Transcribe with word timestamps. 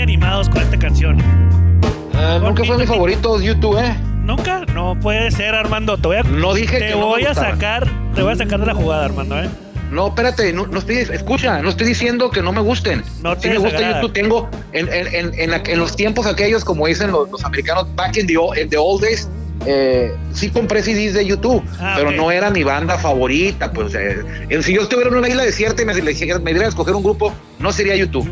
muy 0.00 0.14
animados 0.14 0.48
con 0.48 0.62
esta 0.62 0.78
canción. 0.78 1.18
Ah, 2.14 2.38
nunca 2.42 2.64
fue 2.64 2.78
mi 2.78 2.86
favorito 2.86 3.38
de 3.38 3.46
YouTube, 3.46 3.78
¿eh? 3.78 3.94
Nunca, 4.24 4.64
no 4.74 4.98
puede 4.98 5.30
ser, 5.30 5.54
Armando. 5.54 5.98
Te 5.98 6.08
voy 6.08 6.16
a, 6.16 6.22
No 6.22 6.54
dije 6.54 6.78
te 6.78 6.86
que 6.86 6.90
no 6.92 7.00
me 7.00 7.04
voy 7.04 7.24
a 7.24 7.34
sacar, 7.34 7.86
te 8.14 8.22
voy 8.22 8.32
a 8.32 8.36
sacar 8.36 8.60
de 8.60 8.66
la 8.66 8.74
jugada, 8.74 9.04
Armando, 9.04 9.38
¿eh? 9.42 9.48
No, 9.90 10.08
espérate, 10.08 10.52
no, 10.54 10.66
no 10.68 10.78
estoy, 10.78 10.98
escucha, 10.98 11.60
no 11.60 11.68
estoy 11.68 11.88
diciendo 11.88 12.30
que 12.30 12.40
no 12.40 12.50
me 12.52 12.60
gusten. 12.60 13.02
No 13.22 13.34
sí 13.34 13.42
te 13.42 13.50
me 13.50 13.58
gusta. 13.58 13.94
YouTube, 13.96 14.12
tengo 14.12 14.48
en, 14.72 14.88
en, 14.90 15.32
en, 15.66 15.78
los 15.78 15.96
tiempos 15.96 16.26
aquellos, 16.26 16.64
como 16.64 16.86
dicen 16.86 17.10
los, 17.10 17.28
los 17.30 17.44
americanos, 17.44 17.86
back 17.94 18.16
in 18.16 18.26
the, 18.26 18.36
old, 18.38 18.56
in 18.56 18.70
the 18.70 18.76
old 18.78 19.02
days, 19.02 19.28
eh, 19.66 20.14
sí 20.32 20.48
compré 20.48 20.82
CDs 20.82 21.12
de 21.12 21.26
YouTube, 21.26 21.62
Ah, 21.78 21.94
pero 21.96 22.10
no 22.12 22.30
era 22.30 22.50
mi 22.50 22.62
banda 22.62 22.96
favorita. 22.98 23.70
Pues 23.72 23.94
eh, 23.94 24.22
si 24.62 24.74
yo 24.74 24.82
estuviera 24.82 25.10
en 25.10 25.16
una 25.16 25.28
isla 25.28 25.42
desierta 25.44 25.82
y 25.82 25.84
me, 25.84 25.92
dijera- 25.94 26.38
me 26.38 26.52
diera 26.52 26.66
a 26.66 26.68
escoger 26.70 26.94
un 26.94 27.02
grupo, 27.02 27.34
no 27.58 27.70
sería 27.72 27.96
YouTube. 27.96 28.26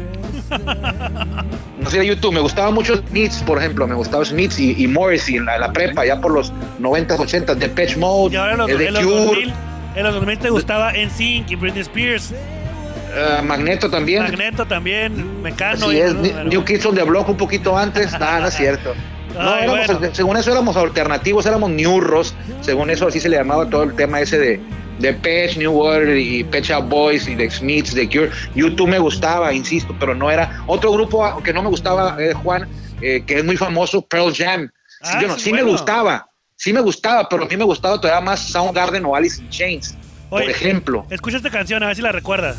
No 0.50 1.90
sería 1.90 2.12
YouTube, 2.14 2.32
me 2.34 2.40
gustaba 2.40 2.70
mucho 2.70 2.96
Smiths, 3.08 3.42
por 3.44 3.58
ejemplo, 3.58 3.86
me 3.86 3.94
gustaba 3.94 4.24
Smiths 4.24 4.58
y, 4.58 4.82
y 4.82 4.86
Morrissey 4.88 5.36
en 5.36 5.46
la, 5.46 5.72
prepa, 5.72 6.04
ya 6.04 6.20
por 6.20 6.32
los 6.32 6.52
90s, 6.80 7.16
80s, 7.18 7.54
Depeche 7.54 7.96
Mode, 7.96 8.34
Y 8.34 8.36
ahora 8.36 8.56
los, 8.56 8.66
de 8.66 8.86
en 8.88 8.94
los 8.94 9.02
Cure, 9.04 9.16
2000, 9.24 9.52
en 9.96 10.02
los 10.04 10.14
2000 10.14 10.38
te 10.38 10.50
gustaba 10.50 10.92
NSYNC 10.92 11.50
y 11.50 11.56
Britney 11.56 11.82
Spears. 11.82 12.32
eh, 12.32 13.42
Magneto 13.44 13.88
también. 13.88 14.22
Magneto 14.24 14.66
también, 14.66 15.42
Mecano. 15.42 15.86
Así 15.86 15.96
y- 15.96 16.00
es, 16.00 16.14
New 16.14 16.64
Kids 16.64 16.84
on 16.86 16.94
the 16.94 17.02
Block 17.04 17.28
un 17.28 17.36
poquito 17.36 17.76
antes, 17.78 18.12
nada, 18.12 18.40
no 18.40 18.48
es 18.48 18.54
cierto. 18.54 18.94
No, 19.34 19.40
Ay, 19.52 19.64
éramos- 19.68 19.98
bueno. 20.00 20.14
según 20.14 20.36
eso 20.36 20.50
éramos 20.50 20.76
alternativos, 20.76 21.46
éramos 21.46 21.70
newros, 21.70 22.34
según 22.60 22.90
eso 22.90 23.06
así 23.06 23.20
se 23.20 23.28
le 23.28 23.36
llamaba 23.36 23.68
todo 23.70 23.84
el 23.84 23.94
tema 23.94 24.20
ese 24.20 24.36
de, 24.38 24.60
de 24.98 25.12
Pet, 25.14 25.56
New 25.56 25.72
World 25.72 26.16
y 26.18 26.44
Pet 26.44 26.64
Shop 26.64 26.82
Boys 26.88 27.28
y 27.28 27.34
de 27.34 27.50
Smiths, 27.50 27.94
de 27.94 28.08
Cure. 28.08 28.30
YouTube 28.54 28.88
me 28.88 28.98
gustaba, 28.98 29.52
insisto, 29.52 29.94
pero 29.98 30.14
no 30.14 30.30
era. 30.30 30.62
Otro 30.66 30.92
grupo 30.92 31.40
que 31.42 31.52
no 31.52 31.62
me 31.62 31.68
gustaba, 31.68 32.16
eh, 32.20 32.32
Juan, 32.34 32.68
eh, 33.00 33.22
que 33.26 33.38
es 33.38 33.44
muy 33.44 33.56
famoso, 33.56 34.02
Pearl 34.02 34.34
Jam. 34.34 34.68
Sí, 35.02 35.10
Ah, 35.14 35.18
yo 35.22 35.28
no- 35.28 35.38
sí, 35.38 35.52
me 35.52 35.62
gustaba, 35.62 36.28
sí 36.56 36.72
me 36.72 36.80
gustaba, 36.80 37.28
pero 37.28 37.44
a 37.44 37.46
mí 37.46 37.56
me 37.56 37.64
gustaba 37.64 38.00
todavía 38.00 38.20
más 38.24 38.40
Soundgarden 38.50 39.04
o 39.04 39.14
Alice 39.14 39.40
in 39.40 39.48
Chains, 39.50 39.96
por 40.28 40.42
ejemplo. 40.42 41.06
Escucha 41.10 41.36
esta 41.36 41.50
canción, 41.50 41.82
a 41.82 41.86
ver 41.86 41.96
si 41.96 42.02
la 42.02 42.10
recuerdas. 42.12 42.56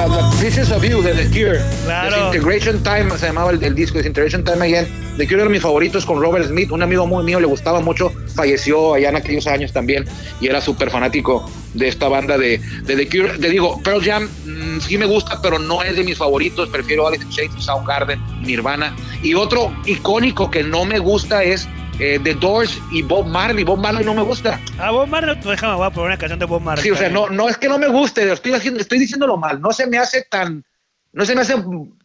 La, 0.00 0.06
la 0.06 0.30
Pieces 0.40 0.70
of 0.70 0.82
You 0.82 1.02
de 1.02 1.12
The 1.12 1.26
Cure. 1.28 1.60
Claro. 1.84 2.16
Disintegration 2.16 2.82
Time 2.82 3.18
se 3.18 3.26
llamaba 3.26 3.50
el, 3.50 3.62
el 3.62 3.74
disco 3.74 3.98
Disintegration 3.98 4.42
Time 4.42 4.64
Again. 4.64 4.88
The 5.18 5.26
Cure 5.26 5.42
era 5.42 5.50
mis 5.50 5.60
favoritos 5.60 6.06
con 6.06 6.22
Robert 6.22 6.46
Smith, 6.46 6.70
un 6.70 6.82
amigo 6.82 7.06
muy 7.06 7.22
mío, 7.22 7.38
le 7.38 7.46
gustaba 7.46 7.80
mucho, 7.80 8.10
falleció 8.34 8.94
allá 8.94 9.10
en 9.10 9.16
aquellos 9.16 9.46
años 9.46 9.74
también 9.74 10.06
y 10.40 10.46
era 10.46 10.62
súper 10.62 10.88
fanático 10.88 11.50
de 11.74 11.88
esta 11.88 12.08
banda 12.08 12.38
de, 12.38 12.58
de 12.84 12.96
The 12.96 13.08
Cure. 13.10 13.38
Te 13.38 13.50
digo, 13.50 13.78
Pearl 13.82 14.02
Jam 14.02 14.26
mm, 14.46 14.80
sí 14.80 14.96
me 14.96 15.04
gusta, 15.04 15.38
pero 15.42 15.58
no 15.58 15.82
es 15.82 15.94
de 15.94 16.02
mis 16.02 16.16
favoritos, 16.16 16.70
prefiero 16.70 17.06
Alice 17.06 17.22
in 17.22 17.28
Chains, 17.28 17.62
Soundgarden, 17.62 18.18
Nirvana. 18.40 18.96
Y 19.22 19.34
otro 19.34 19.70
icónico 19.84 20.50
que 20.50 20.62
no 20.62 20.86
me 20.86 20.98
gusta 20.98 21.44
es 21.44 21.68
eh, 22.00 22.18
The 22.22 22.34
Doors 22.34 22.78
y 22.90 23.02
Bob 23.02 23.26
Marley. 23.26 23.64
Bob 23.64 23.78
Marley 23.78 24.04
no 24.04 24.14
me 24.14 24.22
gusta. 24.22 24.58
Ah, 24.78 24.90
Bob 24.90 25.08
Marley, 25.08 25.36
déjame, 25.44 25.74
voy 25.74 25.86
a 25.86 25.90
poner 25.90 26.06
una 26.08 26.18
canción 26.18 26.38
de 26.38 26.46
Bob 26.46 26.62
Marley. 26.62 26.82
Sí, 26.82 26.90
o 26.90 26.96
sea, 26.96 27.08
no, 27.08 27.28
no 27.28 27.48
es 27.48 27.56
que 27.56 27.68
no 27.68 27.78
me 27.78 27.88
guste, 27.88 28.30
estoy, 28.32 28.52
haciendo, 28.54 28.80
estoy 28.80 28.98
diciéndolo 28.98 29.36
mal, 29.36 29.60
no 29.60 29.72
se 29.72 29.86
me 29.86 29.98
hace 29.98 30.26
tan, 30.30 30.64
no 31.12 31.24
se 31.24 31.34
me 31.34 31.42
hace, 31.42 31.54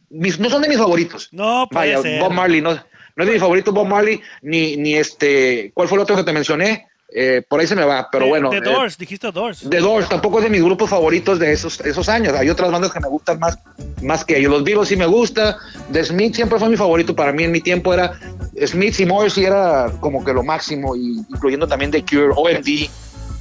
mis, 0.10 0.40
no 0.40 0.50
son 0.50 0.62
de 0.62 0.70
mis 0.70 0.78
favoritos. 0.78 1.30
No, 1.32 1.68
puede 1.70 1.96
Vaya, 1.96 2.02
ser. 2.02 2.20
Bob 2.22 2.32
Marley, 2.32 2.62
no, 2.62 2.74
no 2.74 3.24
es 3.24 3.28
de 3.28 3.34
mi 3.34 3.40
favorito 3.40 3.72
Bob 3.72 3.88
Marley, 3.88 4.22
ni, 4.42 4.76
ni 4.78 4.96
este, 4.96 5.72
¿cuál 5.74 5.88
fue 5.88 5.98
el 5.98 6.04
otro 6.04 6.16
que 6.16 6.24
te 6.24 6.34
mencioné? 6.34 6.88
Eh, 7.18 7.44
por 7.48 7.62
ahí 7.62 7.68
se 7.68 7.76
me 7.76 7.86
va, 7.86 8.10
pero 8.12 8.26
The- 8.26 8.30
bueno. 8.30 8.50
The 8.50 8.58
eh, 8.58 8.62
Doors, 8.62 8.98
dijiste 8.98 9.32
Doors. 9.32 9.70
The 9.70 9.78
Doors 9.80 10.10
tampoco 10.10 10.40
es 10.40 10.46
de 10.46 10.50
mis 10.50 10.62
grupos 10.62 10.90
favoritos 10.90 11.40
de 11.40 11.54
esos, 11.54 11.80
esos 11.82 12.10
años. 12.10 12.34
Hay 12.34 12.50
otras 12.50 12.72
bandas 12.72 12.92
que 12.92 13.00
me 13.00 13.08
gustan 13.08 13.40
más, 13.40 13.58
más 14.02 14.26
que 14.26 14.38
ellos. 14.38 14.52
Los 14.52 14.64
Beatles 14.66 14.90
sí 14.90 14.98
me 14.98 15.06
gusta. 15.06 15.56
The 15.94 16.04
Smith 16.04 16.36
siempre 16.36 16.60
fue 16.60 16.68
mi 16.68 16.76
favorito 16.76 17.16
para 17.16 17.32
mí. 17.32 17.44
En 17.44 17.52
mi 17.54 17.62
tiempo 17.62 17.94
era 17.94 18.20
Smith 18.66 19.00
y 19.00 19.06
Morrissey 19.06 19.46
era 19.46 19.92
como 20.00 20.24
que 20.24 20.34
lo 20.34 20.44
máximo, 20.44 20.96
y, 20.96 21.24
incluyendo 21.30 21.68
también 21.68 21.92
The 21.92 22.04
Cure, 22.04 22.30
OMD, 22.36 22.90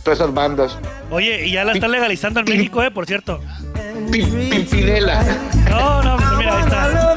todas 0.02 0.18
esas 0.18 0.34
bandas. 0.34 0.76
Oye, 1.10 1.46
y 1.46 1.52
ya 1.52 1.64
la 1.64 1.72
están 1.72 1.90
legalizando 1.92 2.40
en 2.40 2.46
México, 2.46 2.82
eh, 2.82 2.90
por 2.90 3.06
cierto. 3.06 3.40
Pi- 4.10 4.22
Pimpinela. 4.24 5.22
No, 5.70 6.02
no, 6.02 6.16
pues 6.16 6.30
mira, 6.38 6.56
ahí 6.56 6.62
está. 6.62 7.14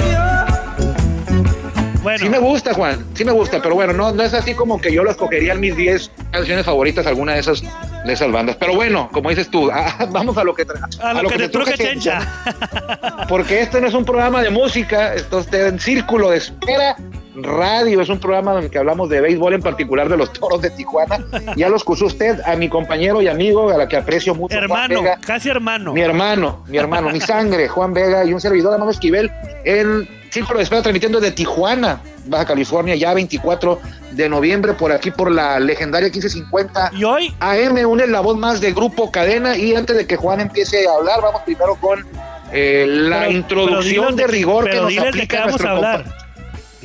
Bueno, 2.03 2.19
Sí 2.19 2.30
me 2.30 2.40
gusta, 2.40 2.74
Juan, 2.74 3.06
sí 3.16 3.25
me 3.25 3.34
gusta, 3.34 3.62
pero 3.62 3.75
bueno, 3.75 3.91
no, 3.91 4.13
no 4.13 4.24
es 4.24 4.34
así 4.34 4.53
como 4.53 4.80
que 4.80 4.94
yo 4.94 5.03
lo 5.03 5.12
escogería 5.12 5.52
en 5.53 5.59
mis 5.59 5.75
10 5.75 6.09
canciones 6.31 6.66
favoritas, 6.66 7.06
alguna 7.06 7.34
de 7.34 7.40
esas, 7.41 7.62
de 8.06 8.13
esas 8.13 8.31
bandas. 8.31 8.56
Pero 8.56 8.75
bueno, 8.75 9.09
como 9.12 9.30
dices 9.30 9.50
tú, 9.52 9.69
ah, 9.74 10.07
vamos 10.12 10.38
a 10.38 10.44
lo 10.46 10.53
que, 10.53 10.66
tra- 10.66 10.88
a 11.02 11.22
lo, 11.22 11.28
que, 11.28 11.38
te 11.38 11.50
truje, 11.50 11.74
truje 11.74 11.90
chencha. 11.94 13.25
Porque 13.28 13.62
este 13.62 13.81
no 13.81 13.88
es 13.88 13.94
un 13.94 14.06
programa 14.06 14.41
de 14.41 14.50
música, 14.52 15.16
esto 15.16 15.40
es 15.40 15.52
en 15.52 15.80
Círculo 15.80 16.30
de 16.30 16.38
Espera 16.38 16.96
Radio, 17.42 18.02
es 18.02 18.09
un 18.09 18.20
programa 18.20 18.58
en 18.58 18.64
el 18.66 18.70
que 18.72 18.78
hablamos 18.80 19.09
de 19.09 19.22
béisbol, 19.22 19.53
en 19.53 19.62
particular 19.62 20.09
de 20.09 20.18
los 20.18 20.34
toros 20.34 20.62
de 20.62 20.70
Tijuana. 20.72 21.20
Ya 21.56 21.70
los 21.70 21.81
escuchó 21.81 22.06
usted, 22.06 22.40
a 22.46 22.56
mi 22.56 22.68
compañero 22.70 23.22
y 23.22 23.28
amigo, 23.28 23.70
a 23.70 23.78
la 23.78 23.88
que 23.88 23.96
aprecio 23.98 24.34
mucho, 24.36 24.53
Juan 24.56 24.64
hermano, 24.64 25.02
Vega. 25.02 25.20
casi 25.25 25.50
hermano. 25.50 25.94
Mi 25.94 26.02
hermano, 26.02 26.64
mi 26.68 26.78
hermano, 26.78 27.09
mi 27.09 27.20
sangre, 27.34 27.68
Juan 27.68 27.94
Vega 27.94 28.25
y 28.25 28.34
un 28.34 28.42
servidor, 28.42 28.74
hermano 28.74 28.92
Esquivel, 28.92 29.31
en 29.66 30.08
Círculo 30.31 30.58
de 30.58 30.64
Espera, 30.64 30.81
transmitiendo 30.81 31.20
de 31.20 31.31
Tijuana, 31.31 32.02
Baja 32.25 32.46
California, 32.46 32.96
ya 32.96 33.14
24 33.14 33.80
de 34.12 34.30
noviembre, 34.30 34.74
por 34.74 34.92
aquí, 34.92 35.12
por 35.12 35.31
la 35.31 35.59
legendaria 35.59 36.08
1550 36.08 36.92
Y 36.94 37.04
hoy, 37.04 37.34
AM, 37.40 37.78
un 37.88 38.02
eslabón 38.02 38.40
más 38.40 38.59
de 38.62 38.72
Grupo 38.74 39.12
Cadena. 39.12 39.56
Y 39.58 39.75
antes 39.75 39.96
de 39.96 40.06
que 40.08 40.16
Juan 40.18 40.42
empiece 40.42 40.88
a 40.88 40.94
hablar, 40.96 41.22
vamos 41.22 41.42
primero 41.44 41.75
con 41.75 42.06
eh, 42.52 42.86
la 42.88 43.19
pero- 43.22 43.31
introducción 43.31 44.16
pero 44.16 44.16
de 44.18 44.28
rigor 44.28 44.69
que 44.69 44.75
nos 44.78 44.94
de 44.94 45.00
aplica 45.00 45.38
vamos 45.46 45.52
nuestro 45.62 45.69
a 45.69 45.72
hablar. 45.74 46.06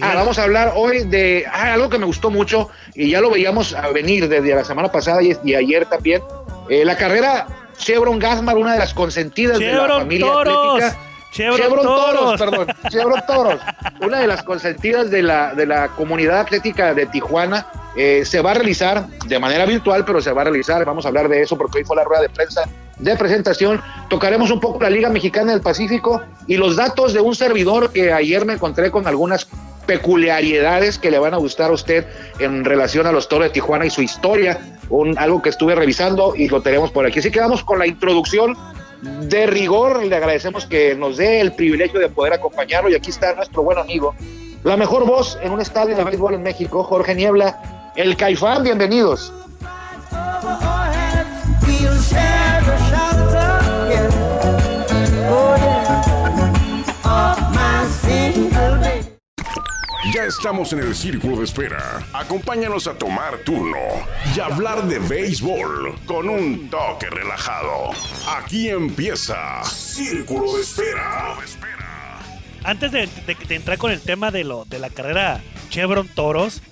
Ah, 0.01 0.13
vamos 0.15 0.39
a 0.39 0.45
hablar 0.45 0.73
hoy 0.75 1.05
de 1.05 1.45
ah, 1.51 1.75
algo 1.75 1.91
que 1.91 1.99
me 1.99 2.07
gustó 2.07 2.31
mucho 2.31 2.71
y 2.95 3.11
ya 3.11 3.21
lo 3.21 3.31
veíamos 3.31 3.75
a 3.75 3.89
venir 3.89 4.29
desde 4.29 4.55
la 4.55 4.65
semana 4.65 4.91
pasada 4.91 5.23
y, 5.23 5.37
y 5.45 5.55
ayer 5.55 5.87
también. 5.87 6.23
Eh, 6.69 6.85
la 6.85 6.97
carrera 6.97 7.47
Chevron 7.77 8.19
Gasmar, 8.19 8.57
una 8.57 8.73
de 8.73 8.79
las 8.79 8.95
consentidas 8.95 9.59
de 9.59 9.67
la 9.67 9.73
Chevron 9.73 9.99
familia 10.01 10.27
Toros. 10.27 10.83
atlética. 10.83 10.99
Chevron, 11.33 11.83
Toros. 11.83 12.41
perdón. 12.41 12.67
Chevron 12.91 13.21
Toros. 13.27 13.61
Una 14.01 14.21
de 14.21 14.27
las 14.27 14.43
consentidas 14.43 15.11
de 15.11 15.23
la, 15.23 15.55
de 15.55 15.67
la 15.67 15.89
comunidad 15.89 16.41
atlética 16.41 16.93
de 16.95 17.07
Tijuana. 17.07 17.67
Eh, 17.97 18.25
se 18.25 18.41
va 18.41 18.53
a 18.53 18.55
realizar 18.55 19.07
de 19.27 19.39
manera 19.39 19.67
virtual, 19.67 20.05
pero 20.05 20.21
se 20.21 20.33
va 20.33 20.43
a 20.43 20.45
realizar. 20.45 20.85
Vamos 20.85 21.05
a 21.05 21.09
hablar 21.09 21.29
de 21.29 21.43
eso 21.43 21.57
porque 21.57 21.79
hoy 21.79 21.85
fue 21.85 21.97
la 21.97 22.05
rueda 22.05 22.23
de 22.23 22.29
prensa 22.29 22.63
de 22.99 23.17
presentación. 23.17 23.83
Tocaremos 24.09 24.51
un 24.51 24.61
poco 24.61 24.81
la 24.83 24.91
Liga 24.91 25.09
Mexicana 25.09 25.53
del 25.53 25.61
Pacífico 25.61 26.23
y 26.47 26.57
los 26.57 26.77
datos 26.77 27.13
de 27.15 27.21
un 27.21 27.35
servidor 27.35 27.93
que 27.93 28.13
ayer 28.13 28.45
me 28.45 28.55
encontré 28.55 28.91
con 28.91 29.07
algunas 29.07 29.49
peculiaridades 29.87 30.99
que 30.99 31.11
le 31.11 31.19
van 31.19 31.35
a 31.35 31.37
gustar 31.37 31.71
a 31.71 31.75
usted 31.75 32.07
en 32.39 32.65
relación 32.65 33.07
a 33.07 33.13
los 33.13 33.29
toros 33.29 33.49
de 33.49 33.51
Tijuana 33.51 33.87
y 33.87 33.91
su 33.91 34.03
historia, 34.03 34.59
un, 34.89 35.19
algo 35.19 35.43
que 35.43 35.49
estuve 35.49 35.75
revisando 35.75 36.35
y 36.37 36.49
lo 36.49 36.63
tenemos 36.63 36.91
por 36.91 37.07
aquí. 37.07 37.19
Así 37.19 37.31
que 37.31 37.41
vamos 37.41 37.63
con 37.65 37.79
la 37.79 37.87
introducción 37.87 38.57
de 39.03 39.47
rigor. 39.47 40.05
Le 40.05 40.17
agradecemos 40.17 40.67
que 40.67 40.95
nos 40.95 41.17
dé 41.17 41.41
el 41.41 41.53
privilegio 41.53 42.01
de 42.01 42.09
poder 42.09 42.33
acompañarlo 42.33 42.91
y 42.91 42.95
aquí 42.95 43.11
está 43.11 43.35
nuestro 43.35 43.63
buen 43.63 43.79
amigo, 43.79 44.15
la 44.65 44.77
mejor 44.77 45.05
voz 45.05 45.39
en 45.43 45.53
un 45.53 45.61
estadio 45.61 45.97
de 45.97 46.05
béisbol 46.05 46.35
en 46.35 46.43
México, 46.43 46.85
Jorge 46.85 47.15
Niebla, 47.15 47.93
el 47.97 48.17
Caifán. 48.17 48.63
Bienvenidos. 48.63 49.33
Ya 60.11 60.25
estamos 60.25 60.73
en 60.73 60.81
el 60.81 60.95
círculo 60.97 61.37
de 61.39 61.45
espera. 61.45 62.05
Acompáñanos 62.13 62.87
a 62.89 62.95
tomar 62.99 63.39
turno 63.45 63.77
y 64.37 64.41
hablar 64.41 64.83
de 64.89 64.99
béisbol 64.99 65.95
con 66.07 66.29
un 66.29 66.69
toque 66.69 67.09
relajado. 67.09 67.91
Aquí 68.29 68.69
empieza 68.69 69.63
Círculo 69.65 70.57
de 70.57 70.63
Espera. 70.63 71.37
Antes 72.65 72.91
de, 72.93 73.07
de- 73.27 73.37
de 73.47 73.55
entrar 73.55 73.79
con 73.79 73.93
el 73.93 74.01
tema 74.01 74.31
de, 74.33 74.43
lo, 74.45 74.65
de 74.65 74.81
la 74.81 74.91
carrera 74.91 75.41
Chevron 75.71 76.09
Toros, 76.09 76.63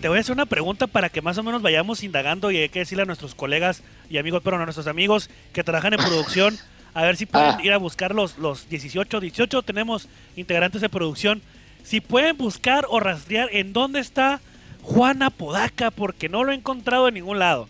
te 0.00 0.08
voy 0.08 0.18
a 0.18 0.20
hacer 0.20 0.32
una 0.32 0.46
pregunta 0.46 0.86
para 0.88 1.08
que 1.08 1.22
más 1.22 1.38
o 1.38 1.42
menos 1.44 1.62
vayamos 1.62 2.02
indagando 2.02 2.50
y 2.50 2.56
hay 2.56 2.68
que 2.68 2.80
decirle 2.80 3.02
a 3.02 3.06
nuestros 3.06 3.34
colegas 3.36 3.82
y 4.08 4.18
amigos, 4.18 4.42
pero 4.44 4.56
no 4.56 4.64
a 4.64 4.66
nuestros 4.66 4.86
amigos 4.88 5.30
que 5.52 5.62
trabajan 5.62 5.92
en 5.94 6.00
producción, 6.00 6.58
a 6.94 7.02
ver 7.02 7.16
si 7.16 7.26
pueden 7.26 7.50
Ah. 7.50 7.58
ir 7.62 7.72
a 7.72 7.76
buscar 7.78 8.12
los, 8.14 8.38
los 8.38 8.68
18, 8.68 9.20
18 9.20 9.62
tenemos 9.62 10.08
integrantes 10.36 10.80
de 10.80 10.88
producción, 10.88 11.42
si 11.82 12.00
pueden 12.00 12.36
buscar 12.36 12.86
o 12.88 13.00
rastrear 13.00 13.48
en 13.52 13.72
dónde 13.72 14.00
está 14.00 14.40
Juana 14.82 15.30
Podaca, 15.30 15.90
porque 15.90 16.28
no 16.28 16.44
lo 16.44 16.52
he 16.52 16.54
encontrado 16.54 17.08
en 17.08 17.14
ningún 17.14 17.38
lado. 17.38 17.68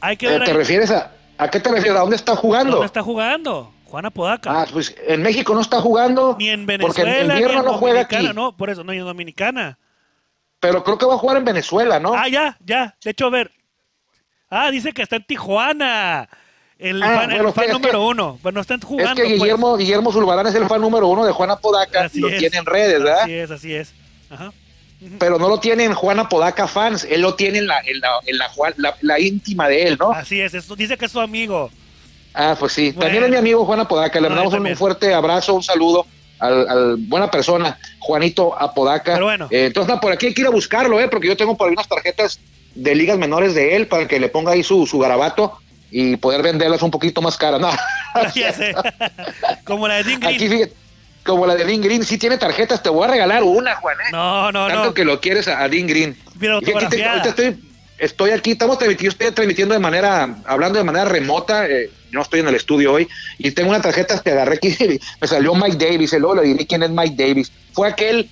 Hay 0.00 0.16
que 0.16 0.26
Eh, 0.26 0.30
ver 0.30 0.44
¿Te 0.44 0.50
ahí 0.50 0.56
refieres 0.56 0.90
a, 0.90 1.12
a 1.38 1.48
qué 1.48 1.60
te 1.60 1.70
refieres? 1.70 1.96
¿A 1.96 2.00
dónde 2.00 2.16
está 2.16 2.36
jugando? 2.36 2.72
dónde 2.72 2.86
está 2.86 3.02
jugando 3.02 3.72
Juana 3.86 4.10
Podaca. 4.10 4.62
Ah, 4.62 4.66
pues 4.72 4.94
en 5.06 5.22
México 5.22 5.54
no 5.54 5.60
está 5.60 5.80
jugando. 5.80 6.36
ni 6.38 6.48
en 6.50 6.66
Porque 6.66 7.02
Venezuela, 7.04 7.16
el 7.20 7.28
ni 7.28 7.32
invierno 7.34 7.60
en 7.60 7.64
no 7.66 7.72
juega 7.74 8.00
aquí. 8.02 8.16
Dominicana, 8.16 8.40
no, 8.40 8.56
por 8.56 8.70
eso, 8.70 8.82
no, 8.84 8.92
ni 8.92 8.98
en 8.98 9.04
Dominicana. 9.04 9.78
Pero 10.60 10.82
creo 10.82 10.98
que 10.98 11.06
va 11.06 11.14
a 11.14 11.18
jugar 11.18 11.36
en 11.36 11.44
Venezuela, 11.44 12.00
¿no? 12.00 12.14
Ah, 12.14 12.28
ya, 12.28 12.56
ya. 12.64 12.96
De 13.04 13.10
hecho, 13.10 13.26
a 13.26 13.30
ver. 13.30 13.50
Ah, 14.50 14.70
dice 14.70 14.92
que 14.92 15.02
está 15.02 15.16
en 15.16 15.24
Tijuana. 15.24 16.28
El 16.78 17.02
Ah, 17.02 17.14
fan, 17.14 17.30
el 17.32 17.52
fan 17.52 17.64
es 17.64 17.66
que- 17.68 17.72
número 17.72 18.06
uno. 18.06 18.38
Bueno, 18.42 18.60
están 18.60 18.78
Es 18.80 18.84
jugando. 18.84 19.14
que 19.14 19.22
pues. 19.28 19.40
Guillermo, 19.40 19.76
Guillermo 19.76 20.12
Zulbarán 20.12 20.46
es 20.46 20.54
el 20.54 20.66
fan 20.66 20.80
número 20.80 21.06
uno 21.08 21.24
de 21.24 21.32
Juana 21.32 21.56
Podaca, 21.56 22.04
Así 22.04 22.20
lo 22.20 22.28
es. 22.28 22.38
tiene 22.38 22.56
en 22.58 22.66
redes, 22.66 23.02
¿verdad? 23.02 23.22
Así 23.22 23.32
es, 23.32 23.50
así 23.50 23.74
es. 23.74 23.92
Ajá. 24.30 24.52
Pero 25.18 25.38
no 25.38 25.48
lo 25.48 25.58
tiene 25.60 25.84
en 25.84 25.94
Juana 25.94 26.28
Podaca 26.28 26.66
fans, 26.66 27.04
él 27.08 27.20
lo 27.20 27.34
tiene 27.34 27.58
en 27.58 27.66
la, 27.66 27.78
en 27.80 28.00
la, 28.00 28.08
en 28.26 28.38
la, 28.38 28.48
Juan- 28.48 28.74
la- 28.78 28.96
la 29.02 29.20
íntima 29.20 29.68
de 29.68 29.84
él, 29.84 29.96
¿no? 30.00 30.10
Así 30.10 30.40
es. 30.40 30.54
Esto 30.54 30.74
dice 30.74 30.96
que 30.96 31.04
es 31.04 31.12
su 31.12 31.20
amigo. 31.20 31.70
Ah, 32.32 32.56
pues 32.58 32.72
sí. 32.72 32.92
También 32.92 33.22
es 33.24 33.30
mi 33.30 33.36
amigo 33.36 33.64
Juan 33.64 33.80
Apodaca. 33.80 34.18
Le 34.20 34.28
No, 34.28 34.34
mandamos 34.36 34.54
un, 34.70 34.76
fuerte 34.76 35.14
abrazo, 35.14 35.54
un 35.54 35.62
saludo 35.62 36.06
al, 36.40 36.68
al 36.68 36.96
buena 36.96 37.30
persona, 37.30 37.78
Juanito 38.00 38.58
Apodaca. 38.58 39.12
Pero 39.14 39.26
bueno. 39.26 39.46
Eh, 39.50 39.66
entonces, 39.66 39.94
no, 39.94 40.00
por 40.00 40.10
aquí 40.10 40.26
hay 40.26 40.34
que 40.34 40.40
ir 40.40 40.46
a 40.48 40.50
buscarlo, 40.50 40.98
¿eh? 41.00 41.06
Porque 41.08 41.28
yo 41.28 41.36
tengo 41.36 41.56
por 41.56 41.68
ahí 41.68 41.74
unas 41.74 41.86
tarjetas 41.88 42.40
de 42.74 42.94
ligas 42.94 43.16
menores 43.18 43.54
de 43.54 43.76
él 43.76 43.86
para 43.86 44.08
que 44.08 44.18
le 44.18 44.28
ponga 44.28 44.52
ahí 44.52 44.64
su, 44.64 44.84
su 44.86 44.98
garabato 44.98 45.58
y 45.96 46.16
poder 46.16 46.42
venderlas 46.42 46.82
un 46.82 46.90
poquito 46.90 47.22
más 47.22 47.36
caras. 47.36 47.60
No. 47.60 47.70
Como 49.64 49.86
la 49.88 49.94
de 49.96 50.04
Dean 50.04 50.20
Green. 50.20 50.34
aquí 50.34 50.48
fíjate, 50.48 50.72
como 51.24 51.46
la 51.46 51.54
de 51.54 51.64
Dean 51.64 51.80
Green, 51.80 52.04
sí 52.04 52.18
tiene 52.18 52.36
tarjetas, 52.36 52.82
te 52.82 52.90
voy 52.90 53.04
a 53.08 53.10
regalar 53.12 53.42
una, 53.44 53.76
Juan, 53.76 53.96
¿eh? 54.00 54.10
No, 54.12 54.52
no, 54.52 54.66
Tanto 54.66 54.84
no. 54.86 54.94
que 54.94 55.04
lo 55.04 55.20
quieres 55.20 55.48
a, 55.48 55.62
a 55.62 55.68
Dean 55.68 55.86
Green. 55.86 56.16
Mira, 56.38 56.58
Y 56.60 56.70
aquí 56.70 56.86
te- 56.96 57.04
ahorita 57.04 57.28
estoy, 57.30 57.58
estoy 57.96 58.30
aquí, 58.32 58.50
estamos 58.52 58.76
transmitiendo, 58.78 59.12
estoy 59.12 59.30
transmitiendo 59.32 59.72
de 59.72 59.80
manera, 59.80 60.36
hablando 60.46 60.78
de 60.78 60.84
manera 60.84 61.06
remota, 61.06 61.66
eh, 61.66 61.90
no 62.10 62.20
estoy 62.22 62.40
en 62.40 62.48
el 62.48 62.56
estudio 62.56 62.92
hoy, 62.92 63.08
y 63.38 63.52
tengo 63.52 63.70
una 63.70 63.80
tarjeta 63.80 64.20
que 64.20 64.32
agarré 64.32 64.56
aquí, 64.56 64.76
me 65.20 65.26
salió 65.28 65.54
Mike 65.54 65.76
Davis, 65.78 66.12
luego 66.12 66.34
le 66.34 66.42
diré 66.42 66.66
quién 66.66 66.82
es 66.82 66.90
Mike 66.90 67.14
Davis. 67.16 67.50
Fue 67.72 67.88
aquel, 67.88 68.28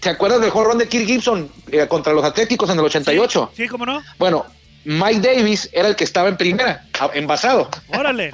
¿te 0.00 0.10
acuerdas 0.10 0.40
del 0.42 0.50
jorrón 0.50 0.76
de 0.78 0.88
Kirk 0.88 1.06
Gibson 1.06 1.48
eh, 1.72 1.86
contra 1.88 2.12
los 2.12 2.24
Atléticos 2.24 2.68
en 2.68 2.78
el 2.78 2.84
88? 2.84 3.52
Sí, 3.56 3.62
sí, 3.62 3.68
¿cómo 3.68 3.86
no? 3.86 4.02
Bueno, 4.18 4.44
Mike 4.86 5.20
Davis 5.20 5.68
era 5.72 5.88
el 5.88 5.96
que 5.96 6.04
estaba 6.04 6.28
en 6.28 6.36
primera, 6.36 6.84
envasado, 7.14 7.68
Órale. 7.88 8.32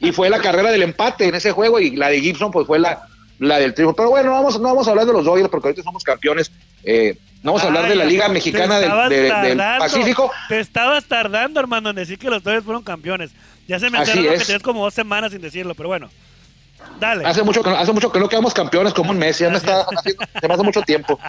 y 0.00 0.12
fue 0.12 0.30
la 0.30 0.40
carrera 0.40 0.70
del 0.72 0.82
empate 0.82 1.28
en 1.28 1.34
ese 1.34 1.52
juego, 1.52 1.78
y 1.78 1.94
la 1.94 2.08
de 2.08 2.20
Gibson 2.20 2.50
pues 2.50 2.66
fue 2.66 2.78
la, 2.78 3.06
la 3.38 3.58
del 3.58 3.74
triunfo. 3.74 3.94
Pero 3.94 4.10
bueno, 4.10 4.32
vamos, 4.32 4.58
no 4.58 4.68
vamos 4.68 4.86
a 4.88 4.90
hablar 4.90 5.06
de 5.06 5.12
los 5.12 5.24
Dodgers 5.26 5.50
porque 5.50 5.68
ahorita 5.68 5.82
somos 5.82 6.02
campeones. 6.02 6.50
eh, 6.84 7.16
no 7.42 7.52
vamos 7.52 7.62
a 7.64 7.66
hablar 7.66 7.84
Ay, 7.84 7.90
de 7.90 7.96
la 7.96 8.04
Liga 8.06 8.28
Mexicana 8.30 8.80
del. 8.80 9.58
Pacífico. 9.78 10.32
Te 10.48 10.60
estabas 10.60 11.04
tardando, 11.04 11.60
hermano, 11.60 11.90
en 11.90 11.96
decir 11.96 12.18
que 12.18 12.30
los 12.30 12.42
Dodgers 12.42 12.64
fueron 12.64 12.82
campeones. 12.82 13.32
Ya 13.68 13.78
se 13.78 13.90
me 13.90 13.98
enteró 13.98 14.22
que 14.22 14.34
es. 14.36 14.46
tenías 14.46 14.62
como 14.62 14.82
dos 14.82 14.94
semanas 14.94 15.32
sin 15.32 15.42
decirlo, 15.42 15.74
pero 15.74 15.90
bueno. 15.90 16.08
Dale. 16.98 17.26
Hace 17.26 17.42
mucho 17.42 17.62
que 17.62 17.68
no, 17.68 17.76
hace 17.76 17.92
mucho 17.92 18.10
que 18.10 18.18
no 18.18 18.30
quedamos 18.30 18.54
campeones 18.54 18.94
como 18.94 19.10
un 19.10 19.18
mes, 19.18 19.38
ya 19.38 19.50
me 19.50 19.58
está 19.58 19.82
haciendo, 19.82 20.24
se 20.40 20.48
me 20.48 20.54
hace 20.54 20.62
mucho 20.62 20.80
tiempo. 20.82 21.18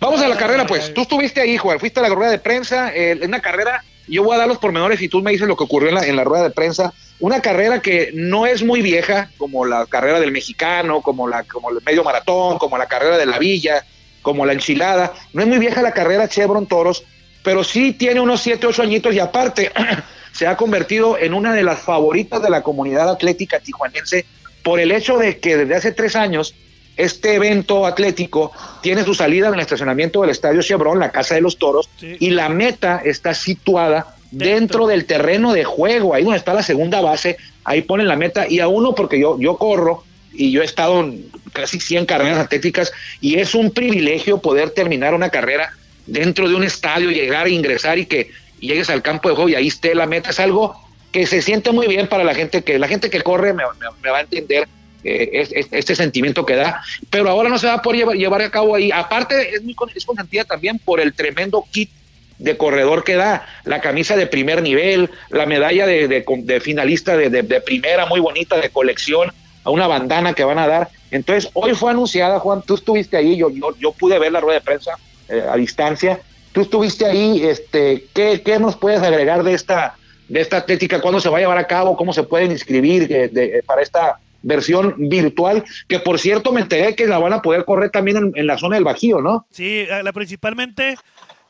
Vamos 0.00 0.20
a 0.20 0.28
la 0.28 0.36
carrera, 0.36 0.66
pues. 0.66 0.92
Tú 0.92 1.02
estuviste 1.02 1.40
ahí, 1.40 1.56
Juan, 1.56 1.78
fuiste 1.78 2.00
a 2.00 2.02
la 2.02 2.08
rueda 2.08 2.30
de 2.30 2.38
prensa, 2.38 2.92
eh, 2.94 3.18
una 3.22 3.40
carrera, 3.40 3.84
yo 4.06 4.22
voy 4.22 4.34
a 4.34 4.38
dar 4.38 4.48
los 4.48 4.58
pormenores 4.58 5.00
y 5.00 5.08
tú 5.08 5.22
me 5.22 5.30
dices 5.30 5.48
lo 5.48 5.56
que 5.56 5.64
ocurrió 5.64 5.88
en 5.88 5.94
la, 5.94 6.06
en 6.06 6.16
la 6.16 6.24
rueda 6.24 6.44
de 6.44 6.50
prensa. 6.50 6.92
Una 7.20 7.40
carrera 7.40 7.80
que 7.80 8.10
no 8.14 8.46
es 8.46 8.62
muy 8.62 8.82
vieja, 8.82 9.30
como 9.38 9.64
la 9.64 9.86
carrera 9.86 10.20
del 10.20 10.32
mexicano, 10.32 11.00
como 11.00 11.28
la, 11.28 11.44
como 11.44 11.70
el 11.70 11.78
medio 11.84 12.04
maratón, 12.04 12.58
como 12.58 12.76
la 12.76 12.86
carrera 12.86 13.16
de 13.16 13.26
la 13.26 13.38
villa, 13.38 13.84
como 14.20 14.44
la 14.44 14.52
enchilada. 14.52 15.12
No 15.32 15.42
es 15.42 15.48
muy 15.48 15.58
vieja 15.58 15.80
la 15.80 15.92
carrera 15.92 16.28
Chevron 16.28 16.66
Toros, 16.66 17.04
pero 17.42 17.62
sí 17.62 17.92
tiene 17.92 18.20
unos 18.20 18.40
7, 18.40 18.66
8 18.66 18.82
añitos 18.82 19.14
y 19.14 19.20
aparte 19.20 19.70
se 20.32 20.46
ha 20.46 20.56
convertido 20.56 21.16
en 21.16 21.34
una 21.34 21.52
de 21.52 21.62
las 21.62 21.78
favoritas 21.78 22.42
de 22.42 22.50
la 22.50 22.62
comunidad 22.62 23.08
atlética 23.08 23.60
tijuanense 23.60 24.24
por 24.62 24.80
el 24.80 24.90
hecho 24.90 25.18
de 25.18 25.38
que 25.38 25.58
desde 25.58 25.76
hace 25.76 25.92
tres 25.92 26.16
años 26.16 26.54
este 26.96 27.34
evento 27.34 27.86
atlético 27.86 28.52
tiene 28.82 29.04
su 29.04 29.14
salida 29.14 29.48
en 29.48 29.54
el 29.54 29.60
estacionamiento 29.60 30.20
del 30.20 30.30
Estadio 30.30 30.62
Chevron, 30.62 30.98
la 30.98 31.10
Casa 31.10 31.34
de 31.34 31.40
los 31.40 31.58
Toros, 31.58 31.88
Sí. 31.98 32.16
y 32.20 32.30
la 32.30 32.48
meta 32.48 33.00
está 33.04 33.34
situada 33.34 34.14
dentro. 34.30 34.54
Dentro. 34.54 34.86
del 34.88 35.04
terreno 35.04 35.52
de 35.52 35.64
juego, 35.64 36.14
ahí 36.14 36.22
donde 36.24 36.38
está 36.38 36.54
la 36.54 36.62
segunda 36.62 37.00
base, 37.00 37.36
ahí 37.64 37.82
ponen 37.82 38.08
la 38.08 38.16
meta, 38.16 38.46
y 38.48 38.58
a 38.60 38.66
uno 38.68 38.94
porque 38.94 39.18
yo, 39.20 39.38
yo 39.38 39.56
corro 39.58 40.02
y 40.32 40.50
yo 40.50 40.62
he 40.62 40.64
estado 40.64 41.00
en 41.00 41.26
casi 41.52 41.78
100 41.78 42.04
carreras 42.06 42.38
atléticas 42.38 42.92
y 43.20 43.36
es 43.38 43.54
un 43.54 43.70
privilegio 43.70 44.38
poder 44.38 44.70
terminar 44.70 45.14
una 45.14 45.30
carrera 45.30 45.70
dentro 46.06 46.48
de 46.48 46.56
un 46.56 46.64
estadio, 46.64 47.10
llegar, 47.10 47.46
ingresar 47.48 47.98
y 47.98 48.06
que 48.06 48.30
llegues 48.58 48.90
al 48.90 49.02
campo 49.02 49.28
de 49.28 49.36
juego 49.36 49.48
y 49.50 49.54
ahí 49.54 49.68
esté 49.68 49.94
la 49.94 50.06
meta, 50.06 50.30
es 50.30 50.40
algo 50.40 50.74
que 51.12 51.26
se 51.28 51.40
siente 51.40 51.70
muy 51.70 51.86
bien 51.86 52.08
para 52.08 52.24
la 52.24 52.34
gente 52.34 52.62
que 52.62 52.78
la 52.80 52.88
gente 52.88 53.08
que 53.10 53.20
corre 53.22 53.52
me, 53.52 53.62
me- 53.64 53.86
me 54.02 54.10
va 54.10 54.18
a 54.18 54.22
entender 54.22 54.66
eh, 55.04 55.30
es- 55.34 55.52
es- 55.52 55.68
este 55.70 55.94
sentimiento 55.94 56.44
que 56.46 56.56
da, 56.56 56.82
pero 57.10 57.28
ahora 57.28 57.48
no 57.48 57.58
se 57.58 57.66
va 57.66 57.74
a 57.74 57.82
poder 57.82 58.00
llevar, 58.00 58.16
llevar 58.16 58.42
a 58.42 58.50
cabo 58.50 58.74
ahí. 58.74 58.90
Aparte, 58.92 59.54
es 59.54 59.62
muy 59.62 59.76
es 59.94 60.04
consentida 60.04 60.44
también 60.44 60.78
por 60.78 61.00
el 61.00 61.12
tremendo 61.14 61.64
kit 61.70 61.90
de 62.38 62.56
corredor 62.56 63.04
que 63.04 63.14
da, 63.14 63.46
la 63.64 63.80
camisa 63.80 64.16
de 64.16 64.26
primer 64.26 64.60
nivel, 64.62 65.10
la 65.30 65.46
medalla 65.46 65.86
de, 65.86 66.08
de- 66.08 66.60
finalista 66.60 67.16
de, 67.16 67.30
de- 67.30 67.60
primera, 67.60 68.06
muy 68.06 68.20
bonita, 68.20 68.56
de 68.60 68.70
colección, 68.70 69.30
a 69.62 69.70
una 69.70 69.86
bandana 69.86 70.34
que 70.34 70.44
van 70.44 70.58
a 70.58 70.66
dar. 70.66 70.90
Entonces, 71.10 71.50
hoy 71.54 71.74
fue 71.74 71.90
anunciada, 71.92 72.40
Juan, 72.40 72.62
tú 72.66 72.74
estuviste 72.74 73.16
ahí, 73.16 73.36
yo, 73.36 73.50
yo, 73.50 73.74
yo 73.78 73.92
pude 73.92 74.18
ver 74.18 74.32
la 74.32 74.40
rueda 74.40 74.58
de 74.58 74.64
prensa 74.64 74.92
eh, 75.28 75.42
a 75.48 75.56
distancia, 75.56 76.20
tú 76.52 76.62
estuviste 76.62 77.06
ahí, 77.06 77.42
este, 77.44 78.04
¿qué, 78.14 78.42
qué 78.44 78.58
nos 78.58 78.76
puedes 78.76 79.00
agregar 79.00 79.42
de 79.42 79.54
esta, 79.54 79.96
de 80.28 80.40
esta 80.40 80.58
atlética? 80.58 81.00
¿Cuándo 81.00 81.20
se 81.20 81.28
va 81.28 81.38
a 81.38 81.40
llevar 81.40 81.58
a 81.58 81.66
cabo? 81.66 81.96
¿Cómo 81.96 82.12
se 82.12 82.24
pueden 82.24 82.50
inscribir 82.50 83.06
eh, 83.10 83.62
para 83.64 83.80
esta 83.82 84.18
versión 84.44 84.94
virtual? 84.96 85.64
Que 85.88 85.98
por 85.98 86.18
cierto 86.20 86.52
me 86.52 86.60
enteré 86.60 86.94
que 86.94 87.06
la 87.06 87.18
van 87.18 87.32
a 87.32 87.42
poder 87.42 87.64
correr 87.64 87.90
también 87.90 88.32
en, 88.34 88.46
la 88.46 88.56
zona 88.58 88.76
del 88.76 88.84
Bajío, 88.84 89.20
¿no? 89.20 89.46
Sí, 89.50 89.84
la, 89.86 90.12
principalmente, 90.12 90.96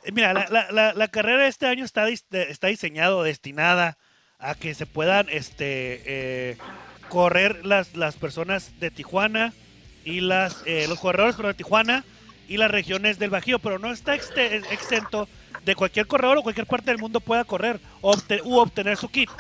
eh, 0.04 0.12
mira, 0.12 0.32
la, 0.32 0.46
la- 0.70 0.92
la- 0.94 1.08
carrera 1.08 1.42
de 1.42 1.48
este 1.48 1.66
año 1.66 1.84
está, 1.84 2.08
está 2.08 2.68
diseñado, 2.68 3.22
destinada 3.22 3.98
a 4.38 4.54
que 4.54 4.74
se 4.74 4.86
puedan 4.86 5.26
este, 5.30 6.02
eh, 6.06 6.56
correr 7.08 7.64
las, 7.66 7.94
las 7.96 8.16
personas 8.16 8.78
de 8.80 8.90
Tijuana 8.90 9.52
y 10.04 10.20
las, 10.20 10.62
eh, 10.66 10.86
los 10.88 10.98
corredores 11.00 11.36
pero 11.36 11.48
de 11.48 11.54
Tijuana 11.54 12.04
y 12.48 12.56
las 12.58 12.70
regiones 12.70 13.18
del 13.18 13.30
Bajío, 13.30 13.58
pero 13.58 13.78
no 13.78 13.90
está 13.90 14.14
exento 14.14 15.28
de 15.64 15.74
cualquier 15.74 16.06
corredor 16.06 16.36
o 16.38 16.42
cualquier 16.42 16.66
parte 16.66 16.90
del 16.90 16.98
mundo 16.98 17.20
pueda 17.20 17.44
correr 17.44 17.80
o 18.02 18.14
u 18.44 18.56
obtener 18.58 18.98
su 18.98 19.08
kit. 19.08 19.30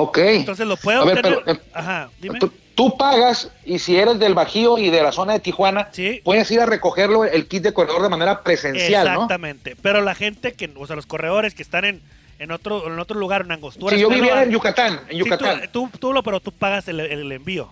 Ok. 0.00 0.18
Entonces 0.18 0.66
lo 0.66 0.76
puede 0.76 0.98
A 0.98 1.04
ver, 1.04 1.16
obtener. 1.18 1.42
pero, 1.44 1.58
eh, 1.58 1.62
Ajá, 1.72 2.10
dime. 2.20 2.38
Tú, 2.38 2.52
tú 2.74 2.96
pagas 2.96 3.50
y 3.64 3.78
si 3.78 3.96
eres 3.96 4.18
del 4.18 4.34
Bajío 4.34 4.78
y 4.78 4.90
de 4.90 5.02
la 5.02 5.12
zona 5.12 5.32
de 5.34 5.40
Tijuana, 5.40 5.88
Sí. 5.92 6.20
puedes 6.24 6.50
ir 6.50 6.60
a 6.60 6.66
recogerlo 6.66 7.24
el 7.24 7.46
kit 7.46 7.62
de 7.62 7.72
corredor 7.72 8.02
de 8.02 8.08
manera 8.08 8.42
presencial, 8.42 9.06
¿no? 9.06 9.12
Exactamente. 9.14 9.76
Pero 9.80 10.02
la 10.02 10.14
gente 10.14 10.52
que, 10.52 10.70
o 10.76 10.86
sea, 10.86 10.96
los 10.96 11.06
corredores 11.06 11.54
que 11.54 11.62
están 11.62 11.84
en, 11.84 12.02
en 12.38 12.50
otro, 12.50 12.86
en 12.92 12.98
otro 12.98 13.18
lugar, 13.18 13.42
en 13.42 13.52
Angostura. 13.52 13.94
Si 13.96 14.02
yo 14.02 14.10
viviera 14.10 14.42
en 14.42 14.50
Yucatán, 14.50 15.00
en 15.08 15.12
sí, 15.12 15.16
Yucatán, 15.18 15.62
tú, 15.72 15.88
tú, 15.90 15.98
tú 15.98 16.12
lo, 16.12 16.22
pero 16.22 16.40
tú 16.40 16.52
pagas 16.52 16.86
el, 16.88 17.00
el 17.00 17.32
envío. 17.32 17.70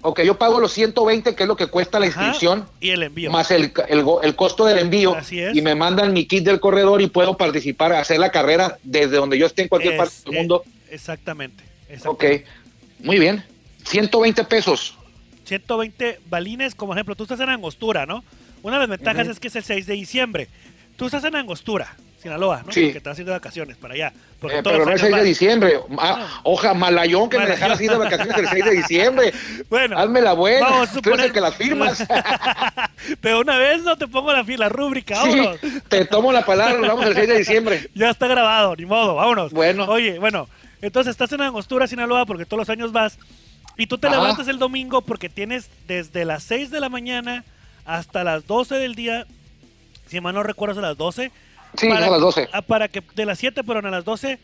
ok, 0.00 0.22
yo 0.22 0.38
pago 0.38 0.58
los 0.60 0.72
120, 0.72 1.34
que 1.34 1.42
es 1.42 1.46
lo 1.48 1.54
que 1.56 1.66
cuesta 1.66 2.00
la 2.00 2.06
Ajá, 2.06 2.22
inscripción, 2.28 2.66
y 2.80 2.88
el 2.90 3.02
envío. 3.02 3.30
más 3.30 3.50
el, 3.50 3.70
el, 3.88 4.04
el 4.22 4.34
costo 4.34 4.64
del 4.64 4.78
envío, 4.78 5.14
Así 5.14 5.40
es. 5.40 5.54
y 5.54 5.60
me 5.60 5.74
mandan 5.74 6.12
mi 6.14 6.24
kit 6.26 6.42
del 6.42 6.58
corredor 6.58 7.02
y 7.02 7.06
puedo 7.08 7.36
participar, 7.36 7.92
hacer 7.92 8.18
la 8.18 8.30
carrera 8.32 8.78
desde 8.82 9.16
donde 9.18 9.38
yo 9.38 9.44
esté 9.46 9.60
en 9.62 9.68
cualquier 9.68 9.92
Es- 9.92 9.98
parte 9.98 10.14
del 10.24 10.34
eh, 10.36 10.40
mundo. 10.92 10.94
Exactamente. 10.94 11.64
Ok, 12.06 12.22
exactamente. 12.24 12.46
muy 13.00 13.18
bien. 13.18 13.44
120 13.84 14.44
pesos. 14.44 14.96
120 15.44 16.20
balines, 16.28 16.74
como 16.74 16.92
ejemplo, 16.94 17.14
tú 17.16 17.24
estás 17.24 17.40
en 17.40 17.48
Angostura, 17.48 18.06
¿no? 18.06 18.22
Una 18.62 18.76
de 18.76 18.86
las 18.86 18.88
ventajas 18.90 19.22
Ujú. 19.24 19.32
es 19.32 19.40
que 19.40 19.48
es 19.48 19.56
el 19.56 19.64
6 19.64 19.86
de 19.86 19.94
diciembre. 19.94 20.48
Tú 20.96 21.06
estás 21.06 21.24
en 21.24 21.34
Angostura, 21.34 21.96
Sinaloa, 22.22 22.62
¿no? 22.64 22.70
Sí. 22.70 22.92
Que 22.92 22.98
estás 22.98 23.12
haciendo 23.12 23.32
vacaciones 23.32 23.76
para 23.76 23.94
allá. 23.94 24.12
porque 24.40 24.58
Eh, 24.58 24.60
pero 24.62 24.78
no 24.78 24.82
el 24.84 24.88
años 24.90 25.00
6 25.00 25.16
de 25.16 25.22
diciembre. 25.24 25.80
Ah, 25.98 26.40
hoja, 26.44 26.74
malayón 26.74 27.28
que 27.28 27.38
me 27.38 27.42
Malayón. 27.42 27.58
dejaras 27.60 27.80
ir 27.80 27.90
de 27.90 27.96
vacaciones 27.96 28.38
el 28.38 28.48
6 28.48 28.64
de 28.64 28.70
diciembre. 28.70 29.32
Bueno, 29.68 29.98
Hazme 29.98 30.20
la 30.20 30.34
buena. 30.34 30.68
vamos 30.68 30.90
a 30.90 31.00
Tú 31.00 31.10
eres 31.12 31.24
el 31.24 31.30
suponer- 31.30 31.32
que 31.32 31.40
las 31.40 31.56
firmas. 31.56 32.04
pero 33.20 33.40
una 33.40 33.58
vez 33.58 33.82
no 33.82 33.96
te 33.98 34.06
pongo 34.06 34.32
la, 34.32 34.42
la 34.44 34.68
rúbrica, 34.68 35.16
Sí, 35.22 35.30
vámonos. 35.30 35.58
te 35.88 36.04
tomo 36.04 36.30
la 36.32 36.44
palabra, 36.46 36.78
nos 36.78 36.88
vamos 36.88 37.06
el 37.06 37.14
6 37.14 37.28
de 37.28 37.38
diciembre. 37.38 37.90
Ya 37.94 38.10
está 38.10 38.28
grabado, 38.28 38.76
ni 38.76 38.86
modo, 38.86 39.16
vámonos. 39.16 39.52
Bueno. 39.52 39.86
Oye, 39.86 40.18
bueno, 40.20 40.48
entonces 40.82 41.12
estás 41.12 41.32
en 41.32 41.40
Angostura, 41.40 41.86
Sinaloa, 41.86 42.26
porque 42.26 42.44
todos 42.44 42.58
los 42.58 42.68
años 42.68 42.92
vas. 42.92 43.18
Y 43.78 43.86
tú 43.86 43.96
te 43.96 44.08
Ajá. 44.08 44.16
levantas 44.16 44.48
el 44.48 44.58
domingo 44.58 45.00
porque 45.00 45.28
tienes 45.30 45.70
desde 45.86 46.24
las 46.26 46.42
6 46.42 46.70
de 46.70 46.80
la 46.80 46.88
mañana 46.90 47.44
hasta 47.86 48.22
las 48.24 48.46
12 48.46 48.74
del 48.74 48.94
día, 48.94 49.26
si 50.06 50.20
mal 50.20 50.34
no 50.34 50.42
recuerdo, 50.42 50.80
a 50.80 50.82
las 50.82 50.96
12. 50.98 51.30
Sí, 51.78 51.88
a 51.90 51.98
las 52.00 52.20
12. 52.20 52.48
ah, 52.52 52.60
Para 52.62 52.88
que 52.88 53.02
de 53.14 53.24
las 53.24 53.38
7, 53.38 53.62
pero 53.64 53.78
a 53.78 53.90
las 53.90 54.04
12 54.04 54.38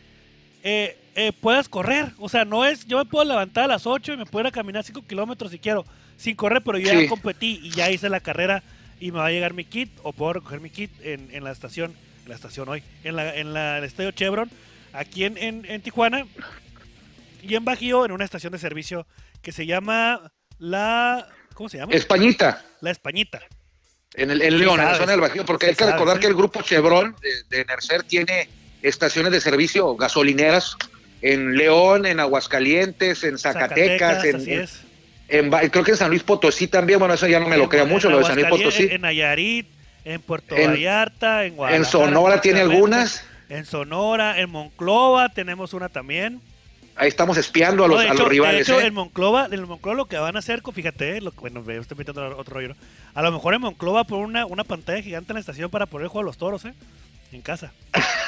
eh, 0.63 0.97
eh, 1.15 1.31
puedas 1.39 1.69
correr. 1.69 2.11
O 2.17 2.27
sea, 2.27 2.43
no 2.45 2.65
es, 2.65 2.85
yo 2.87 2.97
me 2.97 3.05
puedo 3.05 3.23
levantar 3.25 3.65
a 3.65 3.67
las 3.67 3.85
8 3.85 4.13
y 4.13 4.17
me 4.17 4.25
puedo 4.25 4.41
ir 4.41 4.47
a 4.47 4.51
caminar 4.51 4.83
5 4.83 5.03
kilómetros 5.07 5.51
si 5.51 5.59
quiero, 5.59 5.85
sin 6.17 6.35
correr, 6.35 6.63
pero 6.63 6.77
yo 6.79 6.89
Sí. 6.91 7.03
ya 7.03 7.07
competí 7.07 7.59
y 7.63 7.69
ya 7.71 7.91
hice 7.91 8.09
la 8.09 8.19
carrera 8.19 8.63
y 8.99 9.11
me 9.11 9.19
va 9.19 9.27
a 9.27 9.31
llegar 9.31 9.53
mi 9.53 9.63
kit 9.63 9.89
o 10.03 10.11
puedo 10.11 10.33
recoger 10.33 10.59
mi 10.59 10.69
kit 10.71 10.91
en, 11.03 11.29
en 11.31 11.43
la 11.43 11.51
estación, 11.51 11.93
en 12.23 12.29
la 12.29 12.35
estación 12.35 12.67
hoy, 12.67 12.83
en 13.03 13.15
la, 13.15 13.35
en 13.35 13.53
la 13.53 13.77
el 13.77 13.83
estadio 13.83 14.11
Chevron, 14.11 14.49
aquí 14.93 15.25
en, 15.25 15.37
en, 15.37 15.65
en 15.65 15.81
Tijuana 15.81 16.25
y 17.41 17.55
en 17.55 17.65
Bajío, 17.65 18.05
en 18.05 18.11
una 18.11 18.25
estación 18.25 18.51
de 18.51 18.59
servicio 18.59 19.07
que 19.41 19.51
se 19.51 19.65
llama 19.65 20.31
la, 20.57 21.27
¿cómo 21.53 21.69
se 21.69 21.77
llama? 21.77 21.93
Españita, 21.93 22.63
La 22.81 22.91
Españita. 22.91 23.39
en 24.15 24.31
el 24.31 24.41
en 24.41 24.51
Sí 24.53 24.57
León, 24.59 24.79
en 24.79 24.85
la 24.85 24.95
zona 24.95 25.11
del 25.13 25.21
Bajío, 25.21 25.45
porque 25.45 25.67
Sí 25.67 25.69
hay 25.71 25.75
que 25.75 25.83
sabes, 25.85 25.93
recordar 25.95 26.19
que 26.19 26.27
el 26.27 26.35
grupo 26.35 26.61
Chevron 26.61 27.15
de, 27.21 27.57
de 27.57 27.65
Nercer 27.65 28.03
tiene 28.03 28.49
estaciones 28.81 29.31
de 29.31 29.39
servicio 29.41 29.95
gasolineras 29.95 30.75
en 31.21 31.55
León, 31.57 32.05
en 32.05 32.19
Aguascalientes, 32.19 33.23
en 33.23 33.37
Zacatecas, 33.37 34.23
en, 34.25 34.35
así 34.37 34.53
es. 34.53 34.81
en 35.27 35.51
va- 35.53 35.61
creo 35.69 35.83
que 35.83 35.91
en 35.91 35.97
San 35.97 36.09
Luis 36.09 36.23
Potosí 36.23 36.67
también, 36.67 36.99
bueno, 36.99 37.13
eso 37.13 37.27
ya 37.27 37.39
no 37.39 37.47
me 37.47 37.57
lo 37.57 37.63
En- 37.63 37.69
creo 37.69 37.83
en 37.83 37.89
mucho, 37.89 38.09
lo 38.09 38.19
de 38.19 38.25
San 38.25 38.35
Luis 38.35 38.47
Potosí. 38.47 38.87
En 38.91 39.01
Nayarit, 39.01 39.67
en 40.05 40.21
Puerto 40.21 40.55
En- 40.55 40.71
Vallarta, 40.71 41.45
en 41.45 41.55
Guadalajara. 41.55 41.89
Sonora 41.89 42.41
tiene 42.41 42.61
algunas. 42.61 43.23
En 43.49 43.65
Sonora, 43.65 44.39
en 44.39 44.49
Monclova 44.49 45.29
tenemos 45.29 45.73
una 45.73 45.89
también. 45.89 46.41
Ahí 46.95 47.07
estamos 47.07 47.37
espiando 47.37 47.85
a 47.85 47.87
los, 47.87 47.97
No, 47.97 48.01
de 48.03 48.09
a 48.09 48.11
los 48.13 48.19
hecho- 48.19 48.23
de 48.25 48.29
rivales. 48.29 48.61
hecho, 48.69 48.79
¿eh? 48.79 48.85
en 48.87 48.93
Monclova, 48.93 49.47
en 49.49 49.63
Monclova 49.67 49.95
lo 49.95 50.05
que 50.07 50.17
van 50.17 50.35
a 50.35 50.39
hacer, 50.39 50.61
fíjate, 50.73 51.17
eh, 51.17 51.21
lo, 51.21 51.31
bueno, 51.31 51.61
me 51.61 51.77
estoy 51.77 51.97
metiendo 51.97 52.21
a 52.23 52.35
otro 52.35 52.55
rollo. 52.55 52.69
¿no? 52.69 52.75
A 53.15 53.21
lo 53.21 53.31
mejor 53.31 53.53
en 53.53 53.61
Monclova 53.61 54.03
por 54.03 54.19
una, 54.19 54.45
una 54.45 54.63
pantalla 54.65 55.01
gigante 55.01 55.31
en 55.31 55.35
la 55.35 55.39
estación 55.39 55.69
para 55.71 55.85
poner 55.85 56.03
el 56.05 56.09
juego 56.09 56.25
de 56.25 56.29
los 56.29 56.37
toros, 56.37 56.65
¿eh? 56.65 56.73
En 57.31 57.41
casa. 57.41 57.71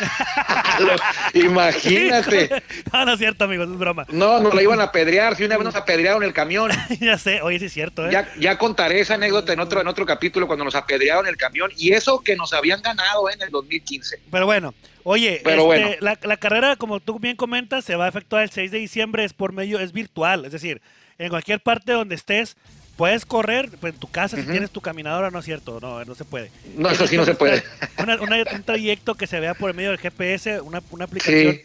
Imagínate. 1.34 2.64
no, 2.94 3.06
no 3.06 3.14
es 3.14 3.20
cierto, 3.20 3.46
amigos, 3.46 3.70
es 3.70 3.78
broma. 3.78 4.06
No, 4.10 4.40
nos 4.40 4.54
la 4.54 4.62
iban 4.62 4.80
a 4.80 4.86
apedrear, 4.86 5.36
si 5.36 5.44
una 5.44 5.58
vez 5.58 5.66
nos 5.66 5.76
apedrearon 5.76 6.24
el 6.24 6.34
camión. 6.34 6.72
ya 7.00 7.18
sé, 7.18 7.42
oye, 7.42 7.60
sí 7.60 7.66
es 7.66 7.74
cierto, 7.74 8.08
¿eh? 8.08 8.12
Ya, 8.12 8.28
ya 8.40 8.58
contaré 8.58 9.00
esa 9.00 9.16
anécdota 9.16 9.54
en 9.54 9.60
otro, 9.60 9.82
en 9.82 9.88
otro 9.88 10.06
capítulo 10.06 10.48
cuando 10.48 10.66
nos 10.66 10.76
apedrearon 10.76 11.28
el 11.28 11.38
camión 11.38 11.72
y 11.78 11.94
eso 11.94 12.22
que 12.22 12.36
nos 12.36 12.54
habían 12.54 12.82
ganado 12.82 13.30
en 13.30 13.42
el 13.42 13.50
2015. 13.50 14.22
Pero 14.32 14.46
bueno, 14.46 14.74
oye, 15.04 15.42
Pero 15.44 15.74
este, 15.74 15.86
bueno. 15.86 15.98
La, 16.02 16.18
la 16.22 16.38
carrera, 16.38 16.76
como 16.76 17.00
tú 17.00 17.20
bien 17.20 17.36
comentas, 17.36 17.86
se 17.86 17.96
va 17.96 18.06
a 18.06 18.10
efectuar 18.10 18.44
el 18.44 18.52
6 18.52 18.72
de 18.72 18.78
diciembre, 18.80 19.24
es 19.24 19.34
por 19.34 19.54
medio, 19.54 19.80
es 19.80 19.92
virtual, 19.92 20.46
es 20.46 20.52
decir, 20.52 20.82
en 21.18 21.30
cualquier 21.30 21.62
parte 21.62 21.92
donde 21.92 22.16
estés, 22.16 22.58
puedes 22.98 23.26
correr, 23.26 23.70
pues 23.80 23.94
en 23.94 24.00
tu 24.00 24.10
casa, 24.10 24.38
si 24.38 24.44
tienes 24.44 24.70
tu 24.72 24.82
caminadora, 24.82 25.32
no 25.32 25.40
es 25.40 25.46
cierto, 25.46 25.80
no, 25.82 26.04
no 26.06 26.16
se 26.16 26.26
puede. 26.26 26.52
No, 26.76 26.90
eso 26.90 27.08
sí 27.08 27.18
no 27.18 27.26
se 27.26 27.34
puede. 27.36 27.64
Una- 27.98 28.22
una- 28.22 28.44
un 28.54 28.64
trayecto 28.64 29.16
que 29.16 29.28
se 29.28 29.40
vea 29.40 29.54
por 29.54 29.74
medio 29.74 29.90
del 29.90 30.00
GPS, 30.00 30.62
una, 30.62 30.82
una 30.92 31.06
aplicación. 31.06 31.54
Sí, 31.54 31.62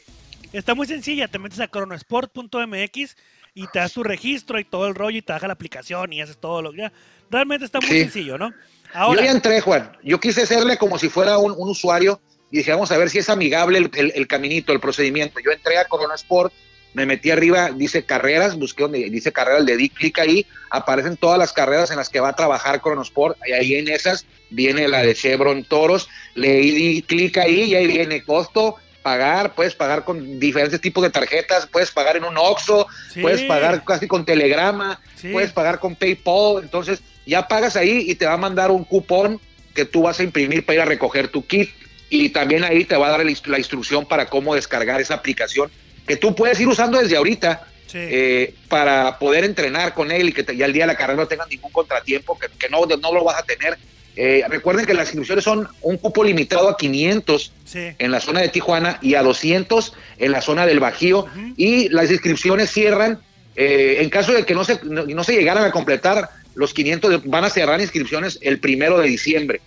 Está 0.52 0.74
muy 0.74 0.86
sencilla, 0.86 1.28
te 1.28 1.38
metes 1.38 1.60
a 1.60 1.68
cronosport.mx 1.68 3.16
y 3.54 3.66
te 3.68 3.78
das 3.78 3.92
tu 3.92 4.02
registro 4.02 4.58
y 4.58 4.64
todo 4.64 4.86
el 4.86 4.94
rollo 4.94 5.18
y 5.18 5.22
te 5.22 5.32
baja 5.32 5.46
la 5.46 5.52
aplicación 5.54 6.12
y 6.12 6.20
haces 6.20 6.38
todo 6.38 6.62
lo 6.62 6.72
que... 6.72 6.90
Realmente 7.30 7.64
está 7.64 7.80
muy 7.80 7.90
Sí. 7.90 8.00
sencillo, 8.02 8.38
¿no? 8.38 8.50
yo 8.50 8.54
Ahora, 8.94 9.24
ya 9.24 9.32
entré, 9.32 9.60
Juan. 9.60 9.90
Yo 10.04 10.20
quise 10.20 10.42
hacerle 10.42 10.78
como 10.78 10.98
si 10.98 11.08
fuera 11.08 11.38
un, 11.38 11.52
un 11.56 11.68
usuario 11.68 12.20
y 12.50 12.58
dije, 12.58 12.70
vamos 12.70 12.90
a 12.92 12.96
ver 12.98 13.10
si 13.10 13.18
es 13.18 13.28
amigable 13.28 13.78
el, 13.78 13.90
el- 13.94 14.12
el 14.14 14.26
caminito, 14.28 14.72
el 14.72 14.80
procedimiento. 14.80 15.40
Yo 15.44 15.50
entré 15.50 15.76
a 15.78 15.84
Corona 15.86 16.14
Sport, 16.14 16.52
me 16.96 17.04
metí 17.04 17.30
arriba, 17.30 17.70
dice 17.74 18.06
carreras, 18.06 18.56
busqué 18.58 18.84
donde 18.84 19.10
dice 19.10 19.30
carreras, 19.30 19.64
le 19.64 19.76
di 19.76 19.90
clic 19.90 20.18
ahí, 20.18 20.46
aparecen 20.70 21.18
todas 21.18 21.38
las 21.38 21.52
carreras 21.52 21.90
en 21.90 21.98
las 21.98 22.08
que 22.08 22.20
va 22.20 22.30
a 22.30 22.34
trabajar 22.34 22.80
Cronosport, 22.80 23.36
y 23.46 23.52
ahí 23.52 23.74
en 23.74 23.88
esas 23.88 24.24
viene 24.48 24.88
la 24.88 25.02
de 25.02 25.14
Chevron 25.14 25.62
Toros, 25.64 26.08
le 26.34 26.54
di 26.56 27.02
clic 27.02 27.36
ahí 27.36 27.64
y 27.64 27.74
ahí 27.74 27.86
viene 27.86 28.22
costo, 28.24 28.76
pagar, 29.02 29.54
puedes 29.54 29.74
pagar 29.74 30.04
con 30.04 30.40
diferentes 30.40 30.80
tipos 30.80 31.04
de 31.04 31.10
tarjetas, 31.10 31.66
puedes 31.66 31.90
pagar 31.90 32.16
en 32.16 32.24
un 32.24 32.38
Oxxo, 32.38 32.86
Sí. 33.12 33.20
puedes 33.20 33.42
pagar 33.42 33.84
casi 33.84 34.08
con 34.08 34.24
Telegrama, 34.24 34.98
Sí. 35.16 35.28
puedes 35.32 35.52
pagar 35.52 35.78
con 35.78 35.96
PayPal, 35.96 36.62
entonces 36.62 37.00
ya 37.26 37.46
pagas 37.46 37.76
ahí 37.76 38.06
y 38.08 38.14
te 38.14 38.24
va 38.24 38.32
a 38.32 38.38
mandar 38.38 38.70
un 38.70 38.84
cupón 38.84 39.38
que 39.74 39.84
tú 39.84 40.00
vas 40.04 40.18
a 40.18 40.22
imprimir 40.22 40.64
para 40.64 40.76
ir 40.76 40.80
a 40.80 40.86
recoger 40.86 41.28
tu 41.28 41.46
kit 41.46 41.68
y 42.08 42.30
también 42.30 42.64
ahí 42.64 42.86
te 42.86 42.96
va 42.96 43.08
a 43.08 43.10
dar 43.10 43.20
instru- 43.26 43.48
la 43.48 43.58
instrucción 43.58 44.06
para 44.06 44.24
cómo 44.30 44.54
descargar 44.54 44.98
esa 44.98 45.12
aplicación 45.14 45.70
que 46.06 46.16
tú 46.16 46.34
puedes 46.34 46.58
ir 46.60 46.68
usando 46.68 46.98
desde 46.98 47.16
ahorita 47.16 47.66
sí. 47.86 47.98
eh, 48.00 48.54
para 48.68 49.18
poder 49.18 49.44
entrenar 49.44 49.94
con 49.94 50.10
él 50.10 50.28
y 50.28 50.32
que 50.32 50.42
te- 50.42 50.56
ya 50.56 50.66
el 50.66 50.72
día 50.72 50.84
de 50.84 50.92
la 50.92 50.96
carrera 50.96 51.16
no 51.20 51.28
tengas 51.28 51.48
ningún 51.48 51.72
contratiempo, 51.72 52.38
que, 52.38 52.48
que 52.58 52.68
no, 52.68 52.84
no 52.86 53.12
lo 53.12 53.24
vas 53.24 53.38
a 53.38 53.42
tener. 53.42 53.76
Eh, 54.18 54.42
recuerden 54.48 54.86
que 54.86 54.94
las 54.94 55.08
inscripciones 55.08 55.44
son 55.44 55.68
un 55.82 55.98
cupo 55.98 56.24
limitado 56.24 56.70
a 56.70 56.76
500 56.78 57.52
sí. 57.66 57.88
en 57.98 58.10
la 58.10 58.20
zona 58.20 58.40
de 58.40 58.48
Tijuana 58.48 58.98
y 59.02 59.14
a 59.14 59.22
200 59.22 59.92
en 60.18 60.32
la 60.32 60.40
zona 60.40 60.64
del 60.64 60.80
Bajío 60.80 61.26
y 61.56 61.90
las 61.90 62.10
inscripciones 62.10 62.70
cierran 62.70 63.20
eh, 63.56 63.98
en 64.00 64.08
caso 64.10 64.32
de 64.32 64.44
que 64.46 64.54
no 64.54 64.64
se, 64.64 64.80
no, 64.84 65.04
no 65.04 65.22
se 65.24 65.34
llegaran 65.34 65.64
a 65.64 65.70
completar 65.70 66.30
los 66.54 66.72
500 66.72 67.10
de- 67.10 67.28
van 67.28 67.44
a 67.44 67.50
cerrar 67.50 67.78
inscripciones 67.80 68.38
el 68.40 68.58
primero 68.58 68.98
de 68.98 69.08
diciembre 69.08 69.60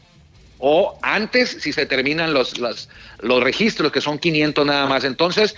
o 0.57 0.97
antes 1.01 1.57
si 1.61 1.71
se 1.71 1.85
terminan 1.85 2.33
los, 2.33 2.57
los, 2.57 2.89
los 3.21 3.41
registros 3.43 3.91
que 3.91 4.01
son 4.01 4.17
500 4.19 4.65
nada 4.65 4.87
más 4.87 5.03
entonces 5.03 5.55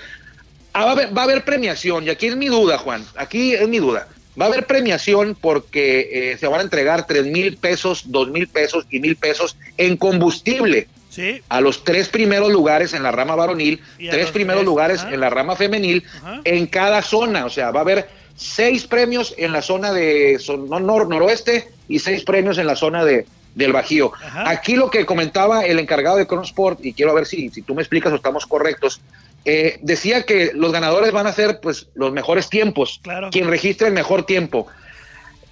ah, 0.74 0.86
va, 0.86 0.90
a 0.90 0.94
haber, 0.94 1.18
va 1.18 1.22
a 1.22 1.26
haber 1.26 1.44
premiación 1.44 2.06
y 2.06 2.10
aquí 2.10 2.28
es 2.28 2.36
mi 2.36 2.48
duda 2.48 2.78
Juan 2.78 3.06
aquí 3.16 3.54
es 3.54 3.68
mi 3.68 3.80
duda 3.80 4.08
va 4.40 4.46
a 4.46 4.48
haber 4.48 4.66
premiación 4.66 5.36
porque 5.40 6.10
eh, 6.32 6.38
se 6.38 6.48
van 6.48 6.60
a 6.62 6.64
entregar 6.64 7.06
3 7.06 7.26
mil 7.26 7.58
pesos 7.58 8.04
2 8.08 8.30
mil 8.30 8.48
pesos 8.48 8.86
y 8.90 9.00
mil 9.00 9.16
pesos 9.16 9.58
en 9.78 9.98
combustible 9.98 10.88
Sí, 11.10 11.42
a 11.50 11.60
los 11.60 11.84
tres 11.84 12.08
primeros 12.08 12.50
lugares 12.54 12.94
en 12.94 13.04
la 13.04 13.12
rama 13.12 13.36
varonil, 13.36 13.82
tres 13.98 14.32
primeros 14.32 14.62
tres, 14.62 14.66
lugares 14.66 15.02
ajá. 15.02 15.14
en 15.14 15.20
la 15.20 15.30
rama 15.30 15.58
femenil, 15.58 16.06
Ajá. 16.24 16.40
en 16.46 16.68
cada 16.68 17.02
zona. 17.02 17.46
O 17.46 17.50
sea, 17.50 17.70
va 17.72 17.82
a 17.82 17.84
haber 17.84 18.08
seis 18.38 18.88
premios 18.88 19.36
en 19.38 19.52
la 19.52 19.62
zona 19.62 19.92
de 19.92 20.38
nor- 20.40 21.10
noroeste 21.10 21.68
y 21.90 22.00
seis 22.00 22.24
premios 22.24 22.58
en 22.60 22.66
la 22.66 22.78
zona 22.78 23.04
de, 23.04 23.26
del 23.56 23.74
Bajío. 23.74 24.14
Ajá. 24.24 24.50
Aquí 24.50 24.78
lo 24.78 24.90
que 24.90 25.06
comentaba 25.06 25.66
el 25.66 25.80
encargado 25.80 26.16
de 26.16 26.28
Cronosport, 26.28 26.80
y 26.82 26.94
quiero 26.94 27.14
ver 27.14 27.26
si, 27.26 27.50
si 27.50 27.62
tú 27.62 27.76
me 27.76 27.82
explicas 27.82 28.14
o 28.14 28.16
estamos 28.16 28.46
correctos, 28.46 29.02
eh, 29.46 29.80
decía 29.82 30.24
que 30.24 30.52
los 30.54 30.72
ganadores 30.72 31.12
van 31.12 31.28
a 31.28 31.34
ser 31.34 31.60
pues 31.62 31.88
los 31.96 32.12
mejores 32.12 32.50
tiempos, 32.50 33.00
Claro. 33.04 33.30
quien 33.32 33.50
registre 33.50 33.88
el 33.88 33.94
mejor 33.94 34.26
tiempo. 34.26 34.68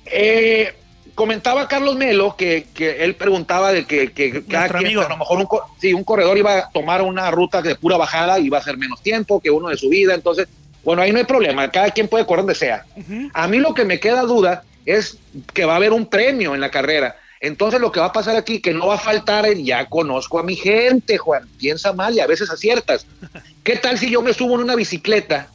Eh, 0.05 0.73
comentaba 1.15 1.67
Carlos 1.67 1.95
Melo 1.95 2.35
que, 2.37 2.65
que 2.73 3.03
él 3.03 3.15
preguntaba 3.15 3.71
de 3.73 3.85
que, 3.85 4.11
que 4.11 4.43
cada 4.45 4.69
quien, 4.69 4.85
amigo. 4.85 5.01
a 5.01 5.09
lo 5.09 5.17
mejor 5.17 5.39
un, 5.39 5.47
sí, 5.79 5.93
un 5.93 6.03
corredor 6.03 6.37
iba 6.37 6.57
a 6.57 6.69
tomar 6.69 7.01
una 7.01 7.29
ruta 7.31 7.61
de 7.61 7.75
pura 7.75 7.97
bajada 7.97 8.39
y 8.39 8.49
va 8.49 8.59
a 8.59 8.63
ser 8.63 8.77
menos 8.77 9.01
tiempo 9.01 9.39
que 9.39 9.51
uno 9.51 9.69
de 9.69 9.77
subida, 9.77 10.13
entonces, 10.13 10.47
bueno, 10.83 11.01
ahí 11.01 11.11
no 11.11 11.17
hay 11.19 11.25
problema, 11.25 11.69
cada 11.71 11.91
quien 11.91 12.07
puede 12.07 12.25
correr 12.25 12.45
donde 12.45 12.55
sea. 12.55 12.85
A 13.33 13.47
mí 13.47 13.57
lo 13.57 13.73
que 13.73 13.85
me 13.85 13.99
queda 13.99 14.21
duda 14.21 14.63
es 14.85 15.17
que 15.53 15.65
va 15.65 15.73
a 15.73 15.75
haber 15.75 15.91
un 15.91 16.05
premio 16.05 16.55
en 16.55 16.61
la 16.61 16.71
carrera. 16.71 17.17
Entonces 17.41 17.79
lo 17.79 17.91
que 17.91 17.99
va 18.01 18.07
a 18.07 18.11
pasar 18.13 18.35
aquí, 18.35 18.59
que 18.59 18.73
no 18.73 18.87
va 18.87 18.95
a 18.95 18.99
faltar 18.99 19.45
el 19.45 19.63
ya 19.63 19.85
conozco 19.85 20.39
a 20.39 20.43
mi 20.43 20.55
gente, 20.55 21.17
Juan, 21.17 21.47
piensa 21.57 21.93
mal 21.93 22.13
y 22.13 22.19
a 22.19 22.27
veces 22.27 22.49
aciertas. 22.49 23.05
¿Qué 23.63 23.77
tal 23.77 23.97
si 23.97 24.09
yo 24.09 24.21
me 24.21 24.33
subo 24.33 24.55
en 24.55 24.61
una 24.61 24.75
bicicleta 24.75 25.47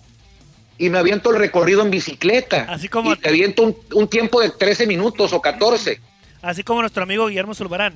y 0.78 0.88
me 0.88 0.98
aviento 0.98 1.30
el 1.30 1.38
recorrido 1.38 1.82
en 1.82 1.90
bicicleta? 1.90 2.66
Así 2.68 2.88
como- 2.88 3.12
Y 3.12 3.16
te 3.16 3.28
aviento 3.28 3.62
un, 3.62 3.76
un 3.92 4.08
tiempo 4.08 4.40
de 4.40 4.50
13 4.50 4.86
minutos 4.86 5.32
o 5.32 5.40
14, 5.40 6.00
Así 6.40 6.62
como 6.62 6.80
nuestro 6.82 7.02
amigo 7.02 7.26
Guillermo 7.28 7.54
Zulbarán. 7.54 7.94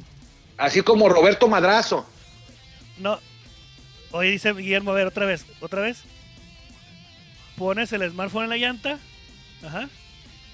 así 0.56 0.80
como 0.82 1.08
Roberto 1.08 1.48
Madrazo. 1.48 2.06
No. 2.98 3.18
Oye, 4.10 4.30
dice 4.30 4.52
Guillermo, 4.54 4.90
a 4.92 4.94
ver, 4.94 5.06
otra 5.06 5.26
vez, 5.26 5.44
otra 5.60 5.82
vez. 5.82 6.02
Pones 7.56 7.92
el 7.92 8.10
smartphone 8.10 8.44
en 8.44 8.50
la 8.50 8.56
llanta. 8.56 8.98
Ajá. 9.62 9.88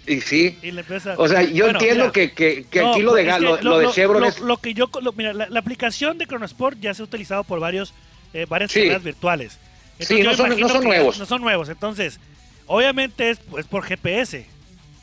Y 0.06 0.20
sí, 0.20 0.58
Y 0.62 0.70
le 0.70 0.80
empieza. 0.82 1.14
o 1.16 1.26
sea, 1.28 1.42
yo 1.42 1.64
Bueno, 1.64 1.78
entiendo 1.78 2.04
mira, 2.04 2.12
que, 2.12 2.32
que- 2.32 2.64
que 2.70 2.80
no, 2.82 2.92
aquí 2.92 3.02
lo 3.02 3.14
de, 3.14 3.24
que 3.24 3.38
lo, 3.40 3.62
lo 3.62 3.78
de 3.78 3.88
Chevron 3.90 4.20
lo- 4.22 4.28
es... 4.28 4.38
lo 4.40 4.56
que 4.58 4.74
yo. 4.74 4.90
lo- 5.00 5.12
mira, 5.12 5.32
la, 5.32 5.48
la 5.48 5.60
aplicación 5.60 6.18
de 6.18 6.26
Cronosport 6.26 6.78
ya 6.80 6.92
se 6.92 7.02
ha 7.02 7.04
utilizado 7.04 7.44
por 7.44 7.58
varios, 7.60 7.94
eh, 8.34 8.46
varias 8.48 8.70
Sí. 8.72 8.80
carreras 8.80 9.02
virtuales. 9.02 9.58
Sí, 10.00 10.18
yo 10.18 10.30
no 10.30 10.36
son- 10.36 10.60
no 10.60 10.68
son 10.68 10.84
nuevos. 10.84 11.18
No 11.18 11.24
son 11.26 11.40
nuevos. 11.40 11.68
Entonces, 11.68 12.18
obviamente 12.66 13.30
es, 13.30 13.40
es 13.58 13.66
por 13.66 13.84
GPS. 13.84 14.46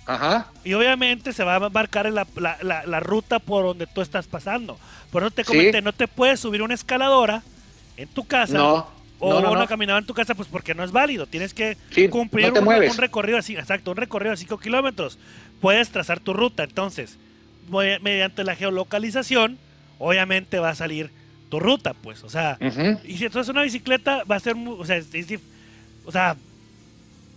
Ajá, 0.06 0.48
Y 0.64 0.74
obviamente 0.74 1.32
se 1.32 1.44
va 1.44 1.56
a 1.56 1.70
marcar 1.70 2.12
la, 2.12 2.26
la- 2.36 2.58
la- 2.62 2.86
la 2.86 3.00
ruta 3.00 3.40
por 3.40 3.64
donde 3.64 3.88
tú 3.88 4.02
estás 4.02 4.28
pasando. 4.28 4.78
Por 5.12 5.22
eso 5.24 5.32
te 5.32 5.44
Sí. 5.44 5.48
comenté, 5.48 5.82
no 5.82 5.94
te 5.94 6.08
puedes 6.08 6.40
subir 6.40 6.62
una 6.64 6.74
escaladora 6.74 7.44
en 7.98 8.08
tu 8.10 8.26
casa 8.26 8.58
no, 8.58 8.88
o 9.22 9.30
no, 9.36 9.42
no, 9.42 9.52
una 9.52 9.62
no. 9.62 9.68
caminada 9.68 10.00
en 10.00 10.06
tu 10.06 10.14
casa, 10.14 10.36
pues 10.36 10.50
porque 10.50 10.74
no 10.76 10.84
es 10.84 10.92
válido. 10.92 11.28
Tienes 11.28 11.54
que 11.54 11.78
Sí, 11.92 12.10
cumplir 12.10 12.52
un, 12.52 12.68
un 12.68 12.98
recorrido 12.98 13.38
así, 13.38 13.56
exacto, 13.56 13.92
un 13.92 13.98
recorrido 13.98 14.32
de 14.32 14.38
5 14.38 14.58
kilómetros. 14.60 15.18
Puedes 15.62 15.90
trazar 15.90 16.20
tu 16.20 16.34
ruta. 16.34 16.64
Entonces, 16.64 17.18
me- 17.70 18.00
mediante 18.00 18.44
la 18.44 18.56
geolocalización, 18.56 19.58
obviamente 20.00 20.60
va 20.60 20.70
a 20.72 20.76
salir 20.76 21.12
tu 21.50 21.60
ruta, 21.60 21.94
pues. 21.94 22.24
O 22.24 22.30
sea, 22.30 22.58
y 23.06 23.18
si 23.18 23.26
entonces 23.26 23.50
una 23.50 23.62
bicicleta 23.62 24.24
va 24.30 24.36
a 24.38 24.40
ser, 24.40 24.56
o 24.58 24.86
sea, 24.86 24.98
es- 24.98 25.14
es 25.14 25.30
dif- 25.30 25.40
o 26.06 26.12
sea, 26.12 26.36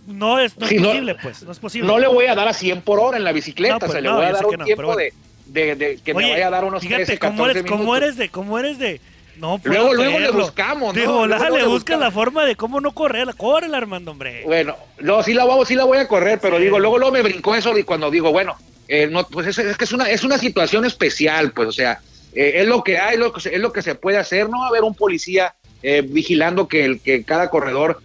no 0.07 0.39
es, 0.39 0.57
no 0.59 0.65
es 0.67 0.71
Sí, 0.71 0.79
posible, 0.79 1.15
pues, 1.23 1.43
no 1.43 1.53
es 1.53 1.59
posible. 1.59 1.87
No 1.89 1.99
le 1.99 2.07
voy 2.09 2.27
a 2.27 2.35
dar 2.35 2.47
a 2.49 2.53
100 2.53 2.83
por 2.83 2.99
hora 3.01 3.17
en 3.17 3.25
la 3.25 3.33
bicicleta, 3.33 3.79
pues 3.79 3.91
o 3.91 3.93
sea, 3.93 4.01
le 4.01 4.11
voy 4.11 4.25
a 4.25 4.33
dar 4.33 4.47
un 4.47 4.57
no, 4.57 4.65
tiempo 4.65 4.83
bueno. 4.85 4.97
de, 4.99 5.13
de- 5.47 5.77
de 5.77 5.99
que 5.99 6.15
me 6.15 6.25
Oye, 6.25 6.33
vaya 6.33 6.47
a 6.47 6.51
dar 6.51 6.65
unos 6.65 6.83
fíjate 6.83 7.05
13, 7.07 7.19
cómo 7.19 7.33
14 7.33 7.51
eres, 7.51 7.63
minutos. 7.65 7.81
cómo 7.81 7.97
eres 7.97 8.17
de, 8.17 8.29
cómo 8.29 8.59
eres 8.59 8.79
de, 8.79 9.01
no 9.37 9.59
puedo 9.59 9.75
Luego, 9.75 9.95
luego 9.95 10.19
le 10.19 10.31
buscamos, 10.31 10.95
¿no? 10.95 11.01
De 11.01 11.07
Luego 11.07 11.27
le 11.27 11.59
le 11.63 11.67
buscas 11.67 11.99
la 11.99 12.11
forma 12.11 12.45
de 12.45 12.57
cómo 12.57 12.81
no 12.81 12.93
correrla, 12.93 13.33
córrela 13.33 13.77
Armando, 13.79 14.11
hombre. 14.13 14.43
Bueno, 14.45 14.77
no, 15.01 15.23
sí 15.23 15.35
la, 15.35 15.45
voy, 15.45 15.65
sí 15.67 15.75
la 15.75 15.85
voy 15.85 15.99
a 15.99 16.09
correr, 16.09 16.39
pero 16.41 16.57
Sí. 16.59 16.65
digo, 16.65 16.79
luego, 16.79 16.99
luego 16.99 17.13
me 17.13 17.23
brincó 17.23 17.55
eso 17.55 17.77
y 17.77 17.83
cuando 17.85 18.11
digo, 18.11 18.33
bueno, 18.33 18.57
eh, 18.89 19.09
no, 19.11 19.27
pues 19.27 19.47
es, 19.47 19.59
es 19.59 19.77
que 19.77 19.85
es 19.85 19.93
una, 19.93 20.11
es 20.11 20.25
una 20.25 20.39
situación 20.39 20.85
especial, 20.85 21.53
pues, 21.53 21.69
o 21.69 21.73
sea, 21.73 22.01
eh, 22.35 22.53
es 22.57 22.67
lo 22.67 22.83
que 22.85 22.99
hay, 22.99 23.17
lo 23.17 23.33
que 23.33 23.41
se- 23.41 23.55
es 23.55 23.61
lo 23.61 23.73
que 23.73 23.83
se 23.83 23.95
puede 23.95 24.19
hacer, 24.19 24.49
no 24.49 24.59
va 24.61 24.67
a 24.67 24.69
haber 24.69 24.83
un 24.83 24.95
policía 24.95 25.55
eh, 25.83 26.03
vigilando 26.07 26.67
que, 26.69 26.85
el, 26.85 27.01
que 27.01 27.25
cada 27.25 27.51
corredor 27.51 28.01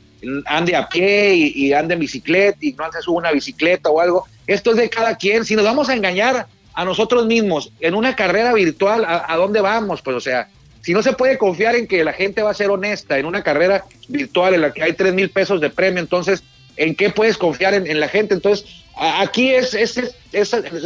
ande 0.45 0.75
a 0.75 0.89
pie 0.89 1.33
y, 1.33 1.51
y 1.55 1.73
ande 1.73 1.93
en 1.93 2.01
bicicleta 2.01 2.57
y 2.61 2.73
no 2.73 2.91
se 2.91 3.01
suba 3.01 3.19
una 3.19 3.31
bicicleta 3.31 3.89
o 3.89 4.01
algo. 4.01 4.25
Esto 4.47 4.71
es 4.71 4.77
de 4.77 4.89
cada 4.89 5.15
quien. 5.15 5.45
Si 5.45 5.55
nos 5.55 5.63
vamos 5.63 5.87
a 5.87 5.93
engañar 5.95 6.47
a 6.73 6.85
nosotros 6.85 7.25
mismos 7.25 7.71
en 7.79 7.95
una 7.95 8.15
carrera 8.17 8.53
virtual, 8.53 9.05
¿a, 9.05 9.31
a 9.31 9.37
dónde 9.37 9.61
vamos? 9.61 10.01
Pues, 10.01 10.17
o 10.17 10.19
sea, 10.19 10.49
si 10.81 10.93
no 10.93 11.03
se 11.03 11.13
puede 11.13 11.37
confiar 11.37 11.75
en 11.75 11.87
que 11.87 12.03
la 12.03 12.13
gente 12.13 12.41
va 12.41 12.51
a 12.51 12.53
ser 12.53 12.69
honesta 12.69 13.17
en 13.17 13.25
una 13.25 13.43
carrera 13.43 13.85
virtual 14.07 14.53
en 14.53 14.61
la 14.61 14.73
que 14.73 14.83
hay 14.83 14.93
tres 14.93 15.13
mil 15.13 15.29
pesos 15.29 15.59
de 15.61 15.69
premio, 15.69 15.99
entonces, 15.99 16.43
¿en 16.77 16.95
qué 16.95 17.09
puedes 17.09 17.37
confiar 17.37 17.73
en, 17.73 17.99
la 17.99 18.07
gente? 18.07 18.33
Entonces, 18.33 18.65
aquí 18.95 19.49
es, 19.49 19.73
es, 19.73 19.99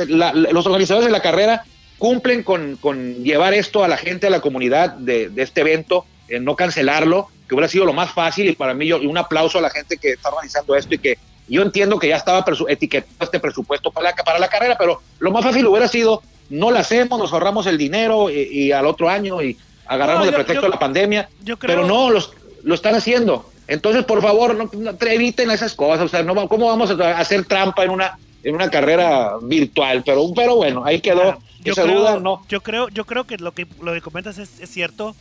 los 0.05 0.65
organizadores 0.65 1.05
de 1.05 1.12
la 1.12 1.21
carrera 1.21 1.63
cumplen 1.97 2.43
con, 2.43 2.77
llevar 3.23 3.53
esto 3.53 3.83
a 3.83 3.88
la 3.88 3.97
gente, 3.97 4.27
a 4.27 4.29
la 4.29 4.41
comunidad 4.41 4.91
de, 4.93 5.31
este 5.38 5.62
evento, 5.62 6.05
en 6.27 6.43
no 6.43 6.55
cancelarlo, 6.55 7.29
que 7.47 7.55
hubiera 7.55 7.67
sido 7.67 7.85
lo 7.85 7.93
más 7.93 8.12
fácil 8.12 8.50
y 8.50 8.53
para 8.53 8.73
mí 8.73 8.88
yo, 8.88 9.00
un 9.00 9.17
aplauso 9.17 9.59
a 9.59 9.62
la 9.62 9.69
gente 9.69 9.97
que 9.97 10.12
está 10.12 10.29
organizando 10.29 10.75
esto 10.75 10.95
y 10.95 10.97
que 10.97 11.17
yo 11.47 11.62
entiendo 11.62 12.00
que 12.00 12.07
ya 12.07 12.15
estaba 12.15 12.43
etiquetado 12.69 13.13
este 13.19 13.39
presupuesto 13.39 13.91
para 13.91 14.09
la, 14.09 14.15
para 14.15 14.39
la 14.39 14.47
carrera, 14.47 14.75
pero 14.77 15.01
lo 15.19 15.31
más 15.31 15.43
fácil 15.43 15.67
hubiera 15.67 15.88
sido 15.88 16.23
no 16.50 16.71
lo 16.71 16.79
hacemos, 16.79 17.19
nos 17.19 17.33
ahorramos 17.33 17.65
el 17.67 17.77
dinero 17.77 18.29
y, 18.29 18.71
al 18.71 18.85
otro 18.85 19.09
año 19.09 19.41
y 19.41 19.57
agarramos 19.86 20.25
de 20.25 20.34
pretexto 20.34 20.68
la 20.68 20.80
pandemia, 20.80 21.30
pero 21.60 21.86
no, 21.86 22.10
los, 22.10 22.34
lo 22.63 22.75
están 22.75 22.96
haciendo. 22.96 23.50
Entonces, 23.68 24.04
por 24.04 24.22
favor, 24.22 24.70
no, 24.74 24.92
eviten 25.08 25.52
esas 25.52 25.74
cosas. 25.74 26.06
O 26.06 26.08
sea, 26.08 26.24
no, 26.24 26.48
¿cómo 26.48 26.68
vamos 26.68 26.92
a 26.92 27.18
hacer 27.18 27.46
trampa 27.46 27.84
en 27.84 27.92
una, 27.92 28.18
en 28.44 28.56
una 28.56 28.70
carrera 28.70 29.34
virtual? 29.42 30.04
Pero, 30.06 30.34
pero 30.36 30.56
bueno, 30.58 30.84
ahí 30.86 31.00
quedó 31.00 31.40
yo 31.63 31.74
esa 31.74 31.84
creo, 31.84 32.00
duda. 32.00 32.20
No. 32.20 32.46
Yo 32.50 32.62
creo, 32.62 32.90
yo 32.90 33.06
creo 33.06 33.25
que 33.25 33.38
lo 33.38 33.54
que 33.54 33.68
lo 33.82 33.94
que 33.94 34.02
comentas 34.02 34.38
es, 34.38 34.50
cierto. 34.70 35.16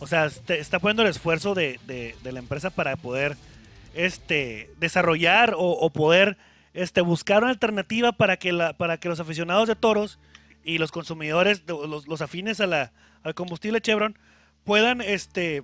O 0.00 0.06
sea, 0.06 0.26
está 0.26 0.80
poniendo 0.80 1.02
el 1.02 1.08
esfuerzo 1.08 1.54
de, 1.54 1.78
de, 1.86 2.32
la 2.32 2.40
empresa 2.40 2.70
para 2.70 2.96
poder 2.96 3.36
este, 3.94 4.70
desarrollar 4.78 5.54
o, 5.56 5.88
poder 5.90 6.36
este, 6.74 7.00
buscar 7.00 7.42
una 7.42 7.52
alternativa 7.52 8.12
para 8.12 8.36
que, 8.36 8.52
la, 8.52 8.72
para 8.72 8.98
que 8.98 9.08
los 9.08 9.20
aficionados 9.20 9.68
de 9.68 9.76
toros 9.76 10.18
y 10.64 10.78
los 10.78 10.90
consumidores, 10.90 11.62
los, 11.66 12.06
los 12.06 12.20
afines 12.20 12.60
a 12.60 12.66
la, 12.66 12.92
al 13.22 13.34
combustible 13.34 13.80
Chevron, 13.80 14.18
puedan, 14.64 15.00
este, 15.00 15.62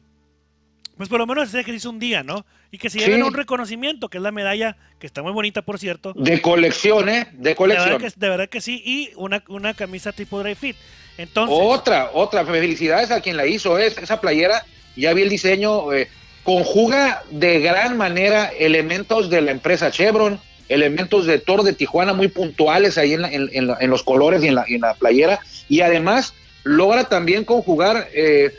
pues 0.96 1.08
por 1.08 1.18
lo 1.18 1.26
menos 1.26 1.48
hacer 1.48 1.60
ejercicio 1.60 1.90
un 1.90 1.98
día, 1.98 2.22
¿no? 2.22 2.44
Y 2.70 2.78
que 2.78 2.90
se 2.90 2.98
lleven 2.98 3.22
un 3.22 3.34
reconocimiento, 3.34 4.08
que 4.08 4.18
es 4.18 4.22
la 4.22 4.32
medalla, 4.32 4.76
que 4.98 5.06
está 5.06 5.22
muy 5.22 5.32
bonita, 5.32 5.62
por 5.62 5.78
cierto. 5.78 6.12
De 6.14 6.42
colección, 6.42 7.08
¿eh? 7.08 7.28
De 7.32 7.56
colección. 7.56 8.02
De 8.16 8.28
verdad 8.28 8.48
que, 8.48 8.60
sí, 8.60 8.82
y 8.84 9.10
una, 9.16 9.42
una 9.48 9.74
camisa 9.74 10.12
tipo 10.12 10.38
dry 10.40 10.54
fit. 10.54 10.76
Entonces, 11.16 11.56
otra, 11.58 12.10
otra, 12.12 12.44
felicidades 12.44 13.10
a 13.10 13.20
quien 13.20 13.36
la 13.36 13.46
hizo, 13.46 13.78
es 13.78 13.98
esa 13.98 14.20
playera, 14.20 14.64
ya 14.96 15.12
vi 15.12 15.22
el 15.22 15.28
diseño, 15.28 15.92
eh, 15.92 16.08
conjuga 16.44 17.22
de 17.30 17.60
gran 17.60 17.96
manera 17.96 18.46
elementos 18.46 19.30
de 19.30 19.40
la 19.40 19.50
empresa 19.50 19.90
Chevron, 19.90 20.40
elementos 20.70 21.26
de 21.26 21.38
Toro 21.38 21.62
de 21.64 21.74
Tijuana 21.74 22.14
muy 22.14 22.28
puntuales 22.28 22.96
ahí 22.96 23.12
en, 23.12 23.24
en, 23.24 23.90
los 23.90 24.02
colores 24.04 24.42
y 24.42 24.46
en 24.48 24.54
la, 24.54 24.64
en 24.66 24.80
la 24.80 24.94
playera, 24.94 25.40
y 25.68 25.80
además 25.80 26.32
logra 26.62 27.04
también 27.04 27.44
conjugar, 27.44 28.08
eh, 28.14 28.54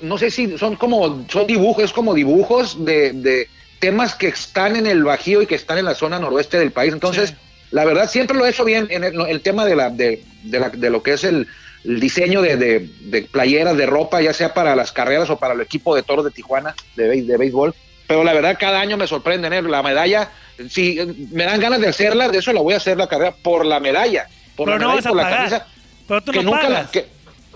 no 0.00 0.18
sé 0.18 0.30
si 0.30 0.58
son 0.58 0.74
como, 0.74 1.24
son 1.28 1.46
dibujos, 1.46 1.84
es 1.84 1.92
como 1.92 2.12
dibujos 2.12 2.84
de, 2.84 3.48
temas 3.78 4.14
que 4.14 4.28
están 4.28 4.76
en 4.76 4.86
el 4.86 5.04
Bajío 5.04 5.42
y 5.42 5.46
que 5.46 5.54
están 5.54 5.78
en 5.78 5.84
la 5.84 5.94
zona 5.94 6.18
noroeste 6.18 6.58
del 6.58 6.72
país. 6.72 6.92
Entonces, 6.92 7.34
la 7.70 7.84
verdad, 7.84 8.08
siempre 8.08 8.36
lo 8.36 8.46
he 8.46 8.50
hecho 8.50 8.64
bien 8.64 8.86
en 8.90 9.04
el, 9.04 9.40
tema 9.42 9.66
de, 9.66 9.76
la, 9.76 9.90
de, 9.90 10.22
de, 10.42 10.90
lo 10.90 11.02
que 11.02 11.12
es 11.12 11.24
el, 11.24 11.46
diseño 11.84 12.40
de, 12.40 13.28
playeras, 13.30 13.76
de 13.76 13.84
ropa, 13.84 14.22
ya 14.22 14.32
sea 14.32 14.54
para 14.54 14.74
las 14.74 14.90
carreras 14.90 15.28
o 15.28 15.38
para 15.38 15.52
el 15.52 15.60
equipo 15.60 15.94
de 15.94 16.02
toros 16.02 16.24
de 16.24 16.30
Tijuana 16.30 16.74
de, 16.96 17.22
de 17.22 17.36
béisbol. 17.36 17.74
Pero 18.14 18.22
la 18.22 18.32
verdad, 18.32 18.56
cada 18.56 18.78
año 18.78 18.96
me 18.96 19.08
sorprende, 19.08 19.48
¿eh? 19.48 19.60
la 19.62 19.82
medalla, 19.82 20.30
si 20.70 21.00
me 21.32 21.42
dan 21.46 21.58
ganas 21.58 21.80
de 21.80 21.88
hacerla, 21.88 22.28
de 22.28 22.38
eso 22.38 22.52
la 22.52 22.60
voy 22.60 22.74
a 22.74 22.76
hacer 22.76 22.96
la 22.96 23.08
carrera 23.08 23.34
por 23.42 23.66
la 23.66 23.80
medalla. 23.80 24.28
Por 24.54 24.68
la 24.68 24.78
medalla, 24.78 25.02
por 25.02 25.16
la 25.16 25.30
camisa. 25.30 25.66
Pero 26.06 26.20
tú 26.20 26.30
que 26.30 26.44
nunca 26.44 26.68
La, 26.68 26.88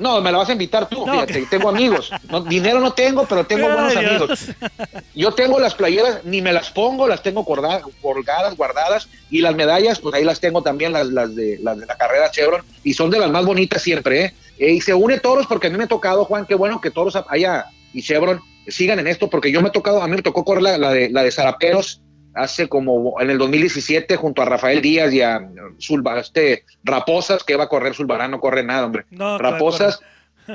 no, 0.00 0.20
me 0.20 0.32
la 0.32 0.38
vas 0.38 0.48
a 0.48 0.52
invitar 0.52 0.88
tú, 0.88 1.04
fíjate, 1.04 1.46
tengo 1.48 1.68
amigos. 1.68 2.10
dinero 2.48 2.80
no 2.80 2.92
tengo, 2.92 3.24
pero 3.26 3.46
tengo 3.46 3.68
buenos 3.68 3.94
amigos. 3.94 4.46
Yo 5.14 5.30
tengo 5.30 5.60
las 5.60 5.76
playeras, 5.76 6.24
ni 6.24 6.42
me 6.42 6.52
las 6.52 6.72
pongo, 6.72 7.06
las 7.06 7.22
tengo 7.22 7.44
colgadas, 7.44 8.56
guardadas, 8.56 9.08
y 9.30 9.40
las 9.42 9.54
medallas, 9.54 10.00
pues 10.00 10.16
ahí 10.16 10.24
las 10.24 10.40
tengo 10.40 10.60
también, 10.62 10.92
las, 10.92 11.06
las, 11.06 11.36
de, 11.36 11.60
las 11.62 11.78
de 11.78 11.86
la 11.86 11.96
carrera 11.96 12.32
Chevron, 12.32 12.64
y 12.82 12.94
son 12.94 13.10
de 13.10 13.20
las 13.20 13.30
más 13.30 13.44
bonitas 13.44 13.80
siempre, 13.80 14.24
¿eh? 14.24 14.34
eh 14.58 14.72
y 14.72 14.80
se 14.80 14.92
une 14.92 15.20
Toros, 15.20 15.46
porque 15.46 15.68
a 15.68 15.70
mí 15.70 15.78
me 15.78 15.84
ha 15.84 15.88
tocado, 15.88 16.24
Juan, 16.24 16.46
qué 16.46 16.56
bueno 16.56 16.80
que 16.80 16.90
Toros 16.90 17.16
haya 17.28 17.66
y 17.92 18.02
Chevron 18.02 18.40
sigan 18.70 18.98
en 18.98 19.06
esto, 19.06 19.30
porque 19.30 19.50
yo 19.50 19.60
me 19.62 19.68
he 19.68 19.72
tocado, 19.72 20.02
a 20.02 20.08
mí 20.08 20.16
me 20.16 20.22
tocó 20.22 20.44
correr 20.44 20.62
la, 20.62 20.78
la 20.78 20.90
de, 20.92 21.10
la 21.10 21.22
de 21.22 21.30
Zaraperos, 21.30 22.02
hace 22.34 22.68
como 22.68 23.20
en 23.20 23.30
el 23.30 23.38
2017 23.38 24.16
junto 24.16 24.42
a 24.42 24.44
Rafael 24.44 24.80
Díaz 24.80 25.12
y 25.12 25.22
a 25.22 25.48
Zulba, 25.80 26.20
este, 26.20 26.64
Raposas, 26.84 27.42
que 27.42 27.56
va 27.56 27.64
a 27.64 27.68
correr 27.68 27.94
Zulbarán, 27.94 28.30
no 28.30 28.40
corre 28.40 28.62
nada, 28.62 28.86
hombre. 28.86 29.04
Raposas, 29.10 30.00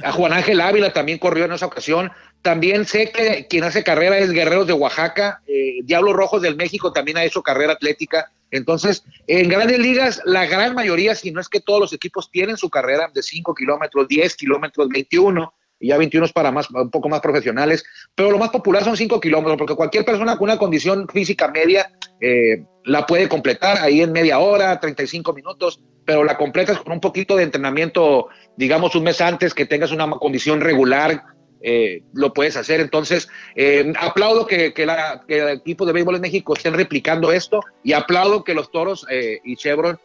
a 0.02 0.12
Juan 0.12 0.34
Ángel 0.34 0.62
Ávila 0.62 0.94
también 0.94 1.20
corrió 1.20 1.46
en 1.46 1.52
esa 1.52 1.66
ocasión. 1.66 2.12
También 2.42 2.86
sé 2.86 3.12
que 3.12 3.48
quien 3.48 3.64
hace 3.64 3.84
carrera 3.84 4.18
es 4.18 4.32
Guerreros 4.32 4.68
de 4.68 4.74
Oaxaca, 4.74 5.42
eh, 5.48 5.80
Diablos 5.84 6.16
Rojos 6.16 6.42
del 6.42 6.56
México 6.56 6.92
también 6.92 7.18
ha 7.18 7.24
hecho 7.24 7.44
carrera 7.44 7.74
atlética. 7.74 8.32
Entonces, 8.52 9.04
en 9.28 9.50
grandes 9.50 9.80
ligas, 9.80 10.22
la 10.26 10.46
gran 10.46 10.76
mayoría, 10.76 11.16
si 11.16 11.32
no 11.32 11.42
es 11.42 11.50
que 11.50 11.60
todos 11.60 11.80
los 11.80 11.94
equipos 11.94 12.30
tienen 12.30 12.58
su 12.58 12.70
carrera 12.70 13.10
de 13.14 13.24
5 13.24 13.54
kilómetros, 13.56 14.08
10 14.08 14.36
kilómetros, 14.36 14.90
21 14.90 15.54
y 15.84 15.88
ya 15.88 15.98
21 15.98 16.28
para 16.34 16.50
más, 16.50 16.70
un 16.70 16.90
poco 16.90 17.10
más 17.10 17.20
profesionales, 17.20 17.84
pero 18.16 18.32
lo 18.32 18.38
más 18.38 18.52
popular 18.52 18.86
son 18.86 18.96
5 18.96 19.20
kilómetros, 19.20 19.58
porque 19.58 19.76
cualquier 19.76 20.06
persona 20.06 20.38
con 20.38 20.46
una 20.46 20.58
condición 20.58 21.10
física 21.10 21.50
media 21.50 21.92
eh, 22.22 22.64
la 22.86 23.06
puede 23.06 23.28
completar 23.28 23.78
ahí 23.80 24.00
en 24.00 24.14
media 24.14 24.40
hora, 24.40 24.80
35 24.80 25.34
minutos, 25.34 25.82
pero 26.06 26.24
la 26.24 26.38
completas 26.38 26.80
con 26.80 26.94
un 26.94 27.02
poquito 27.02 27.36
de 27.36 27.44
entrenamiento, 27.44 28.30
digamos 28.56 28.96
un 28.96 29.04
mes 29.04 29.20
antes, 29.20 29.54
que 29.54 29.66
tengas 29.66 29.92
una 29.92 30.10
condición 30.12 30.62
regular, 30.62 31.22
eh, 31.62 32.04
lo 32.14 32.32
puedes 32.32 32.56
hacer. 32.56 32.80
Entonces, 32.80 33.28
eh, 33.54 33.92
aplaudo 34.00 34.48
que, 34.48 34.74
que, 34.74 34.84
el 34.84 35.50
equipo 35.50 35.86
de 35.86 35.92
béisbol 35.92 36.16
en 36.16 36.22
México 36.22 36.54
estén 36.56 36.76
replicando 36.76 37.34
esto 37.34 37.60
y 37.84 37.92
aplaudo 37.92 38.46
que 38.46 38.54
los 38.54 38.72
toros 38.72 39.06
y 39.44 39.58
Chevron 39.58 40.00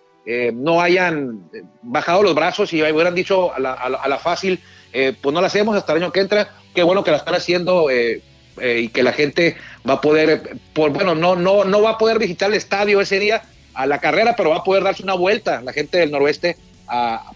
no 0.54 0.82
hayan 0.82 1.48
bajado 1.82 2.22
los 2.24 2.34
brazos 2.34 2.72
y 2.72 2.82
hubieran 2.82 3.14
dicho 3.14 3.54
a 3.54 3.60
la, 3.60 3.72
a 3.72 4.08
la 4.08 4.18
fácil, 4.18 4.60
eh, 4.92 5.14
pues 5.20 5.34
no 5.34 5.40
la 5.40 5.48
hacemos 5.48 5.76
hasta 5.76 5.92
el 5.92 6.02
año 6.02 6.12
que 6.12 6.20
entra. 6.20 6.50
Qué 6.74 6.82
bueno 6.82 7.04
que 7.04 7.10
la 7.10 7.18
están 7.18 7.34
haciendo 7.34 7.90
eh, 7.90 8.22
eh, 8.60 8.80
y 8.84 8.88
que 8.88 9.02
la 9.02 9.12
gente 9.12 9.56
va 9.88 9.94
a 9.94 10.00
poder, 10.00 10.56
por, 10.72 10.90
bueno, 10.90 11.14
no, 11.14 11.36
no, 11.36 11.64
no 11.64 11.82
va 11.82 11.90
a 11.90 11.98
poder 11.98 12.18
visitar 12.18 12.50
el 12.50 12.56
estadio 12.56 13.00
ese 13.00 13.18
día 13.18 13.42
a 13.74 13.86
la 13.86 13.98
carrera, 14.00 14.34
pero 14.36 14.50
va 14.50 14.56
a 14.56 14.64
poder 14.64 14.82
darse 14.82 15.02
una 15.02 15.14
vuelta 15.14 15.62
la 15.62 15.72
gente 15.72 15.98
del 15.98 16.10
noroeste 16.10 16.56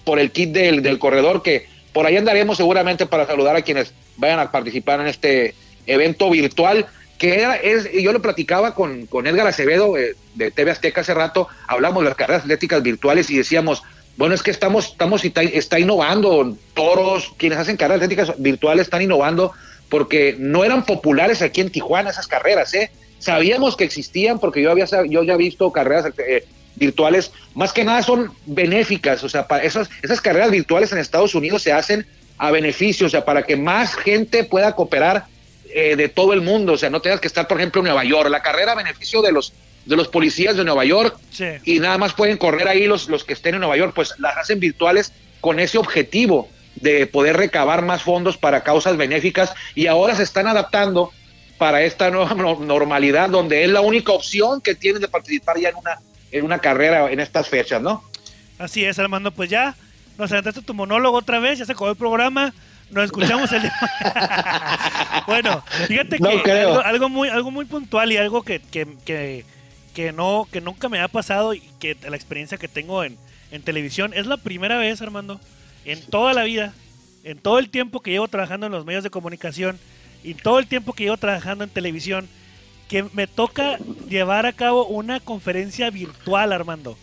por 0.04 0.18
el 0.18 0.32
kit 0.32 0.50
del, 0.50 0.82
del 0.82 0.98
corredor, 0.98 1.42
que 1.42 1.66
por 1.92 2.06
ahí 2.06 2.16
andaremos 2.16 2.56
seguramente 2.56 3.04
para 3.04 3.26
saludar 3.26 3.54
a 3.54 3.62
quienes 3.62 3.92
vayan 4.16 4.40
a 4.40 4.50
participar 4.50 5.00
en 5.00 5.08
este 5.08 5.54
evento 5.86 6.30
virtual 6.30 6.86
que 7.18 7.34
era, 7.34 7.54
es, 7.54 7.88
yo 7.92 8.12
lo 8.12 8.20
platicaba 8.20 8.74
con, 8.74 9.06
con 9.06 9.26
Edgar 9.28 9.46
Acevedo 9.46 9.94
de 10.34 10.50
TV 10.50 10.72
Azteca 10.72 11.02
hace 11.02 11.14
rato, 11.14 11.46
hablamos 11.68 12.02
de 12.02 12.08
las 12.08 12.16
carreras 12.16 12.42
atléticas 12.42 12.82
virtuales 12.82 13.30
y 13.30 13.36
decíamos, 13.36 13.84
bueno, 14.16 14.34
es 14.34 14.42
que 14.42 14.50
estamos, 14.50 14.88
estamos, 14.88 15.24
está 15.24 15.78
innovando, 15.78 16.56
toros, 16.74 17.32
quienes 17.38 17.58
hacen 17.58 17.76
carreras 17.76 18.02
atléticas 18.02 18.34
virtuales 18.38 18.86
están 18.86 19.02
innovando 19.02 19.52
porque 19.88 20.36
no 20.38 20.64
eran 20.64 20.84
populares 20.84 21.42
aquí 21.42 21.60
en 21.60 21.70
Tijuana 21.70 22.10
esas 22.10 22.26
carreras, 22.26 22.72
¿eh? 22.74 22.90
Sabíamos 23.18 23.76
que 23.76 23.84
existían 23.84 24.38
porque 24.38 24.62
yo 24.62 24.70
había 24.70 24.86
yo 25.08 25.22
ya 25.22 25.34
he 25.34 25.36
visto 25.36 25.70
carreras 25.70 26.12
eh, 26.18 26.46
virtuales, 26.76 27.32
más 27.54 27.72
que 27.72 27.84
nada 27.84 28.02
son 28.02 28.32
benéficas, 28.46 29.22
o 29.22 29.28
sea, 29.28 29.46
para 29.46 29.64
esas, 29.64 29.90
esas 30.02 30.20
carreras 30.20 30.50
virtuales 30.50 30.92
en 30.92 30.98
Estados 30.98 31.34
Unidos 31.34 31.62
se 31.62 31.72
hacen 31.72 32.06
a 32.38 32.50
beneficio, 32.50 33.06
o 33.06 33.10
sea, 33.10 33.24
para 33.24 33.42
que 33.44 33.56
más 33.56 33.94
gente 33.94 34.44
pueda 34.44 34.74
cooperar 34.74 35.26
eh, 35.74 35.96
de 35.96 36.08
todo 36.08 36.32
el 36.32 36.40
mundo, 36.40 36.72
o 36.72 36.78
sea, 36.78 36.90
no 36.90 37.00
tengas 37.00 37.20
que 37.20 37.28
estar, 37.28 37.46
por 37.46 37.58
ejemplo, 37.58 37.80
en 37.80 37.86
Nueva 37.86 38.04
York, 38.04 38.28
la 38.30 38.42
carrera 38.42 38.72
a 38.72 38.74
beneficio 38.74 39.22
de 39.22 39.32
los 39.32 39.52
de 39.84 39.96
los 39.96 40.08
policías 40.08 40.56
de 40.56 40.64
Nueva 40.64 40.84
York 40.84 41.18
y 41.64 41.80
nada 41.80 41.98
más 41.98 42.12
pueden 42.12 42.36
correr 42.36 42.68
ahí 42.68 42.86
los, 42.86 43.08
los 43.08 43.24
que 43.24 43.32
estén 43.32 43.54
en 43.54 43.60
Nueva 43.60 43.76
York, 43.76 43.92
pues 43.94 44.14
las 44.18 44.36
hacen 44.36 44.60
virtuales 44.60 45.12
con 45.40 45.58
ese 45.58 45.78
objetivo 45.78 46.48
de 46.76 47.06
poder 47.06 47.36
recabar 47.36 47.82
más 47.82 48.02
fondos 48.02 48.36
para 48.36 48.62
causas 48.62 48.96
benéficas 48.96 49.52
y 49.74 49.86
ahora 49.86 50.14
se 50.14 50.22
están 50.22 50.46
adaptando 50.46 51.12
para 51.58 51.82
esta 51.82 52.10
nueva 52.10 52.34
normalidad 52.60 53.28
donde 53.28 53.64
es 53.64 53.70
la 53.70 53.80
única 53.80 54.12
opción 54.12 54.60
que 54.60 54.74
tienen 54.74 55.02
de 55.02 55.08
participar 55.08 55.58
ya 55.58 55.70
en 55.70 55.76
una, 55.76 56.00
en 56.30 56.44
una 56.44 56.58
carrera 56.58 57.10
en 57.10 57.20
estas 57.20 57.48
fechas, 57.48 57.82
¿no? 57.82 58.02
Así 58.58 58.84
es, 58.84 58.98
Armando, 58.98 59.32
pues 59.32 59.50
ya 59.50 59.74
nos 60.18 60.30
adelantaste 60.30 60.62
tu 60.62 60.74
monólogo 60.74 61.18
otra 61.18 61.40
vez, 61.40 61.58
ya 61.58 61.64
se 61.64 61.72
acabó 61.72 61.90
el 61.90 61.96
programa, 61.96 62.54
nos 62.90 63.04
escuchamos 63.04 63.50
el 63.52 63.62
Bueno, 65.26 65.64
fíjate 65.88 66.18
que 66.18 66.50
algo, 66.84 67.08
muy, 67.08 67.28
algo 67.28 67.50
muy 67.50 67.64
puntual 67.64 68.12
y 68.12 68.16
algo 68.16 68.42
que, 68.42 68.60
que 68.60 68.86
que 69.04 69.44
no, 70.14 70.48
que 70.50 70.60
nunca 70.60 70.88
me 70.88 71.00
ha 71.00 71.08
pasado 71.08 71.54
y 71.54 71.60
que 71.78 71.96
la 72.08 72.16
experiencia 72.16 72.58
que 72.58 72.68
tengo 72.68 73.04
en, 73.04 73.18
en 73.50 73.62
televisión 73.62 74.12
es 74.14 74.26
la 74.26 74.36
primera 74.36 74.78
vez, 74.78 75.00
Armando, 75.02 75.40
en 75.84 76.00
toda 76.02 76.32
la 76.32 76.44
vida, 76.44 76.74
en 77.24 77.38
todo 77.38 77.58
el 77.58 77.68
tiempo 77.68 78.00
que 78.00 78.10
llevo 78.10 78.28
trabajando 78.28 78.66
en 78.66 78.72
los 78.72 78.86
medios 78.86 79.04
de 79.04 79.10
comunicación 79.10 79.78
y 80.24 80.34
todo 80.34 80.58
el 80.58 80.66
tiempo 80.66 80.92
que 80.92 81.04
llevo 81.04 81.16
trabajando 81.16 81.64
en 81.64 81.70
televisión, 81.70 82.28
que 82.88 83.04
me 83.12 83.26
toca 83.26 83.78
llevar 84.08 84.46
a 84.46 84.52
cabo 84.52 84.86
una 84.86 85.20
conferencia 85.20 85.90
virtual, 85.90 86.52
Armando. 86.52 86.96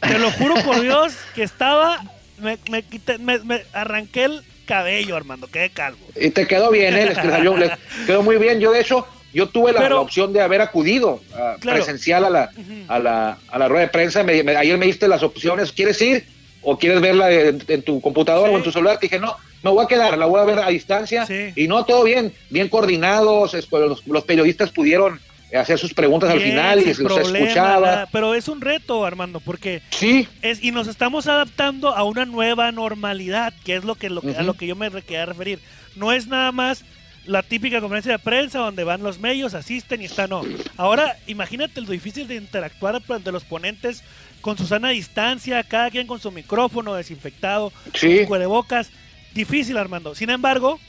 Te 0.00 0.18
lo 0.18 0.30
juro 0.30 0.54
por 0.64 0.80
Dios 0.82 1.14
que 1.34 1.42
estaba, 1.42 2.02
me, 2.38 2.58
me, 2.70 2.84
me, 3.18 3.38
me 3.40 3.62
arranqué 3.72 4.24
el 4.24 4.42
cabello, 4.66 5.16
Armando, 5.16 5.48
quedé 5.48 5.70
calvo. 5.70 5.98
Y 6.14 6.30
te 6.30 6.46
quedó 6.46 6.70
bien, 6.70 6.96
¿eh? 6.96 7.06
Les 7.06 7.18
quedó, 7.18 7.56
les 7.56 7.72
quedó 8.06 8.22
muy 8.22 8.36
bien. 8.36 8.60
Yo, 8.60 8.72
de 8.72 8.80
hecho, 8.80 9.06
yo 9.32 9.48
tuve 9.48 9.72
la, 9.72 9.80
Pero- 9.80 9.94
la 9.96 10.00
opción 10.00 10.32
de 10.32 10.40
haber 10.40 10.60
acudido 10.60 11.20
ah, 11.34 11.56
Claro. 11.60 11.76
presencial 11.78 12.24
a 12.24 12.30
la, 12.30 12.50
a, 12.88 12.98
la, 12.98 13.38
a 13.48 13.58
la 13.58 13.68
rueda 13.68 13.82
de 13.86 13.88
prensa. 13.92 14.22
Me- 14.22 14.42
me- 14.42 14.56
ayer 14.56 14.76
me 14.78 14.86
diste 14.86 15.06
las 15.08 15.22
opciones. 15.22 15.72
¿Quieres 15.72 16.00
ir 16.02 16.24
o 16.62 16.76
quieres 16.78 17.00
verla 17.00 17.30
en, 17.30 17.62
en 17.68 17.82
tu 17.82 18.00
computadora 18.00 18.48
Sí. 18.48 18.54
o 18.54 18.58
en 18.58 18.64
tu 18.64 18.72
celular? 18.72 18.98
Te 18.98 19.06
dije, 19.06 19.18
no, 19.18 19.36
me 19.62 19.70
voy 19.70 19.84
a 19.84 19.88
quedar, 19.88 20.16
la 20.18 20.26
voy 20.26 20.40
a 20.40 20.44
ver 20.44 20.58
a 20.58 20.68
distancia. 20.68 21.26
Sí. 21.26 21.52
Y 21.56 21.68
no, 21.68 21.84
todo 21.84 22.04
bien, 22.04 22.32
bien 22.50 22.68
coordinados. 22.68 23.54
esto, 23.54 23.78
Los, 23.78 24.06
los 24.06 24.24
periodistas 24.24 24.70
pudieron 24.70 25.20
hacer 25.54 25.78
sus 25.78 25.92
preguntas 25.94 26.30
al 26.30 26.40
final 26.40 26.78
y 26.80 26.94
se 26.94 27.02
los 27.02 27.18
escuchaba. 27.18 27.80
nada. 27.86 28.08
Pero 28.12 28.34
es 28.34 28.46
un 28.48 28.60
reto, 28.60 29.04
Armando, 29.04 29.40
porque 29.40 29.82
Sí, 29.90 30.28
es 30.42 30.62
y 30.62 30.70
nos 30.70 30.86
estamos 30.86 31.26
adaptando 31.26 31.94
a 31.96 32.04
una 32.04 32.24
nueva 32.24 32.70
normalidad, 32.72 33.52
que 33.64 33.74
es 33.76 33.84
lo 33.84 33.94
que, 33.96 34.10
lo 34.10 34.20
que- 34.22 34.36
a 34.36 34.42
lo 34.42 34.54
que 34.54 34.66
yo 34.68 34.76
me 34.76 34.90
quería 34.90 35.26
referir. 35.26 35.58
No 35.96 36.12
es 36.12 36.28
nada 36.28 36.52
más 36.52 36.84
la 37.26 37.42
típica 37.42 37.80
conferencia 37.80 38.12
de 38.12 38.18
prensa 38.18 38.58
donde 38.58 38.84
van 38.84 39.02
los 39.02 39.18
medios, 39.18 39.54
asisten 39.54 40.02
y 40.02 40.06
están, 40.06 40.30
no. 40.30 40.42
Ahora, 40.76 41.16
imagínate 41.26 41.80
lo 41.80 41.90
difícil 41.90 42.26
de 42.26 42.36
interactuar 42.36 43.00
de 43.02 43.32
los 43.32 43.44
ponentes 43.44 44.02
con 44.40 44.56
su 44.56 44.66
sana 44.66 44.88
distancia, 44.90 45.62
cada 45.64 45.90
quien 45.90 46.06
con 46.06 46.18
su 46.20 46.30
micrófono 46.32 46.94
desinfectado, 46.94 47.72
Sí. 47.94 48.18
con 48.18 48.26
cubrebocas. 48.26 48.90
Difícil, 49.34 49.76
Armando. 49.76 50.14
Sin 50.14 50.30
embargo, 50.30 50.80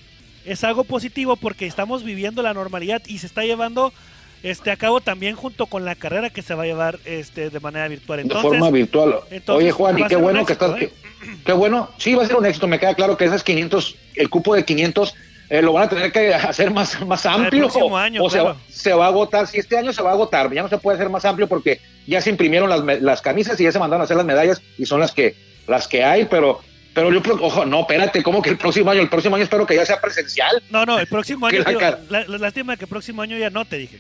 es 0.46 0.64
algo 0.64 0.84
positivo 0.86 1.36
porque 1.36 1.68
estamos 1.68 2.04
viviendo 2.04 2.42
la 2.42 2.54
normalidad 2.54 3.02
y 3.06 3.20
se 3.20 3.28
está 3.28 3.44
llevando 3.44 3.94
este 4.42 4.72
a 4.72 4.76
cabo 4.78 5.02
también 5.02 5.36
junto 5.36 5.68
con 5.68 5.86
la 5.86 5.94
carrera 5.94 6.32
que 6.32 6.42
se 6.42 6.56
va 6.56 6.64
a 6.64 6.66
llevar 6.66 6.98
este 7.06 7.52
de 7.52 7.60
manera 7.60 7.88
virtual. 7.88 8.18
de 8.18 8.24
Entonces, 8.24 8.50
forma 8.50 8.72
virtual. 8.72 9.16
entonces, 9.30 9.64
Oye, 9.64 9.72
Juan, 9.72 10.00
y 10.00 10.04
qué 10.08 10.16
bueno 10.16 10.44
que 10.46 10.54
estás. 10.54 10.82
¿eh? 10.82 10.92
Qué, 11.22 11.36
qué 11.46 11.52
bueno. 11.54 11.92
Sí, 12.00 12.16
va 12.16 12.24
a 12.24 12.28
ser 12.28 12.38
un 12.38 12.46
éxito. 12.48 12.68
Me 12.68 12.80
queda 12.80 12.96
claro 12.96 13.16
que 13.18 13.26
esas 13.26 13.44
500, 13.44 13.96
el 14.16 14.30
cupo 14.32 14.56
de 14.56 14.66
500, 14.66 15.14
eh, 15.54 15.62
lo 15.62 15.74
van 15.74 15.84
a 15.84 15.90
tener 15.90 16.12
que 16.14 16.34
hacer 16.34 16.72
más, 16.72 17.06
más 17.06 17.26
amplio. 17.26 17.64
próximo 17.64 17.86
o 17.88 17.98
año, 17.98 18.24
o 18.24 18.30
se, 18.30 18.38
claro. 18.40 18.56
va, 18.56 18.62
se 18.70 18.94
va 18.94 19.06
a 19.06 19.08
agotar. 19.10 19.48
Si 19.48 19.58
este 19.60 19.78
año 19.78 19.92
se 19.92 20.02
va 20.02 20.12
a 20.12 20.14
agotar, 20.14 20.52
ya 20.54 20.64
no 20.64 20.70
se 20.70 20.78
puede 20.78 20.96
hacer 20.96 21.10
más 21.10 21.26
amplio 21.26 21.48
porque 21.48 21.82
ya 22.08 22.22
se 22.22 22.30
imprimieron 22.30 22.70
las, 22.70 23.02
las 23.02 23.22
camisas 23.22 23.60
y 23.60 23.66
ya 23.66 23.72
se 23.74 23.80
mandaron 23.80 24.02
a 24.02 24.06
hacer 24.06 24.16
las 24.16 24.26
medallas 24.26 24.62
y 24.78 24.86
son 24.86 25.02
las 25.02 25.12
que, 25.12 25.36
las 25.68 25.88
que 25.88 26.04
hay, 26.04 26.26
pero. 26.26 26.62
Pero 26.94 27.10
yo, 27.10 27.22
ojo, 27.40 27.66
no, 27.66 27.82
espérate, 27.82 28.22
¿cómo 28.22 28.42
que 28.42 28.50
el 28.50 28.58
próximo 28.58 28.92
año? 28.92 29.00
El 29.02 29.08
próximo 29.08 29.36
año 29.38 29.44
espero 29.46 29.66
que 29.66 29.76
ya 29.76 29.86
sea 29.86 30.02
presencial. 30.02 30.62
No, 30.70 30.86
no, 30.86 31.00
el 31.00 31.08
próximo 31.08 31.48
año. 31.48 31.64
cara- 31.80 32.00
la, 32.10 32.26
la- 32.28 32.38
lástima 32.38 32.76
que 32.76 32.84
el 32.84 32.90
próximo 32.90 33.22
año 33.22 33.38
ya 33.38 33.50
no 33.50 33.64
te 33.64 33.78
dije. 33.78 33.98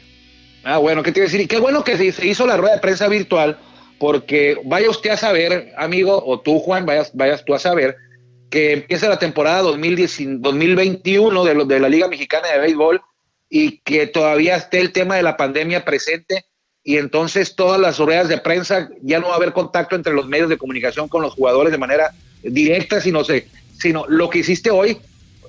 Ah, 0.65 0.77
bueno, 0.77 1.01
¿qué 1.01 1.13
te 1.13 1.19
iba 1.21 1.23
a 1.25 1.27
decir? 1.29 1.39
Y 1.39 1.47
qué 1.47 1.57
bueno 1.57 1.83
que 1.85 1.95
se, 1.97 2.11
se 2.11 2.27
hizo 2.27 2.45
la 2.45 2.57
rueda 2.57 2.75
de 2.75 2.81
prensa 2.81 3.07
virtual, 3.07 3.57
porque 3.97 4.57
vaya 4.65 4.89
usted 4.89 5.11
a 5.11 5.15
saber, 5.17 5.71
amigo, 5.77 6.21
o 6.25 6.39
tú, 6.41 6.59
Juan, 6.59 6.85
vayas, 6.85 7.11
vayas 7.13 7.45
tú 7.45 7.53
a 7.55 7.59
saber, 7.59 7.95
que 8.51 8.73
empieza 8.73 9.09
la 9.09 9.17
temporada 9.17 9.61
2010 9.61 10.41
2021 10.41 11.43
de, 11.45 11.65
de 11.65 11.79
la 11.79 11.89
Liga 11.89 12.07
Mexicana 12.07 12.49
de 12.49 12.59
Béisbol 12.59 13.01
y 13.49 13.79
que 13.79 14.05
todavía 14.07 14.57
esté 14.57 14.79
el 14.79 14.91
tema 14.91 15.15
de 15.15 15.23
la 15.23 15.37
pandemia 15.37 15.83
presente 15.83 16.45
y 16.83 16.97
entonces 16.97 17.55
todas 17.55 17.79
las 17.79 17.97
ruedas 17.97 18.27
de 18.27 18.37
prensa 18.37 18.89
ya 19.01 19.19
no 19.19 19.27
va 19.27 19.33
a 19.33 19.37
haber 19.37 19.53
contacto 19.53 19.95
entre 19.95 20.13
los 20.13 20.27
medios 20.27 20.49
de 20.49 20.57
comunicación 20.57 21.07
con 21.07 21.21
los 21.21 21.33
jugadores 21.33 21.71
de 21.71 21.77
manera 21.77 22.11
directa, 22.43 22.99
sino, 22.99 23.23
se, 23.23 23.47
sino 23.79 24.05
lo 24.07 24.29
que 24.29 24.39
hiciste 24.39 24.69
hoy, 24.69 24.97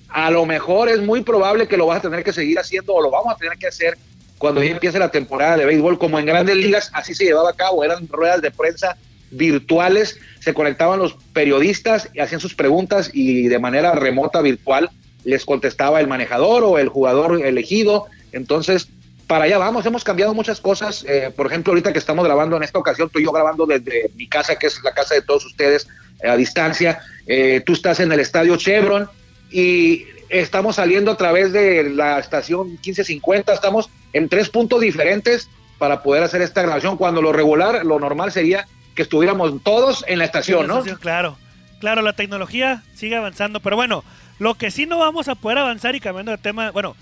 a 0.09 0.31
lo 0.31 0.47
mejor 0.47 0.89
es 0.89 1.01
muy 1.01 1.23
probable 1.23 1.67
que 1.67 1.77
lo 1.77 1.87
vas 1.87 1.99
a 1.99 2.03
tener 2.03 2.23
que 2.23 2.33
seguir 2.33 2.59
haciendo 2.59 2.95
o 2.95 3.03
lo 3.03 3.11
vamos 3.11 3.35
a 3.35 3.37
tener 3.37 3.59
que 3.59 3.67
hacer 3.67 3.99
cuando 4.39 4.63
ya 4.63 4.73
empiece 4.73 4.99
la 4.99 5.11
temporada 5.11 5.57
de 5.57 5.65
béisbol, 5.65 5.99
como 5.99 6.19
en 6.19 6.27
grandes 6.27 6.57
ligas, 6.57 6.91
así 6.93 7.15
se 7.15 7.25
llevaba 7.25 7.51
a 7.51 7.55
cabo, 7.55 7.85
eran 7.85 8.07
ruedas 8.09 8.43
de 8.43 8.51
prensa 8.51 8.97
virtuales, 9.33 10.19
se 10.41 10.55
conectaban 10.55 10.99
los 10.99 11.15
periodistas 11.33 12.09
y 12.15 12.21
hacían 12.21 12.41
sus 12.41 12.55
preguntas 12.55 13.11
y 13.13 13.49
de 13.49 13.59
manera 13.59 13.93
remota, 13.95 14.41
virtual, 14.41 14.91
les 15.25 15.45
contestaba 15.45 16.01
el 16.01 16.07
manejador 16.07 16.65
o 16.65 16.79
el 16.79 16.89
jugador 16.89 17.45
elegido. 17.45 18.07
Entonces, 18.33 18.89
para 19.27 19.45
allá 19.45 19.59
vamos, 19.59 19.87
hemos 19.87 20.05
cambiado 20.05 20.35
muchas 20.35 20.61
cosas. 20.61 21.05
Eh, 21.09 21.33
por 21.35 21.47
ejemplo, 21.47 21.73
ahorita 21.73 21.93
que 21.93 21.99
estamos 21.99 22.25
grabando 22.25 22.57
en 22.57 22.63
esta 22.63 22.79
ocasión, 22.79 23.09
tú 23.09 23.19
y 23.19 23.25
yo 23.25 23.33
grabando 23.33 23.67
desde 23.67 24.11
mi 24.15 24.29
casa, 24.29 24.57
que 24.57 24.67
es 24.67 24.83
la 24.83 24.93
casa 24.93 25.15
de 25.15 25.23
todos 25.23 25.47
ustedes, 25.47 25.89
eh, 26.23 26.29
a 26.29 26.37
distancia. 26.37 27.01
Eh, 27.27 27.63
tú 27.65 27.73
estás 27.73 28.01
en 28.01 28.13
el 28.13 28.21
estadio 28.21 28.57
Chevron 28.57 29.09
y 29.51 30.07
estamos 30.29 30.77
saliendo 30.77 31.11
a 31.11 31.17
través 31.17 31.53
de 31.53 31.91
la 31.91 32.19
estación 32.19 32.73
1550. 32.73 33.55
Estamos 33.55 33.89
en 34.13 34.29
tres 34.29 34.51
puntos 34.51 34.81
diferentes 34.81 35.49
para 35.79 36.03
poder 36.03 36.23
hacer 36.23 36.43
esta 36.43 36.63
grabación. 36.63 36.97
Cuando 36.97 37.23
lo 37.23 37.33
regular, 37.33 37.85
lo 37.85 37.99
normal 37.99 38.33
sería 38.33 38.67
que 38.95 39.03
estuviéramos 39.03 39.63
todos 39.63 40.05
en 40.09 40.19
la 40.19 40.25
estación, 40.25 40.67
¿no? 40.67 40.83
Claro, 41.01 41.37
claro, 41.81 42.03
la 42.03 42.13
tecnología 42.13 42.83
sigue 42.95 43.17
avanzando, 43.17 43.61
pero 43.61 43.77
bueno, 43.77 44.05
lo 44.39 44.55
que 44.55 44.71
sí 44.71 44.87
no 44.87 44.99
vamos 44.99 45.29
a 45.29 45.35
poder 45.35 45.59
avanzar 45.59 45.95
y 45.95 46.01
cambiando 46.01 46.33
de 46.33 46.39
tema, 46.39 46.71
bueno, 46.71 46.95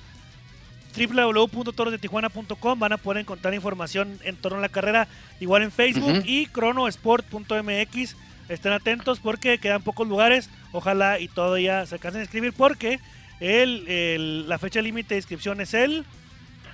www.torosdetijuana.com 0.96 2.78
van 2.78 2.92
a 2.92 2.96
poder 2.98 3.20
encontrar 3.20 3.54
información 3.54 4.18
en 4.24 4.36
torno 4.36 4.58
a 4.58 4.60
la 4.60 4.68
carrera, 4.68 5.08
igual 5.40 5.62
en 5.62 5.70
Facebook 5.72 6.18
Ujú. 6.18 6.22
y 6.24 6.46
cronosport.mx. 6.46 8.16
Estén 8.48 8.72
atentos 8.72 9.20
porque 9.20 9.58
quedan 9.58 9.82
pocos 9.82 10.08
lugares, 10.08 10.50
ojalá 10.72 11.20
y 11.20 11.28
todavía 11.28 11.86
se 11.86 11.94
alcancen 11.94 12.20
a 12.20 12.24
inscribir 12.24 12.52
porque 12.52 12.98
el, 13.38 13.86
el- 13.88 14.48
la 14.48 14.58
fecha 14.58 14.82
límite 14.82 15.14
de 15.14 15.18
inscripción 15.18 15.60
es 15.60 15.72
el, 15.74 16.04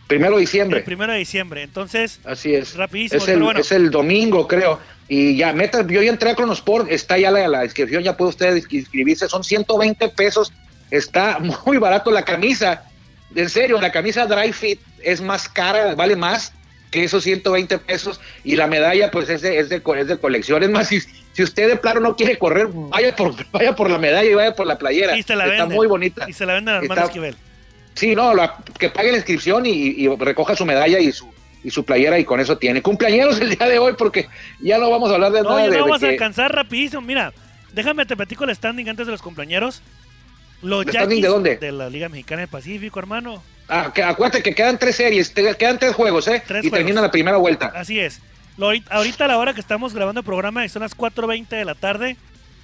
Primero 0.07 0.37
de 0.37 0.43
el 0.43 0.47
diciembre. 0.47 0.81
primero 0.83 1.13
de 1.13 1.19
diciembre, 1.19 1.63
entonces 1.65 2.21
Así 2.25 2.55
es. 2.55 2.75
rapidísimo, 2.77 3.21
Es 3.23 3.29
el, 3.29 3.35
pero 3.35 3.45
bueno. 3.45 3.61
es 3.61 3.73
el 3.73 3.91
domingo, 3.91 4.47
creo. 4.49 4.81
Y 5.09 5.37
ya, 5.37 5.53
meta, 5.53 5.87
yo 5.87 6.03
ya 6.03 6.11
entré 6.11 6.31
a 6.31 6.35
Cronosport, 6.35 6.91
está 6.91 7.17
ya 7.17 7.31
la, 7.31 7.47
la 7.47 7.65
inscripción, 7.65 8.03
ya 8.03 8.17
puede 8.17 8.31
usted 8.31 8.57
inscribirse, 8.71 9.29
son 9.29 9.45
120 9.45 10.09
pesos, 10.11 10.53
está 10.91 11.39
muy 11.67 11.79
barato 11.79 12.11
la 12.11 12.23
camisa. 12.25 12.83
En 13.35 13.49
serio, 13.49 13.81
la 13.81 13.93
camisa 13.93 14.27
Dry 14.27 14.53
Fit 14.53 14.81
es 15.03 15.21
más 15.21 15.49
cara, 15.49 15.95
vale 15.95 16.17
más 16.17 16.53
que 16.91 17.05
esos 17.05 17.25
120 17.25 17.79
pesos 17.79 18.21
y 18.45 18.57
la 18.57 18.67
medalla 18.69 19.11
pues 19.11 19.29
es 19.29 19.43
de, 19.43 19.59
es 19.59 19.69
de, 19.69 19.83
es 19.99 20.07
de 20.09 20.19
colección. 20.19 20.63
Es 20.63 20.71
más, 20.71 20.89
si, 20.89 21.01
si 21.01 21.43
usted 21.43 21.69
de 21.69 21.77
plano 21.77 22.01
no 22.01 22.17
quiere 22.17 22.39
correr, 22.39 22.69
vaya 22.73 23.15
por, 23.15 23.35
vaya 23.53 23.75
por 23.77 23.91
la 23.91 23.99
medalla 23.99 24.31
y 24.31 24.35
vaya 24.35 24.55
por 24.55 24.67
la 24.67 24.79
playera. 24.79 25.17
Y 25.17 25.23
se 25.23 25.35
la 25.37 25.45
está 25.47 25.63
venden. 25.65 25.77
muy 25.77 25.87
bonita. 25.87 26.27
y 26.29 26.33
se 26.33 26.47
la 26.47 26.55
venden 26.55 26.75
a 26.75 26.79
Armando 26.79 27.05
Esquivel. 27.05 27.37
Sí, 27.95 28.15
no, 28.15 28.35
la- 28.35 28.57
que 28.79 28.91
pague 28.91 29.11
la 29.11 29.19
inscripción 29.19 29.67
y, 29.67 29.71
y 29.73 30.09
recoja 30.17 30.55
su 30.57 30.65
medalla 30.67 30.99
y 30.99 31.13
su 31.13 31.27
y 31.67 31.71
su 31.71 31.85
playera 31.85 32.17
y 32.19 32.25
con 32.25 32.39
eso 32.39 32.57
tiene. 32.59 32.81
Cumpleaños 32.81 33.41
el 33.41 33.51
día 33.57 33.67
de 33.67 33.79
hoy 33.81 33.95
porque 33.99 34.29
ya 34.61 34.79
no 34.79 34.89
vamos 34.89 35.11
a 35.11 35.15
hablar 35.15 35.33
de 35.33 35.43
No, 35.43 35.51
nada 35.51 35.63
ya 35.63 35.65
de, 35.65 35.71
no 35.71 35.75
de 35.77 35.81
vamos 35.83 35.97
a 36.03 36.07
que- 36.07 36.13
alcanzar 36.13 36.55
rapidísimo. 36.55 37.03
Mira, 37.03 37.33
déjame 37.73 38.07
te 38.07 38.17
platico 38.17 38.45
el 38.45 38.55
standing 38.55 38.89
antes 38.89 39.07
de 39.07 39.13
los 39.13 39.21
compañeros. 39.21 39.83
Los 40.63 40.87
¿El 40.87 40.93
standing 40.93 41.21
de 41.21 41.29
dónde? 41.29 41.57
de 41.57 41.73
la 41.73 41.91
Liga 41.91 42.09
Mexicana 42.09 42.41
del 42.43 42.49
Pacífico, 42.49 42.99
hermano. 43.01 43.43
Ah, 43.69 43.91
que 43.93 44.03
acuérdate 44.03 44.43
que 44.45 44.55
quedan 44.55 44.79
tres 44.79 44.95
series, 44.97 45.35
te- 45.35 45.55
quedan 45.57 45.79
tres 45.79 45.95
juegos, 45.95 46.29
¿eh? 46.29 46.41
Tres 46.47 46.65
y 46.65 46.69
juegos. 46.69 46.79
termina 46.79 47.01
la 47.03 47.11
primera 47.11 47.37
vuelta. 47.37 47.73
Así 47.75 47.99
es. 47.99 48.21
Lo 48.57 48.69
ahorita, 48.89 49.25
a 49.25 49.29
la 49.29 49.37
hora 49.39 49.53
que 49.53 49.61
estamos 49.61 49.93
grabando 49.93 50.21
el 50.21 50.25
programa, 50.25 50.65
y 50.65 50.69
son 50.69 50.81
las 50.83 50.95
4.20 50.97 51.49
de 51.57 51.65
la 51.65 51.75
tarde. 51.75 52.17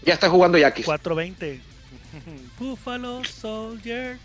Ya 0.07 0.15
está 0.15 0.31
jugando 0.31 0.57
Yaquis. 0.59 0.87
4.20. 0.87 1.59
Buffalo 2.63 3.25
Soldier. 3.25 4.19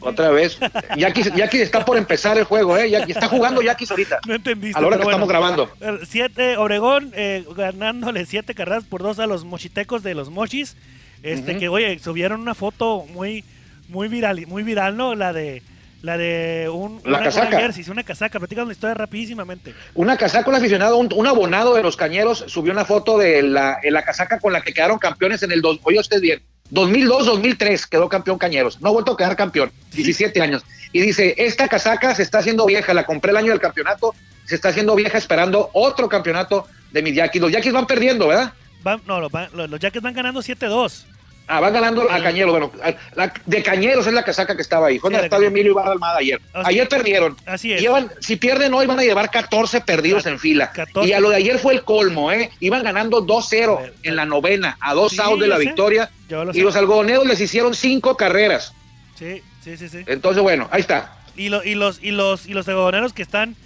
Otra 0.00 0.30
vez. 0.30 0.58
Yaquis, 0.96 1.32
Yaquis 1.34 1.60
está 1.60 1.84
por 1.84 1.98
empezar 1.98 2.38
el 2.38 2.44
juego, 2.44 2.78
¿eh? 2.78 2.90
Está 3.06 3.28
jugando 3.28 3.60
Yaquis 3.60 3.90
ahorita. 3.90 4.20
No 4.26 4.34
entendiste. 4.34 4.78
A 4.78 4.80
la 4.80 4.86
hora 4.88 4.96
que 4.96 5.02
estamos 5.02 5.28
grabando. 5.28 5.70
Siete, 6.08 6.56
Obregón 6.56 7.12
eh, 7.14 7.44
ganándole 7.54 8.24
siete 8.24 8.54
carreras 8.54 8.84
por 8.84 9.02
dos 9.02 9.18
a 9.18 9.26
los 9.26 9.44
mochitecos 9.44 10.02
de 10.02 10.14
los 10.14 10.30
mochis. 10.30 10.76
Este 11.22 11.58
que, 11.58 11.68
oye, 11.68 11.98
subieron 11.98 12.40
una 12.40 12.54
foto 12.54 13.04
muy, 13.12 13.44
muy 13.88 14.08
viral, 14.08 14.46
muy 14.46 14.62
viral, 14.62 14.96
¿no? 14.96 15.14
La 15.14 15.32
de 15.32 15.62
la 16.00 16.16
de 16.18 16.68
un, 16.72 17.00
La 17.04 17.18
una, 17.18 17.24
casaca. 17.26 17.48
una 17.48 17.60
jersey, 17.60 17.84
una 17.88 18.02
casaca. 18.02 18.38
Platícanos 18.40 18.68
la 18.68 18.72
historia 18.72 18.94
rapidísimamente. 18.94 19.72
Una 19.94 20.16
casaca, 20.16 20.48
un 20.50 20.56
aficionado, 20.56 20.96
un, 20.96 21.08
un 21.14 21.26
abonado 21.28 21.74
de 21.74 21.82
los 21.82 21.96
cañeros 21.96 22.44
subió 22.48 22.72
una 22.72 22.84
foto 22.84 23.18
de 23.18 23.42
la, 23.42 23.76
en 23.82 23.92
la 23.92 24.02
casaca 24.02 24.40
con 24.40 24.52
la 24.52 24.62
que 24.62 24.72
quedaron 24.72 24.98
campeones 24.98 25.44
en 25.44 25.52
el 25.52 25.60
dos, 25.62 25.78
oye 25.84 26.00
usted 26.00 26.20
bien, 26.20 26.42
2002-2003 26.72 27.86
quedó 27.88 28.08
campeón 28.08 28.38
cañeros. 28.38 28.80
No 28.80 28.88
ha 28.88 28.92
vuelto 28.92 29.12
a 29.12 29.16
quedar 29.16 29.36
campeón, 29.36 29.70
17 29.92 30.40
años. 30.40 30.62
Y 30.92 31.00
dice, 31.00 31.34
esta 31.38 31.68
casaca 31.68 32.14
se 32.14 32.22
está 32.22 32.38
haciendo 32.38 32.66
vieja, 32.66 32.92
la 32.94 33.04
compré 33.06 33.30
el 33.30 33.36
año 33.36 33.50
del 33.50 33.60
campeonato, 33.60 34.14
se 34.44 34.54
está 34.56 34.68
haciendo 34.70 34.94
vieja 34.94 35.18
esperando 35.18 35.70
otro 35.72 36.08
campeonato 36.08 36.66
de 36.90 37.02
mis 37.02 37.14
Yaquis. 37.14 37.40
Los 37.40 37.52
Yaquis 37.52 37.72
van 37.72 37.86
perdiendo, 37.86 38.28
¿verdad? 38.28 38.52
Van- 38.82 39.00
no, 39.06 39.20
los, 39.20 39.30
van- 39.30 39.48
los, 39.54 39.78
Jackets 39.80 40.02
van 40.02 40.12
ganando 40.14 40.40
7-2. 40.40 41.04
Ah, 41.48 41.60
van 41.60 41.72
ganando 41.72 42.10
a. 42.10 42.22
Cañeros. 42.22 42.50
Bueno, 42.52 42.72
a- 42.82 42.94
la- 43.14 43.32
de 43.46 43.62
Cañeros 43.62 44.06
es 44.06 44.12
la 44.12 44.22
casaca 44.24 44.54
que 44.56 44.62
estaba 44.62 44.86
ahí. 44.86 44.98
Fue 44.98 45.10
en 45.10 45.16
el 45.18 45.24
estadio. 45.24 45.48
Emilio 45.48 45.72
Ibarra 45.72 45.92
Almada 45.92 46.18
ayer. 46.18 46.40
Así- 46.54 46.70
Ayer 46.70 46.88
perdieron. 46.88 47.36
Así 47.44 47.72
es. 47.72 47.80
Llevan, 47.80 48.10
si 48.20 48.36
pierden 48.36 48.72
hoy 48.74 48.86
van 48.86 48.98
a 48.98 49.02
llevar 49.02 49.30
14 49.30 49.80
perdidos 49.80 50.24
en 50.26 50.38
fila. 50.38 50.70
14. 50.72 51.08
Y 51.08 51.12
a 51.12 51.20
lo 51.20 51.30
de 51.30 51.36
ayer 51.36 51.58
fue 51.58 51.74
el 51.74 51.82
colmo, 51.84 52.30
¿eh? 52.32 52.50
Iban 52.60 52.82
ganando 52.84 53.18
A 53.18 53.20
2-0 53.22 53.78
ver, 53.80 53.94
en 54.04 54.16
la 54.16 54.24
novena, 54.24 54.76
a 54.80 54.94
dos 54.94 55.12
Sí, 55.12 55.20
outs 55.20 55.40
de 55.40 55.48
la 55.48 55.56
sé. 55.56 55.62
victoria. 55.66 56.10
Lo 56.28 56.50
Y 56.54 56.60
los 56.60 56.76
algodoneros 56.76 57.26
les 57.26 57.40
hicieron 57.40 57.74
cinco 57.74 58.16
carreras. 58.16 58.72
Sí, 59.18 59.42
sí, 59.62 59.76
sí, 59.76 59.88
sí. 59.88 60.04
Entonces, 60.06 60.42
bueno, 60.42 60.68
ahí 60.70 60.80
está. 60.80 61.16
Y, 61.36 61.48
lo- 61.48 61.62
y 61.64 61.74
los 61.74 62.02
y 62.02 62.10
los 62.12 62.46
y 62.46 62.54
los 62.54 62.66
algodoneros 62.68 63.12
que 63.12 63.22
están 63.22 63.56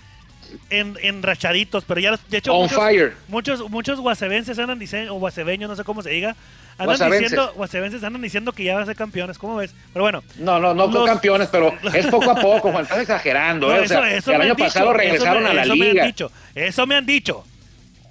en, 0.70 0.96
en 1.02 1.22
rachaditos, 1.22 1.84
pero 1.84 2.00
ya 2.00 2.18
de 2.28 2.38
hecho 2.38 2.52
On 2.54 2.62
muchos, 2.62 2.78
fire. 2.78 3.14
muchos 3.28 3.68
muchos 3.70 4.00
guasevenses 4.00 4.58
andan 4.58 4.78
diciendo 4.78 5.14
o 5.14 5.18
guaseveños, 5.18 5.68
no 5.68 5.76
sé 5.76 5.84
cómo 5.84 6.02
se 6.02 6.10
diga, 6.10 6.36
andan 6.78 6.86
Guasavenses. 6.86 7.30
diciendo 7.30 7.52
guasevenses 7.54 8.04
andan 8.04 8.22
diciendo 8.22 8.52
que 8.52 8.64
ya 8.64 8.74
van 8.74 8.82
a 8.82 8.86
ser 8.86 8.96
campeones, 8.96 9.38
¿cómo 9.38 9.56
ves? 9.56 9.74
Pero 9.92 10.02
bueno, 10.04 10.22
No, 10.38 10.58
no, 10.60 10.74
no 10.74 10.84
son 10.84 10.94
Los- 10.94 11.06
campeones, 11.06 11.48
pero 11.50 11.74
es 11.94 12.06
poco 12.06 12.30
a 12.30 12.34
poco, 12.34 12.70
Juan, 12.72 12.82
estás 12.84 12.98
exagerando. 12.98 13.68
no, 13.68 13.76
¿eh? 13.76 13.80
O 13.80 13.82
eso, 13.84 13.94
sea, 13.94 14.14
eso 14.14 14.32
el 14.32 14.38
me 14.38 14.44
año 14.44 14.54
dicho, 14.54 14.64
pasado 14.66 14.92
regresaron 14.92 15.42
me- 15.42 15.48
a 15.50 15.54
la 15.54 15.62
eso 15.62 15.76
me 15.76 15.84
liga. 15.86 16.02
han 16.02 16.08
dicho, 16.08 16.30
eso 16.54 16.86
me 16.86 16.94
han 16.96 17.06
dicho. 17.06 17.44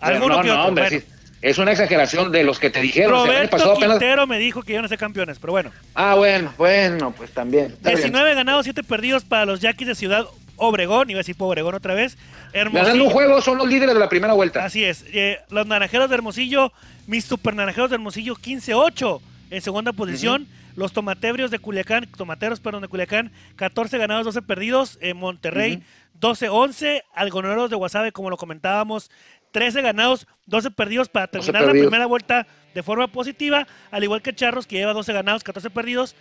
Alguno 0.01 0.35
no, 0.37 0.41
que 0.41 0.47
no, 0.47 0.53
otro. 0.55 0.67
hombre, 0.67 0.83
bueno. 0.89 0.99
sí, 0.99 1.05
es 1.41 1.57
una 1.59 1.71
exageración 1.71 2.31
de 2.31 2.43
los 2.43 2.59
que 2.59 2.69
te 2.69 2.81
dijeron. 2.81 3.13
o 3.13 3.15
sea, 3.17 3.23
el 3.25 3.29
año 3.29 3.37
Roberto 3.37 3.57
pasado 3.57 3.71
apenas- 3.73 3.99
Quintero 3.99 4.27
me 4.27 4.39
dijo 4.39 4.63
que 4.63 4.73
iban 4.73 4.85
a 4.85 4.87
ser 4.87 4.97
campeones, 4.97 5.37
pero 5.39 5.51
bueno. 5.53 5.71
Ah, 5.93 6.15
bueno, 6.15 6.53
bueno, 6.57 7.13
pues 7.15 7.31
también. 7.31 7.65
está 7.67 7.89
bien. 7.89 7.97
19 8.01 8.33
ganados, 8.35 8.63
7 8.65 8.83
perdidos 8.83 9.23
para 9.25 9.45
los 9.45 9.59
Yaquis 9.61 9.87
de 9.87 9.95
Ciudad 9.95 10.25
Obregón, 10.57 11.09
iba 11.09 11.17
a 11.17 11.21
decir 11.21 11.35
Obregón 11.37 11.75
otra 11.75 11.93
vez. 11.93 12.17
Ganando 12.53 12.71
un 12.71 12.77
Hermosillo, 12.85 13.09
juego 13.09 13.41
son 13.41 13.57
los 13.57 13.67
líderes 13.67 13.93
de 13.93 13.99
la 13.99 14.07
primera 14.09 14.33
vuelta. 14.33 14.63
así 14.63 14.83
es. 14.85 15.03
eh, 15.13 15.39
los 15.49 15.67
Naranjeros 15.67 16.09
de 16.09 16.15
Hermosillo, 16.15 16.71
mis 17.07 17.25
super 17.25 17.55
Naranjeros 17.55 17.89
de 17.89 17.95
Hermosillo 17.95 18.35
15-8 18.35 19.21
en 19.51 19.61
segunda 19.61 19.93
posición. 19.93 20.47
Los 20.75 20.91
Tomatebrios 20.91 21.51
de 21.51 21.59
Culiacán, 21.59 22.05
Tomateros, 22.17 22.59
perdón, 22.59 22.81
de 22.81 22.87
Culiacán, 22.89 23.31
14 23.55 23.97
ganados, 23.97 24.25
12 24.25 24.41
perdidos. 24.41 24.97
En 25.01 25.15
Monterrey, 25.17 25.81
12-11. 26.19 27.01
Algoneros 27.13 27.69
de 27.69 27.75
Guasave, 27.75 28.11
como 28.11 28.29
lo 28.29 28.35
comentábamos, 28.37 29.09
13 29.51 29.81
ganados, 29.81 30.27
12 30.47 30.71
perdidos 30.71 31.07
para 31.07 31.27
12 31.27 31.39
terminar 31.39 31.61
la 31.61 31.67
perdidos. 31.67 31.87
primera 31.87 32.05
vuelta 32.07 32.45
de 32.73 32.83
forma 32.83 33.07
positiva. 33.07 33.65
Al 33.91 34.03
igual 34.03 34.21
que 34.21 34.33
Charros, 34.35 34.67
que 34.67 34.75
lleva 34.75 34.91
12 34.93 35.13
ganados, 35.13 35.43
14 35.45 35.69
perdidos. 35.69 36.13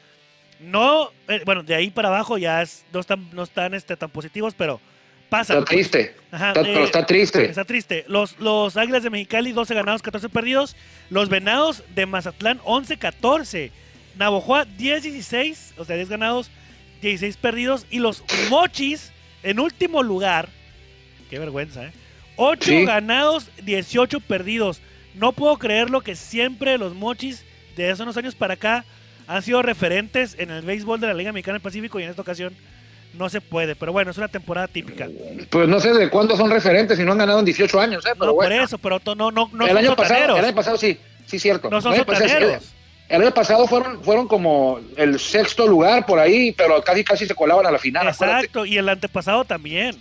No, 0.60 1.10
eh, 1.26 1.42
bueno, 1.44 1.64
de 1.64 1.74
ahí 1.74 1.90
para 1.90 2.08
abajo 2.08 2.38
ya 2.38 2.62
es- 2.62 2.84
no 2.92 3.00
están, 3.00 3.28
no 3.32 3.42
están 3.42 3.74
este, 3.74 3.96
tan 3.96 4.10
positivos, 4.10 4.54
pero 4.56 4.80
pasa. 5.38 5.54
Está 5.54 5.64
triste. 5.64 6.16
Ajá, 6.30 6.48
Está- 6.48 6.60
eh, 6.60 6.70
pero 6.72 6.84
está 6.84 7.06
triste. 7.06 7.44
Está 7.46 7.64
triste. 7.64 8.04
Los, 8.08 8.38
los 8.38 8.76
Águilas 8.76 9.02
de 9.02 9.10
Mexicali, 9.10 9.52
12 9.52 9.74
ganados, 9.74 10.02
14 10.02 10.28
perdidos. 10.28 10.76
Los 11.10 11.28
Venados 11.28 11.82
de 11.94 12.06
Mazatlán, 12.06 12.58
11-14. 12.60 13.70
Navojoa, 14.16 14.66
10-16, 14.66 15.72
o 15.76 15.84
sea, 15.84 15.96
10 15.96 16.08
ganados, 16.08 16.50
16 17.02 17.36
perdidos. 17.36 17.86
Y 17.90 17.98
los 17.98 18.22
Mochis, 18.50 19.12
en 19.42 19.58
último 19.60 20.02
lugar, 20.02 20.48
qué 21.30 21.38
vergüenza, 21.38 21.84
¿eh? 21.86 21.92
8 22.36 22.64
Sí. 22.70 22.84
ganados, 22.84 23.50
18 23.62 24.20
perdidos. 24.20 24.80
No 25.14 25.32
puedo 25.32 25.56
creerlo 25.58 26.00
que 26.00 26.16
siempre 26.16 26.78
los 26.78 26.94
Mochis, 26.94 27.44
de 27.76 27.90
hace 27.90 28.02
unos 28.02 28.16
años 28.16 28.34
para 28.34 28.54
acá, 28.54 28.84
han 29.26 29.42
sido 29.42 29.62
referentes 29.62 30.36
en 30.38 30.50
el 30.50 30.62
béisbol 30.62 31.00
de 31.00 31.06
la 31.06 31.14
Liga 31.14 31.32
Mexicana 31.32 31.54
del 31.54 31.62
Pacífico 31.62 31.98
y 31.98 32.02
en 32.04 32.10
esta 32.10 32.22
ocasión 32.22 32.54
no 33.14 33.28
se 33.28 33.40
puede. 33.40 33.74
Pero 33.76 33.92
bueno, 33.92 34.10
es 34.10 34.18
una 34.18 34.28
temporada 34.28 34.68
típica. 34.68 35.08
Pues 35.50 35.68
no 35.68 35.80
sé 35.80 35.92
de 35.92 36.08
cuándo 36.10 36.36
son 36.36 36.50
referentes 36.50 36.98
y 36.98 37.02
no 37.04 37.12
han 37.12 37.18
ganado 37.18 37.38
en 37.38 37.44
18 37.44 37.80
años, 37.80 38.04
¿eh? 38.06 38.10
Pero 38.14 38.26
No, 38.26 38.32
bueno. 38.34 38.54
por 38.56 38.64
eso, 38.64 38.78
pero 38.78 39.00
no, 39.04 39.30
no, 39.30 39.50
no 39.52 39.64
el, 39.64 39.68
son 39.72 39.78
año 39.78 39.96
pasado, 39.96 40.36
el 40.38 40.44
año 40.44 40.54
pasado 40.54 40.76
sí, 40.76 40.98
sí, 41.26 41.38
cierto. 41.38 41.70
No 41.70 41.80
son 41.80 41.92
El 41.94 42.00
año 42.00 42.06
pasado- 42.06 42.28
sotaneros. 42.28 42.64
El 43.08 43.22
año 43.22 43.34
pasado 43.34 43.66
fueron, 43.66 44.02
fueron 44.02 44.26
como 44.26 44.80
el 44.96 45.20
sexto 45.20 45.66
lugar 45.66 46.06
por 46.06 46.18
ahí, 46.18 46.52
pero 46.52 46.82
casi 46.82 47.04
casi 47.04 47.26
se 47.26 47.34
colaban 47.34 47.66
a 47.66 47.70
la 47.70 47.78
final. 47.78 48.08
acuérdate. 48.08 48.40
Exacto, 48.46 48.64
y 48.66 48.78
el 48.78 48.88
antepasado 48.88 49.44
también. 49.44 49.94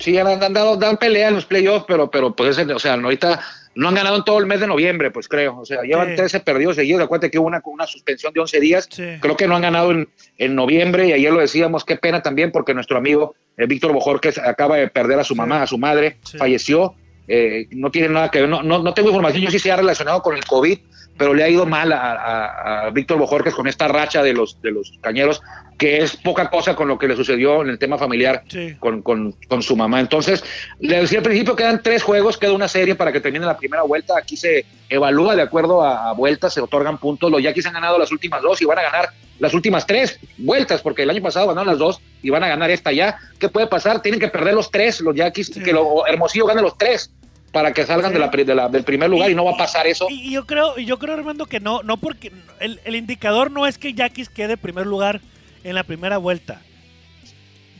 Sí, 0.00 0.18
han, 0.18 0.26
han 0.42 0.52
dado, 0.52 0.76
dan 0.76 0.96
pelea 0.96 1.28
en 1.28 1.34
los 1.34 1.44
playoffs, 1.44 1.84
pero, 1.88 2.10
pero 2.10 2.34
pues, 2.34 2.58
o 2.58 2.78
sea, 2.78 2.96
no, 2.96 3.04
ahorita 3.06 3.40
no 3.78 3.88
han 3.88 3.94
ganado 3.94 4.16
en 4.16 4.24
todo 4.24 4.38
el 4.38 4.46
mes 4.46 4.60
de 4.60 4.66
noviembre, 4.66 5.10
pues 5.10 5.28
creo. 5.28 5.58
O 5.60 5.64
sea, 5.64 5.82
llevan 5.82 6.10
Sí. 6.10 6.16
13 6.16 6.40
perdidos 6.40 6.76
seguidos. 6.76 7.02
Acuérdate 7.02 7.30
que 7.30 7.38
hubo 7.38 7.46
una, 7.46 7.62
una 7.64 7.86
suspensión 7.86 8.32
de 8.32 8.40
11 8.40 8.60
días. 8.60 8.88
Sí. 8.90 9.04
Creo 9.20 9.36
que 9.36 9.46
no 9.46 9.54
han 9.56 9.62
ganado 9.62 9.90
en, 9.92 10.08
en 10.36 10.54
noviembre 10.54 11.06
y 11.08 11.12
ayer 11.12 11.32
lo 11.32 11.40
decíamos, 11.40 11.84
qué 11.84 11.96
pena 11.96 12.20
también 12.22 12.50
porque 12.52 12.74
nuestro 12.74 12.98
amigo 12.98 13.34
eh, 13.56 13.66
Víctor 13.66 13.92
Bojorquez 13.92 14.38
acaba 14.38 14.76
de 14.76 14.88
perder 14.88 15.18
a 15.20 15.24
su 15.24 15.34
Sí. 15.34 15.38
mamá, 15.38 15.62
a 15.62 15.66
su 15.66 15.78
madre, 15.78 16.18
falleció. 16.38 16.94
Eh, 17.30 17.66
no 17.72 17.90
tiene 17.90 18.08
nada 18.08 18.30
que 18.30 18.40
ver, 18.40 18.48
no, 18.48 18.62
no, 18.62 18.82
no 18.82 18.94
tengo 18.94 19.10
información, 19.10 19.42
yo 19.44 19.50
sí 19.50 19.58
se 19.58 19.70
ha 19.70 19.76
relacionado 19.76 20.22
con 20.22 20.34
el 20.34 20.44
COVID, 20.44 20.78
pero 21.18 21.34
le 21.34 21.42
ha 21.44 21.48
ido 21.48 21.66
mal 21.66 21.92
a, 21.92 22.12
a- 22.12 22.86
a 22.86 22.90
Víctor 22.90 23.18
Bojorquez 23.18 23.54
con 23.54 23.66
esta 23.66 23.88
racha 23.88 24.22
de 24.22 24.32
los, 24.32 24.62
de 24.62 24.70
los 24.70 24.92
cañeros, 25.02 25.42
que 25.76 25.98
es 25.98 26.16
poca 26.16 26.48
cosa 26.50 26.74
con 26.74 26.88
lo 26.88 26.98
que 26.98 27.06
le 27.08 27.14
sucedió 27.16 27.62
en 27.62 27.68
el 27.68 27.78
tema 27.78 27.98
familiar 27.98 28.42
Sí. 28.48 28.76
con, 28.80 29.02
con- 29.02 29.32
con 29.48 29.62
su 29.62 29.76
mamá. 29.76 30.00
Entonces, 30.00 30.42
le 30.80 31.00
decía 31.00 31.18
al 31.18 31.24
principio, 31.24 31.54
quedan 31.56 31.82
tres 31.82 32.02
juegos, 32.02 32.38
queda 32.38 32.52
una 32.52 32.68
serie 32.68 32.94
para 32.94 33.12
que 33.12 33.20
termine 33.20 33.44
la 33.46 33.56
primera 33.56 33.82
vuelta. 33.82 34.14
Aquí 34.16 34.36
se 34.36 34.64
evalúa 34.88 35.36
de 35.36 35.42
acuerdo 35.42 35.82
a, 35.82 36.08
a 36.10 36.12
vueltas, 36.14 36.54
se 36.54 36.60
otorgan 36.60 36.98
puntos. 36.98 37.30
Los 37.30 37.42
Yaquis 37.42 37.66
han 37.66 37.74
ganado 37.74 37.98
las 37.98 38.10
últimas 38.12 38.40
dos 38.42 38.60
y 38.62 38.64
van 38.64 38.78
a 38.78 38.82
ganar 38.82 39.10
las 39.38 39.54
últimas 39.54 39.86
tres 39.86 40.18
vueltas, 40.36 40.82
porque 40.82 41.04
el 41.04 41.10
año 41.10 41.22
pasado 41.22 41.46
ganaron 41.46 41.68
las 41.68 41.78
dos 41.78 42.00
y 42.22 42.30
van 42.30 42.42
a 42.42 42.48
ganar 42.48 42.70
esta 42.72 42.90
ya. 42.90 43.16
¿Qué 43.38 43.48
puede 43.48 43.68
pasar? 43.68 44.02
Tienen 44.02 44.18
que 44.18 44.26
perder 44.28 44.54
los 44.54 44.70
tres, 44.72 45.00
los 45.00 45.14
Yaquis, 45.14 45.46
Sí. 45.46 45.62
que 45.62 45.72
lo, 45.72 46.04
Hermosillo 46.08 46.46
gane 46.46 46.60
los 46.62 46.76
tres 46.76 47.12
para 47.52 47.72
que 47.72 47.86
salgan 47.86 48.12
de 48.12 48.18
la, 48.18 48.28
de 48.28 48.54
la- 48.54 48.68
del 48.68 48.84
primer 48.84 49.08
lugar 49.10 49.30
y, 49.30 49.34
no 49.34 49.44
va 49.44 49.52
a 49.52 49.56
pasar 49.56 49.86
eso. 49.86 50.06
Y, 50.10 50.30
yo 50.32 50.46
creo, 50.46 50.78
y 50.78 50.84
yo 50.84 50.98
creo, 50.98 51.14
Armando, 51.14 51.46
que 51.46 51.60
no, 51.60 51.82
no 51.82 51.96
porque 51.96 52.32
el, 52.60 52.80
el 52.84 52.94
indicador 52.96 53.50
no 53.50 53.66
es 53.66 53.78
que 53.78 53.94
Yaquis 53.94 54.28
quede 54.28 54.54
en 54.54 54.58
primer 54.58 54.86
lugar 54.86 55.20
en 55.64 55.74
la 55.74 55.82
primera 55.84 56.18
vuelta. 56.18 56.60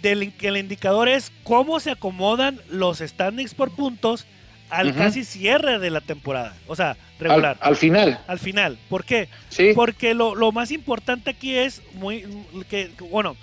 Del, 0.02 0.32
que 0.32 0.48
el 0.48 0.56
indicador 0.56 1.08
es 1.08 1.32
cómo 1.42 1.80
se 1.80 1.90
acomodan 1.90 2.60
los 2.70 2.98
standings 2.98 3.54
por 3.54 3.74
puntos 3.74 4.26
al 4.70 4.94
casi 4.94 5.24
cierre 5.24 5.78
de 5.80 5.90
la 5.90 6.00
temporada. 6.00 6.54
O 6.68 6.76
sea, 6.76 6.96
regular. 7.18 7.56
al 7.60 7.74
final, 7.74 8.20
al 8.28 8.38
final. 8.38 8.78
¿Por 8.88 9.04
qué? 9.04 9.28
sí. 9.48 9.72
Porque 9.74 10.14
lo, 10.14 10.34
lo 10.36 10.52
más 10.52 10.70
importante 10.70 11.30
aquí 11.30 11.56
es 11.56 11.82
muy 11.94 12.24
que, 12.70 12.90
bueno, 13.10 13.36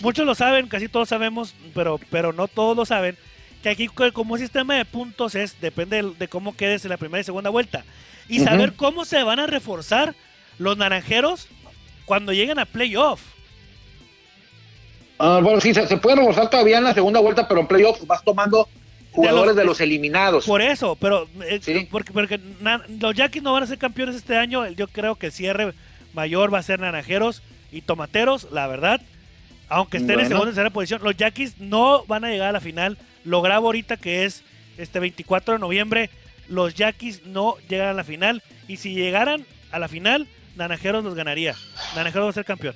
muchos 0.00 0.24
lo 0.26 0.34
saben, 0.36 0.68
casi 0.68 0.88
todos 0.88 1.08
sabemos, 1.08 1.54
pero, 1.74 1.98
pero 2.10 2.32
no 2.32 2.46
todos 2.46 2.76
lo 2.76 2.84
saben, 2.84 3.16
que 3.62 3.68
aquí 3.70 3.86
co- 3.88 4.12
como 4.12 4.38
sistema 4.38 4.74
de 4.74 4.84
puntos 4.84 5.34
es, 5.34 5.60
depende 5.60 6.02
de, 6.02 6.10
de 6.18 6.28
cómo 6.28 6.56
quedes 6.56 6.84
en 6.84 6.90
la 6.90 6.96
primera 6.96 7.20
y 7.20 7.24
segunda 7.24 7.50
vuelta. 7.50 7.84
Y 8.28 8.40
saber 8.40 8.72
cómo 8.74 9.04
se 9.04 9.22
van 9.22 9.38
a 9.38 9.46
reforzar 9.46 10.14
los 10.58 10.76
naranjeros 10.76 11.48
cuando 12.04 12.32
lleguen 12.32 12.58
a 12.58 12.64
playoff. 12.66 13.20
Ah, 15.18 15.40
bueno, 15.42 15.60
sí, 15.60 15.72
se, 15.72 15.86
se 15.86 15.96
puede 15.96 16.16
reforzar 16.16 16.50
todavía 16.50 16.78
en 16.78 16.84
la 16.84 16.92
segunda 16.94 17.20
vuelta, 17.20 17.48
pero 17.48 17.60
en 17.60 17.66
playoffs 17.66 18.06
vas 18.06 18.22
tomando 18.22 18.68
jugadores 19.12 19.48
los- 19.48 19.56
de 19.56 19.64
los, 19.64 19.80
eliminados. 19.80 20.44
Por 20.44 20.60
eso, 20.60 20.96
pero 20.96 21.26
eh, 21.48 21.58
Sí. 21.62 21.88
porque, 21.90 22.12
porque 22.12 22.38
na- 22.60 22.82
los 23.00 23.14
Yaquis 23.14 23.42
no 23.42 23.52
van 23.52 23.62
a 23.62 23.66
ser 23.66 23.78
campeones 23.78 24.14
este 24.16 24.36
año. 24.36 24.66
Yo 24.70 24.88
creo 24.88 25.14
que 25.16 25.26
el 25.26 25.32
cierre 25.32 25.72
mayor 26.12 26.52
va 26.52 26.58
a 26.58 26.62
ser 26.62 26.80
naranjeros 26.80 27.42
y 27.72 27.80
tomateros, 27.80 28.48
la 28.52 28.66
verdad. 28.66 29.00
Aunque 29.68 29.96
estén 29.96 30.20
en 30.20 30.26
segunda 30.28 30.46
y 30.50 30.54
tercera 30.54 30.70
posición, 30.70 31.00
los 31.02 31.16
Yaquis 31.16 31.58
no 31.58 32.04
van 32.06 32.24
a 32.24 32.30
llegar 32.30 32.48
a 32.50 32.52
la 32.52 32.60
final. 32.60 32.98
Lo 33.26 33.42
grabo 33.42 33.66
ahorita 33.66 33.96
que 33.96 34.24
es 34.24 34.42
este 34.78 35.00
24 35.00 35.54
de 35.54 35.60
noviembre. 35.60 36.10
Los 36.48 36.74
Yaquis 36.74 37.26
no 37.26 37.56
llegan 37.68 37.88
a 37.88 37.92
la 37.92 38.04
final. 38.04 38.42
Y 38.68 38.76
si 38.78 38.94
llegaran 38.94 39.44
a 39.72 39.78
la 39.78 39.88
final, 39.88 40.28
Naranjeros 40.56 41.04
los 41.04 41.14
ganaría. 41.14 41.54
Naranjeros 41.94 42.26
va 42.26 42.30
a 42.30 42.34
ser 42.34 42.44
campeón. 42.44 42.74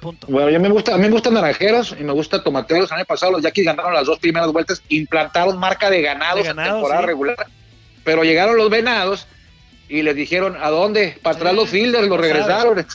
Punto. 0.00 0.28
Bueno, 0.28 0.48
yo 0.48 0.60
me 0.60 0.68
gusta, 0.68 0.94
a 0.94 0.96
mí 0.96 1.02
me 1.02 1.10
gustan 1.10 1.34
naranjeros 1.34 1.94
y 1.98 2.04
me 2.04 2.12
gusta 2.12 2.42
tomateros. 2.42 2.90
El 2.92 2.98
año 2.98 3.04
pasado 3.04 3.32
los 3.32 3.42
Yaquis 3.42 3.64
ganaron 3.64 3.92
las 3.92 4.06
dos 4.06 4.20
primeras 4.20 4.50
vueltas, 4.52 4.80
implantaron 4.88 5.58
marca 5.58 5.90
de 5.90 6.00
ganados, 6.00 6.42
De 6.42 6.48
ganados, 6.48 6.68
en 6.68 6.74
temporada 6.76 7.00
sí. 7.00 7.06
regular. 7.06 7.46
Pero 8.04 8.22
llegaron 8.22 8.56
los 8.56 8.70
venados 8.70 9.26
y 9.88 10.02
les 10.02 10.14
dijeron, 10.14 10.56
¿a 10.60 10.70
dónde? 10.70 11.18
Para 11.20 11.36
atrás 11.36 11.50
Sí, 11.50 11.56
los 11.56 11.68
fielders, 11.70 12.08
los 12.08 12.46
sabe. 12.46 12.86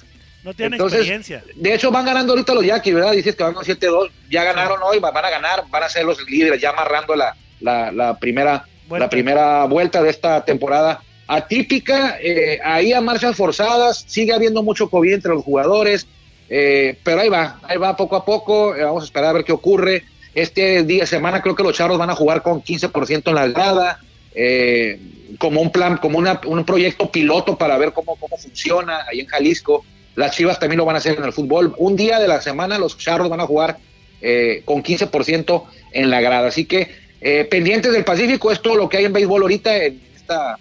No 0.43 0.53
tienen 0.53 0.73
Entonces, 0.73 0.99
experiencia. 0.99 1.43
De 1.56 1.73
hecho, 1.73 1.89
van 1.91 2.06
ganando 2.06 2.34
ahorita 2.34 2.53
los 2.53 2.65
Yaquis, 2.65 2.93
¿verdad? 2.93 3.12
Dices 3.13 3.36
que 3.36 3.43
van 3.43 3.53
con 3.53 3.63
7-2. 3.63 4.10
Ya 4.29 4.43
ganaron 4.43 4.79
hoy, 4.84 4.99
va- 4.99 5.12
van 5.12 5.25
a 5.25 5.29
ganar, 5.29 5.63
van 5.69 5.84
a 5.84 5.89
ser 5.89 6.03
los 6.06 6.21
líderes, 6.29 6.62
ya 6.62 6.71
amarrando 6.71 7.15
la, 7.15 7.36
la, 7.62 7.91
la 7.91 8.17
primera, 8.19 8.65
Vuelta. 8.88 9.06
la 9.06 9.10
primera 9.10 9.63
vuelta 9.65 10.01
de 10.03 10.10
esta 10.10 10.43
temporada 10.43 11.01
atípica. 11.27 12.17
eh, 12.21 12.60
ahí 12.63 12.93
a 12.93 13.01
marchas 13.01 13.36
forzadas, 13.36 14.03
sigue 14.08 14.34
habiendo 14.34 14.63
mucho 14.63 14.89
COVID 14.89 15.13
entre 15.13 15.32
los 15.34 15.43
jugadores, 15.43 16.08
eh, 16.49 16.97
pero 17.03 17.21
ahí 17.21 17.29
va, 17.29 17.60
ahí 17.63 17.77
va 17.77 17.95
poco 17.95 18.15
a 18.15 18.25
poco. 18.25 18.75
eh, 18.75 18.84
vamos 18.84 19.03
a 19.03 19.06
esperar 19.06 19.29
a 19.29 19.34
ver 19.34 19.43
qué 19.45 19.51
ocurre. 19.53 20.03
Este 20.36 20.84
día, 20.84 21.06
semana, 21.06 21.41
creo 21.41 21.56
que 21.56 21.63
los 21.63 21.75
charros 21.77 21.97
van 21.97 22.10
a 22.10 22.15
jugar 22.15 22.41
con 22.41 22.62
15% 22.62 23.29
en 23.29 23.36
la 23.36 23.47
grada. 23.47 23.99
eh, 24.36 24.99
como 25.38 25.62
un 25.62 25.71
plan, 25.71 25.97
como 25.97 26.17
una- 26.17 26.41
un 26.47 26.63
proyecto 26.65 27.12
piloto 27.12 27.56
para 27.56 27.77
ver 27.77 27.91
cómo, 27.93 28.15
cómo 28.15 28.36
funciona 28.38 29.06
ahí 29.12 29.19
en 29.19 29.27
Jalisco. 29.27 29.86
Las 30.15 30.36
Chivas 30.36 30.60
también 30.60 30.78
lo 30.78 30.86
van 30.86 30.95
a 30.95 30.99
hacer 30.99 31.17
en 31.17 31.23
el 31.23 31.34
fútbol. 31.34 31.73
Un 31.78 31.95
día 31.95 32.19
de 32.19 32.28
la 32.28 32.41
semana 32.41 32.78
los 32.78 32.97
Charros 32.97 33.30
van 33.30 33.39
a 33.39 33.47
jugar 33.47 33.78
eh, 34.21 34.62
con 34.65 34.84
15% 34.84 35.63
en 35.91 36.10
la 36.10 36.21
grada. 36.21 36.47
Así 36.47 36.65
que 36.65 36.89
eh, 37.21 37.45
pendientes 37.45 37.91
del 37.91 38.04
Pacífico 38.04 38.52
es 38.52 38.62
todo 38.62 38.76
lo 38.76 38.89
que 38.89 38.97
hay 38.97 39.06
en 39.06 39.13
béisbol 39.13 39.41
ahorita 39.41 39.76
en, 39.78 40.02
esta, 40.15 40.58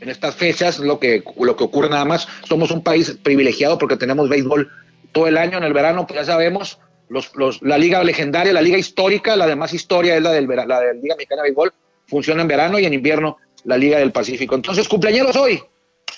estas 0.00 0.34
fechas, 0.34 0.78
lo 0.78 0.98
que, 0.98 1.22
lo 1.38 1.56
que 1.56 1.64
ocurre 1.64 1.90
nada 1.90 2.04
más. 2.04 2.26
Somos 2.48 2.70
un 2.70 2.82
país 2.82 3.18
privilegiado 3.22 3.78
porque 3.78 3.96
tenemos 3.96 4.28
béisbol 4.28 4.70
todo 5.12 5.26
el 5.26 5.36
año. 5.36 5.58
En 5.58 5.64
el 5.64 5.72
verano, 5.72 6.06
pues 6.06 6.20
ya 6.20 6.24
sabemos, 6.24 6.78
los, 7.08 7.34
los, 7.36 7.60
la 7.62 7.78
liga 7.78 8.02
legendaria, 8.02 8.52
la 8.52 8.62
liga 8.62 8.78
histórica, 8.78 9.36
la 9.36 9.46
de 9.46 9.56
más 9.56 9.74
historia 9.74 10.16
es 10.16 10.22
la, 10.22 10.32
del, 10.32 10.46
la 10.46 10.80
de 10.80 10.86
la 10.86 10.92
Liga 10.94 11.16
Mexicana 11.16 11.42
de 11.42 11.48
Béisbol, 11.48 11.72
funciona 12.06 12.42
en 12.42 12.48
verano 12.48 12.78
y 12.78 12.86
en 12.86 12.94
invierno 12.94 13.36
la 13.64 13.76
Liga 13.76 13.98
del 13.98 14.12
Pacífico. 14.12 14.54
Entonces, 14.54 14.88
cumpleaños 14.88 15.36
hoy. 15.36 15.60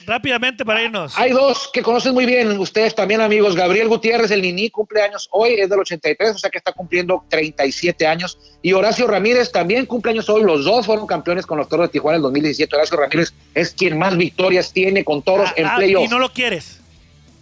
Rápidamente 0.09 0.65
para 0.65 0.83
irnos. 0.83 1.13
Hay 1.19 1.33
dos 1.33 1.69
que 1.73 1.83
conocen 1.83 2.15
muy 2.15 2.25
bien 2.25 2.59
ustedes 2.59 2.95
también, 2.95 3.21
amigos. 3.21 3.55
Gabriel 3.55 3.89
Gutiérrez, 3.89 4.31
el 4.31 4.41
Nini, 4.41 4.71
cumple 4.71 5.03
años 5.03 5.29
hoy, 5.33 5.53
es 5.61 5.69
del 5.69 5.81
83, 5.81 6.35
o 6.35 6.39
sea 6.39 6.49
que 6.49 6.57
está 6.57 6.73
cumpliendo 6.73 7.23
37 7.29 8.07
años. 8.07 8.39
Y 8.63 8.73
Horacio 8.73 9.07
Ramírez 9.07 9.53
también 9.53 9.85
cumple 9.85 10.13
años 10.13 10.29
hoy. 10.31 10.43
Los 10.43 10.65
dos 10.65 10.87
fueron 10.87 11.07
campeones 11.07 11.45
con 11.45 11.59
los 11.59 11.69
Toros 11.69 11.89
de 11.89 11.93
Tijuana 11.93 12.17
en 12.17 12.23
2017. 12.23 12.75
Horacio 12.75 12.97
Ramírez 12.97 13.35
es 13.55 13.71
quien 13.75 13.99
más 13.99 14.17
victorias 14.17 14.73
tiene 14.73 15.05
con 15.05 15.21
Toros 15.23 15.51
Ah, 15.51 15.55
en 15.57 15.67
ah, 15.67 15.77
playoff. 15.77 16.05
y 16.07 16.09
no 16.09 16.19
lo 16.19 16.33
quieres. 16.33 16.81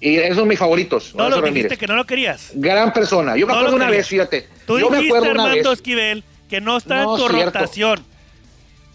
Y 0.01 0.17
esos 0.17 0.37
son 0.39 0.49
mis 0.49 0.59
favoritos. 0.59 1.15
No 1.15 1.25
Horacio 1.27 1.41
lo 1.41 1.47
dijiste 1.47 1.63
Ramírez. 1.69 1.79
que 1.79 1.87
no 1.87 1.95
lo 1.95 2.05
querías. 2.05 2.51
Gran 2.55 2.93
persona. 2.93 3.37
Yo 3.37 3.47
me 3.47 3.53
No 3.53 3.61
acuerdo 3.61 3.77
una 3.77 3.89
vez, 3.91 4.09
fíjate. 4.09 4.49
Tú 4.67 4.79
Yo 4.81 4.91
me 4.91 4.97
dijiste, 4.99 5.17
acuerdo 5.17 5.35
una 5.35 5.43
Armando 5.45 5.71
vez. 5.71 5.79
Esquivel, 5.79 6.25
que 6.51 6.61
no 6.61 6.77
está 6.77 7.05
No, 7.05 7.17
en 7.17 7.23
tu 7.23 7.29
cierto. 7.29 7.47
rotación. 7.59 8.05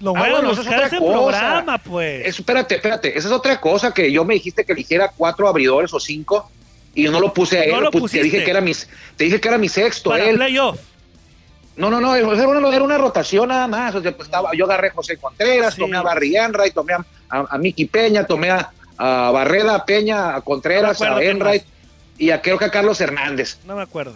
Lo 0.02 0.12
Ah, 0.16 0.20
voy 0.20 0.30
a 0.30 0.32
bueno, 0.34 0.52
es 0.52 0.58
buscar 0.58 0.84
ese 0.84 0.98
cosa. 0.98 1.12
programa, 1.40 1.78
pues. 1.78 2.26
Eso, 2.28 2.42
espérate, 2.42 2.76
espérate. 2.76 3.18
Esa 3.18 3.28
es 3.28 3.34
otra 3.34 3.60
cosa 3.62 3.94
que 3.94 4.12
yo 4.12 4.26
me 4.26 4.34
dijiste 4.36 4.66
que 4.66 4.74
eligiera 4.74 5.12
cuatro 5.16 5.48
abridores 5.48 5.94
o 5.94 6.00
cinco 6.00 6.50
y 6.96 7.04
yo 7.04 7.12
no 7.12 7.20
lo 7.20 7.34
puse 7.34 7.60
a 7.60 7.64
él. 7.66 7.72
No 7.72 7.82
lo 7.82 7.92
te 7.92 8.24
dije 8.24 8.44
que 8.44 8.50
era 8.52 8.62
mis, 8.62 8.88
te 9.16 9.26
dije 9.26 9.40
que 9.40 9.48
era 9.48 9.58
mi 9.58 9.70
sexto. 9.70 10.10
para 10.10 10.26
él. 10.26 10.36
playoff. 10.36 10.80
No, 11.78 11.90
no, 11.90 12.02
no, 12.02 12.16
era 12.16 12.28
una, 12.28 12.70
era 12.76 12.84
una 12.84 12.98
rotación 12.98 13.48
nada 13.50 13.68
más. 13.68 13.96
O 13.96 14.02
sea, 14.02 14.12
pues, 14.16 14.28
estaba, 14.28 14.52
yo 14.56 14.66
agarré 14.66 14.90
a 14.90 14.94
José 14.94 15.18
Contreras, 15.18 15.74
Sí. 15.76 15.80
tomé 15.82 15.98
a 15.98 16.02
Barry 16.02 16.36
Enright, 16.36 16.74
tomé 16.74 16.94
a, 16.94 17.06
a, 17.30 17.46
a 17.50 17.58
Miki 17.58 17.86
Peña, 17.86 18.26
tomé 18.26 18.50
a, 18.50 18.72
a 18.98 19.32
Barreda, 19.32 19.76
a 19.76 19.86
Peña, 19.86 20.36
a 20.36 20.42
Contreras, 20.42 21.00
No 21.00 21.16
a 21.16 21.24
Enright 21.24 21.64
y 22.18 22.30
a, 22.32 22.42
creo 22.42 22.58
que 22.58 22.66
a 22.66 22.70
Carlos 22.72 23.00
Hernández. 23.00 23.58
No 23.66 23.76
me 23.76 23.84
acuerdo. 23.84 24.14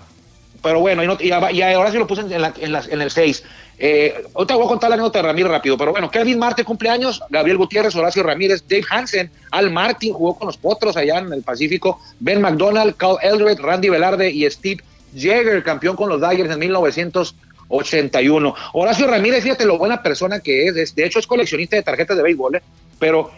Pero 0.61 0.79
bueno, 0.79 1.03
y, 1.03 1.07
no- 1.07 1.17
y 1.19 1.31
a- 1.31 1.51
y 1.51 1.61
ahora 1.61 1.91
sí 1.91 1.97
lo 1.97 2.07
puse 2.07 2.21
en, 2.21 2.41
la- 2.41 2.53
en 2.59 2.71
la- 2.71 2.83
en 2.89 3.01
el 3.01 3.09
6. 3.11 3.43
Eh, 3.77 4.23
voy 4.33 4.45
a 4.49 4.67
contar 4.67 4.89
la 4.89 4.93
anécdota 4.95 5.19
de 5.19 5.23
Ramírez 5.27 5.51
rápido, 5.51 5.77
pero 5.77 5.91
bueno, 5.91 6.09
Kevin 6.09 6.39
Marte 6.39 6.63
cumpleaños, 6.63 7.21
Gabriel 7.29 7.57
Gutiérrez, 7.57 7.93
Horacio 7.95 8.23
Ramírez, 8.23 8.63
Dave 8.69 8.85
Hansen, 8.89 9.29
Al 9.51 9.69
Martin 9.71 10.13
jugó 10.13 10.37
con 10.37 10.47
los 10.47 10.55
Potros 10.57 10.95
allá 10.95 11.17
en 11.19 11.33
el 11.33 11.43
Pacífico, 11.43 11.99
Ben 12.19 12.39
McDonald, 12.41 12.95
Carl 12.95 13.17
Eldred, 13.21 13.59
Randy 13.59 13.89
Velarde 13.89 14.31
y 14.31 14.49
Steve 14.49 14.81
Jagger, 15.13 15.61
campeón 15.63 15.95
con 15.97 16.07
los 16.09 16.21
Dyers 16.21 16.49
en 16.51 16.59
1981. 16.59 18.55
Horacio 18.73 19.07
Ramírez, 19.07 19.43
fíjate 19.43 19.65
lo 19.65 19.77
buena 19.77 20.01
persona 20.01 20.39
que 20.39 20.67
es, 20.67 20.95
de 20.95 21.05
hecho 21.05 21.19
es 21.19 21.27
coleccionista 21.27 21.75
de 21.75 21.83
tarjetas 21.83 22.15
de 22.17 22.23
béisbol, 22.23 22.55
¿eh? 22.55 22.61
pero 22.99 23.31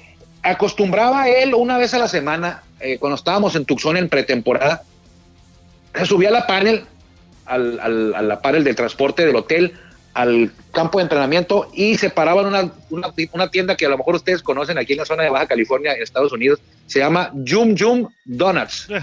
acostumbraba 0.43 1.27
él 1.29 1.53
una 1.55 1.77
vez 1.77 1.93
a 1.93 1.99
la 1.99 2.07
semana, 2.07 2.63
eh, 2.79 2.97
cuando 2.99 3.15
estábamos 3.15 3.55
en 3.55 3.65
Tucson 3.65 3.97
en 3.97 4.07
pretemporada, 4.09 4.83
se 5.95 6.05
subía 6.05 6.29
a 6.29 6.31
la 6.31 6.47
panel, 6.47 6.83
al, 7.45 7.79
al- 7.79 8.15
a 8.15 8.21
la 8.21 8.39
panel 8.41 8.63
del 8.63 8.75
transporte 8.75 9.25
del 9.25 9.35
hotel, 9.35 9.73
al 10.17 10.51
campo 10.71 10.97
de 10.97 11.03
entrenamiento 11.03 11.69
y 11.75 11.95
se 11.97 12.09
paraba 12.09 12.41
en 12.41 12.47
una, 12.47 12.71
una, 12.89 13.13
una 13.33 13.51
tienda 13.51 13.77
que 13.77 13.85
a 13.85 13.89
lo 13.89 13.97
mejor 13.99 14.15
ustedes 14.15 14.41
conocen 14.41 14.79
aquí 14.79 14.93
en 14.93 14.99
la 14.99 15.05
zona 15.05 15.21
de 15.23 15.29
Baja 15.29 15.45
California, 15.45 15.93
en 15.93 16.01
Estados 16.01 16.31
Unidos, 16.31 16.59
se 16.87 16.97
llama 16.99 17.31
Jum 17.47 17.75
Jum 17.77 18.09
Donuts, 18.25 18.87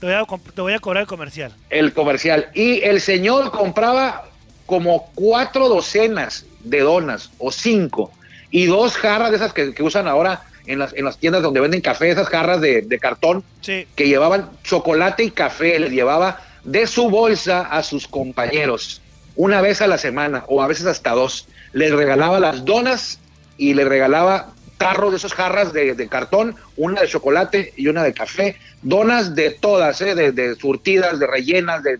Te 0.00 0.06
voy, 0.06 0.14
a, 0.14 0.24
te 0.54 0.60
voy 0.60 0.72
a 0.74 0.78
cobrar 0.80 1.02
el 1.02 1.06
comercial. 1.08 1.52
el 1.70 1.92
comercial. 1.92 2.50
Y 2.54 2.80
el 2.82 3.00
señor 3.00 3.50
compraba 3.52 4.24
como 4.66 5.10
cuatro 5.14 5.68
docenas 5.68 6.44
de 6.64 6.80
donas 6.80 7.30
o 7.38 7.50
cinco 7.50 8.12
y 8.50 8.66
dos 8.66 8.96
jarras 8.96 9.30
de 9.30 9.36
esas 9.36 9.52
que, 9.52 9.74
que 9.74 9.82
usan 9.82 10.06
ahora 10.08 10.42
en 10.66 10.78
las, 10.80 10.92
en 10.94 11.04
las 11.04 11.18
tiendas 11.18 11.42
donde 11.42 11.60
venden 11.60 11.80
café, 11.80 12.10
esas 12.10 12.28
jarras 12.28 12.60
de, 12.60 12.82
de 12.82 12.98
cartón 12.98 13.42
Sí. 13.60 13.86
que 13.96 14.06
llevaban 14.06 14.50
chocolate 14.64 15.24
y 15.24 15.30
café, 15.32 15.78
les 15.80 15.90
llevaba 15.90 16.40
de 16.64 16.86
su 16.86 17.08
bolsa 17.10 17.62
a 17.62 17.82
sus 17.82 18.06
compañeros 18.06 19.00
una 19.38 19.60
vez 19.60 19.80
a 19.80 19.86
la 19.86 19.98
semana 19.98 20.44
o 20.48 20.60
a 20.60 20.66
veces 20.66 20.86
hasta 20.86 21.12
dos. 21.12 21.46
Les 21.72 21.92
regalaba 21.92 22.40
las 22.40 22.64
donas 22.64 23.20
y 23.56 23.72
les 23.72 23.86
regalaba 23.86 24.50
tarros 24.78 25.12
de 25.12 25.16
esas 25.16 25.32
jarras 25.32 25.72
de, 25.72 26.08
cartón, 26.08 26.56
una 26.76 27.00
de 27.00 27.08
chocolate 27.08 27.72
y 27.76 27.86
una 27.86 28.02
de 28.02 28.12
café, 28.12 28.56
donas 28.82 29.36
de 29.36 29.50
todas, 29.50 30.00
¿eh? 30.00 30.14
de, 30.14 30.54
surtidas, 30.56 31.20
de 31.20 31.26
rellenas, 31.28 31.84
de, 31.84 31.98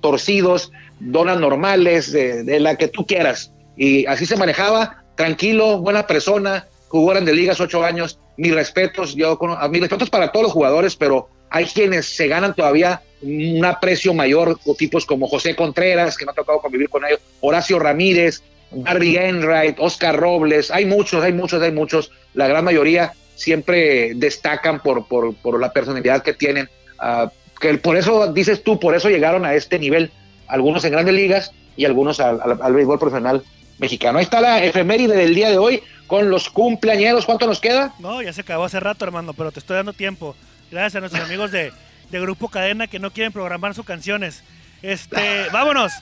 torcidos, 0.00 0.72
donas 0.98 1.38
normales, 1.38 2.10
de, 2.10 2.58
la 2.58 2.74
que 2.74 2.88
tú 2.88 3.06
quieras. 3.06 3.52
Y 3.76 4.04
así 4.06 4.26
se 4.26 4.36
manejaba, 4.36 5.04
tranquilo, 5.14 5.78
buena 5.78 6.06
persona, 6.08 6.66
jugó 6.88 7.14
de 7.14 7.32
ligas 7.32 7.60
ocho 7.60 7.84
años, 7.84 8.18
mis 8.36 8.52
respetos, 8.52 9.14
yo 9.14 9.38
mis 9.70 9.80
respetos 9.80 10.10
para 10.10 10.32
todos 10.32 10.44
los 10.44 10.52
jugadores, 10.52 10.96
pero 10.96 11.28
hay 11.48 11.66
quienes 11.66 12.06
se 12.06 12.26
ganan 12.26 12.54
todavía 12.54 13.02
un 13.22 13.64
aprecio 13.64 14.12
mayor, 14.14 14.58
o 14.64 14.74
tipos 14.74 15.06
como 15.06 15.26
José 15.28 15.54
Contreras, 15.56 16.16
que 16.16 16.24
me 16.24 16.32
ha 16.32 16.34
tocado 16.34 16.60
convivir 16.60 16.88
con 16.88 17.04
ellos, 17.04 17.20
Horacio 17.40 17.78
Ramírez, 17.78 18.42
Barry 18.70 19.16
Enright, 19.16 19.76
Oscar 19.78 20.16
Robles, 20.16 20.70
hay 20.70 20.84
muchos, 20.84 21.22
hay 21.24 21.32
muchos, 21.32 21.62
hay 21.62 21.72
muchos, 21.72 22.10
la 22.34 22.46
gran 22.48 22.64
mayoría 22.64 23.12
siempre 23.34 24.12
destacan 24.14 24.80
por, 24.82 25.06
por, 25.06 25.34
por 25.36 25.60
la 25.60 25.72
personalidad 25.72 26.22
que 26.22 26.32
tienen, 26.34 26.68
ah, 26.98 27.30
que 27.60 27.74
por 27.78 27.96
eso, 27.96 28.32
dices 28.32 28.62
tú, 28.62 28.78
por 28.80 28.94
eso 28.94 29.08
llegaron 29.08 29.44
a 29.44 29.54
este 29.54 29.78
nivel, 29.78 30.10
algunos 30.46 30.84
en 30.84 30.92
grandes 30.92 31.14
ligas 31.14 31.52
y 31.76 31.84
algunos 31.84 32.20
al, 32.20 32.40
al- 32.42 32.58
al 32.62 32.72
béisbol 32.74 32.98
profesional 32.98 33.42
mexicano. 33.78 34.18
Ahí 34.18 34.24
está 34.24 34.40
la 34.40 34.64
efeméride 34.64 35.16
del 35.16 35.34
día 35.34 35.50
de 35.50 35.58
hoy 35.58 35.82
con 36.06 36.30
los 36.30 36.48
cumpleañeros, 36.50 37.24
¿cuánto 37.26 37.46
nos 37.46 37.60
queda? 37.60 37.94
No, 37.98 38.22
ya 38.22 38.32
se 38.32 38.40
acabó 38.42 38.64
hace 38.64 38.80
rato, 38.80 39.04
hermano, 39.04 39.32
pero 39.34 39.52
te 39.52 39.58
estoy 39.60 39.76
dando 39.76 39.92
tiempo. 39.92 40.34
Gracias 40.70 40.96
a 40.96 41.00
nuestros 41.00 41.24
amigos 41.24 41.50
de, 41.52 41.72
de 42.10 42.20
Grupo 42.20 42.48
Cadena 42.48 42.86
que 42.86 42.98
no 42.98 43.10
quieren 43.10 43.32
programar 43.32 43.74
sus 43.74 43.84
canciones. 43.84 44.42
Este, 44.82 45.46
vámonos, 45.52 45.92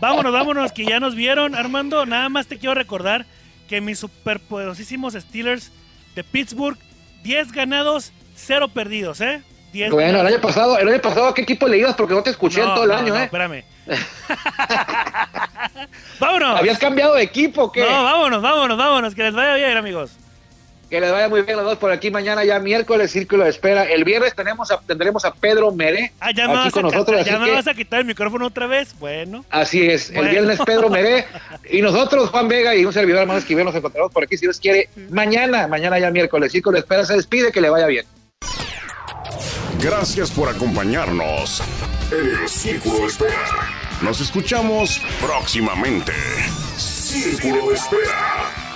vámonos, 0.00 0.32
vámonos, 0.32 0.72
que 0.72 0.84
ya 0.84 1.00
nos 1.00 1.14
vieron, 1.14 1.54
Armando. 1.54 2.06
Nada 2.06 2.28
más 2.28 2.46
te 2.46 2.58
quiero 2.58 2.74
recordar 2.74 3.26
que 3.68 3.80
mis 3.80 3.98
superpoderosísimos 3.98 5.14
Steelers 5.14 5.72
de 6.14 6.24
Pittsburgh, 6.24 6.78
10 7.22 7.52
ganados, 7.52 8.12
0 8.36 8.68
perdidos, 8.68 9.20
¿eh? 9.20 9.42
10 9.72 9.92
Bueno, 9.92 10.20
el 10.20 10.26
año 10.26 10.40
pasado, 10.40 10.78
el 10.78 10.88
año 10.88 11.00
pasado, 11.00 11.28
¿a 11.28 11.34
qué 11.34 11.42
equipo 11.42 11.68
le 11.68 11.78
ibas? 11.78 11.94
Porque 11.94 12.14
no 12.14 12.22
te 12.22 12.30
escuché 12.30 12.60
en 12.60 12.74
todo 12.74 12.84
el 12.84 12.90
no, 12.90 12.96
año, 12.96 13.14
no, 13.14 13.20
¿eh? 13.20 13.24
espérame. 13.24 13.64
vámonos. 16.18 16.58
¿Habías 16.58 16.78
cambiado 16.78 17.14
de 17.14 17.22
equipo 17.22 17.64
o 17.64 17.72
qué? 17.72 17.82
No, 17.82 18.02
vámonos, 18.04 18.42
vámonos, 18.42 18.78
vámonos, 18.78 19.14
que 19.14 19.22
les 19.22 19.34
vaya 19.34 19.54
bien, 19.54 19.76
amigos. 19.76 20.12
Que 20.90 21.00
les 21.00 21.12
vaya 21.12 21.28
muy 21.28 21.42
bien 21.42 21.56
los 21.56 21.64
dos 21.64 21.78
por 21.78 21.92
aquí 21.92 22.10
mañana, 22.10 22.44
ya 22.44 22.58
miércoles, 22.58 23.12
Círculo 23.12 23.44
de 23.44 23.50
Espera. 23.50 23.84
El 23.84 24.02
viernes 24.02 24.34
tenemos 24.34 24.72
a- 24.72 24.80
tendremos 24.80 25.24
a 25.24 25.32
Pedro 25.32 25.70
Meré 25.70 26.12
Ah, 26.18 26.32
ya 26.34 26.48
me, 26.48 26.54
aquí 26.54 26.64
vas 26.64 26.72
con 26.72 26.84
a, 26.84 26.88
nosotros. 26.90 27.16
ca- 27.16 27.22
así 27.22 27.30
ya 27.30 27.38
me 27.38 27.44
que- 27.46 27.52
vas 27.52 27.68
a 27.68 27.74
quitar 27.74 28.00
el 28.00 28.06
micrófono 28.06 28.46
otra 28.46 28.66
vez. 28.66 28.92
Bueno. 28.98 29.44
Así 29.50 29.86
es, 29.86 30.10
el 30.10 30.28
viernes 30.28 30.58
Pedro 30.66 30.90
Meré 30.90 31.26
y 31.70 31.80
nosotros, 31.80 32.30
Juan 32.30 32.48
Vega 32.48 32.74
y 32.74 32.84
un 32.84 32.92
servidor 32.92 33.20
hermano 33.22 33.38
Esquivel, 33.38 33.64
nos 33.64 33.74
encontramos 33.76 34.10
por 34.12 34.24
aquí 34.24 34.36
si 34.36 34.46
Dios 34.46 34.58
quiere 34.58 34.88
mañana, 35.10 35.68
mañana 35.68 35.96
ya 36.00 36.10
miércoles. 36.10 36.50
Círculo 36.50 36.74
de 36.74 36.80
Espera 36.80 37.04
se 37.06 37.14
despide, 37.14 37.52
que 37.52 37.60
le 37.60 37.70
vaya 37.70 37.86
bien. 37.86 38.04
Gracias 39.80 40.30
por 40.32 40.48
acompañarnos 40.48 41.62
en 42.10 42.42
el 42.42 42.48
Círculo 42.48 42.98
de 42.98 43.06
Espera. 43.06 43.46
Nos 44.02 44.20
escuchamos 44.20 45.00
próximamente. 45.20 46.12
Círculo 46.76 47.68
de 47.70 47.74
Espera. 47.76 48.69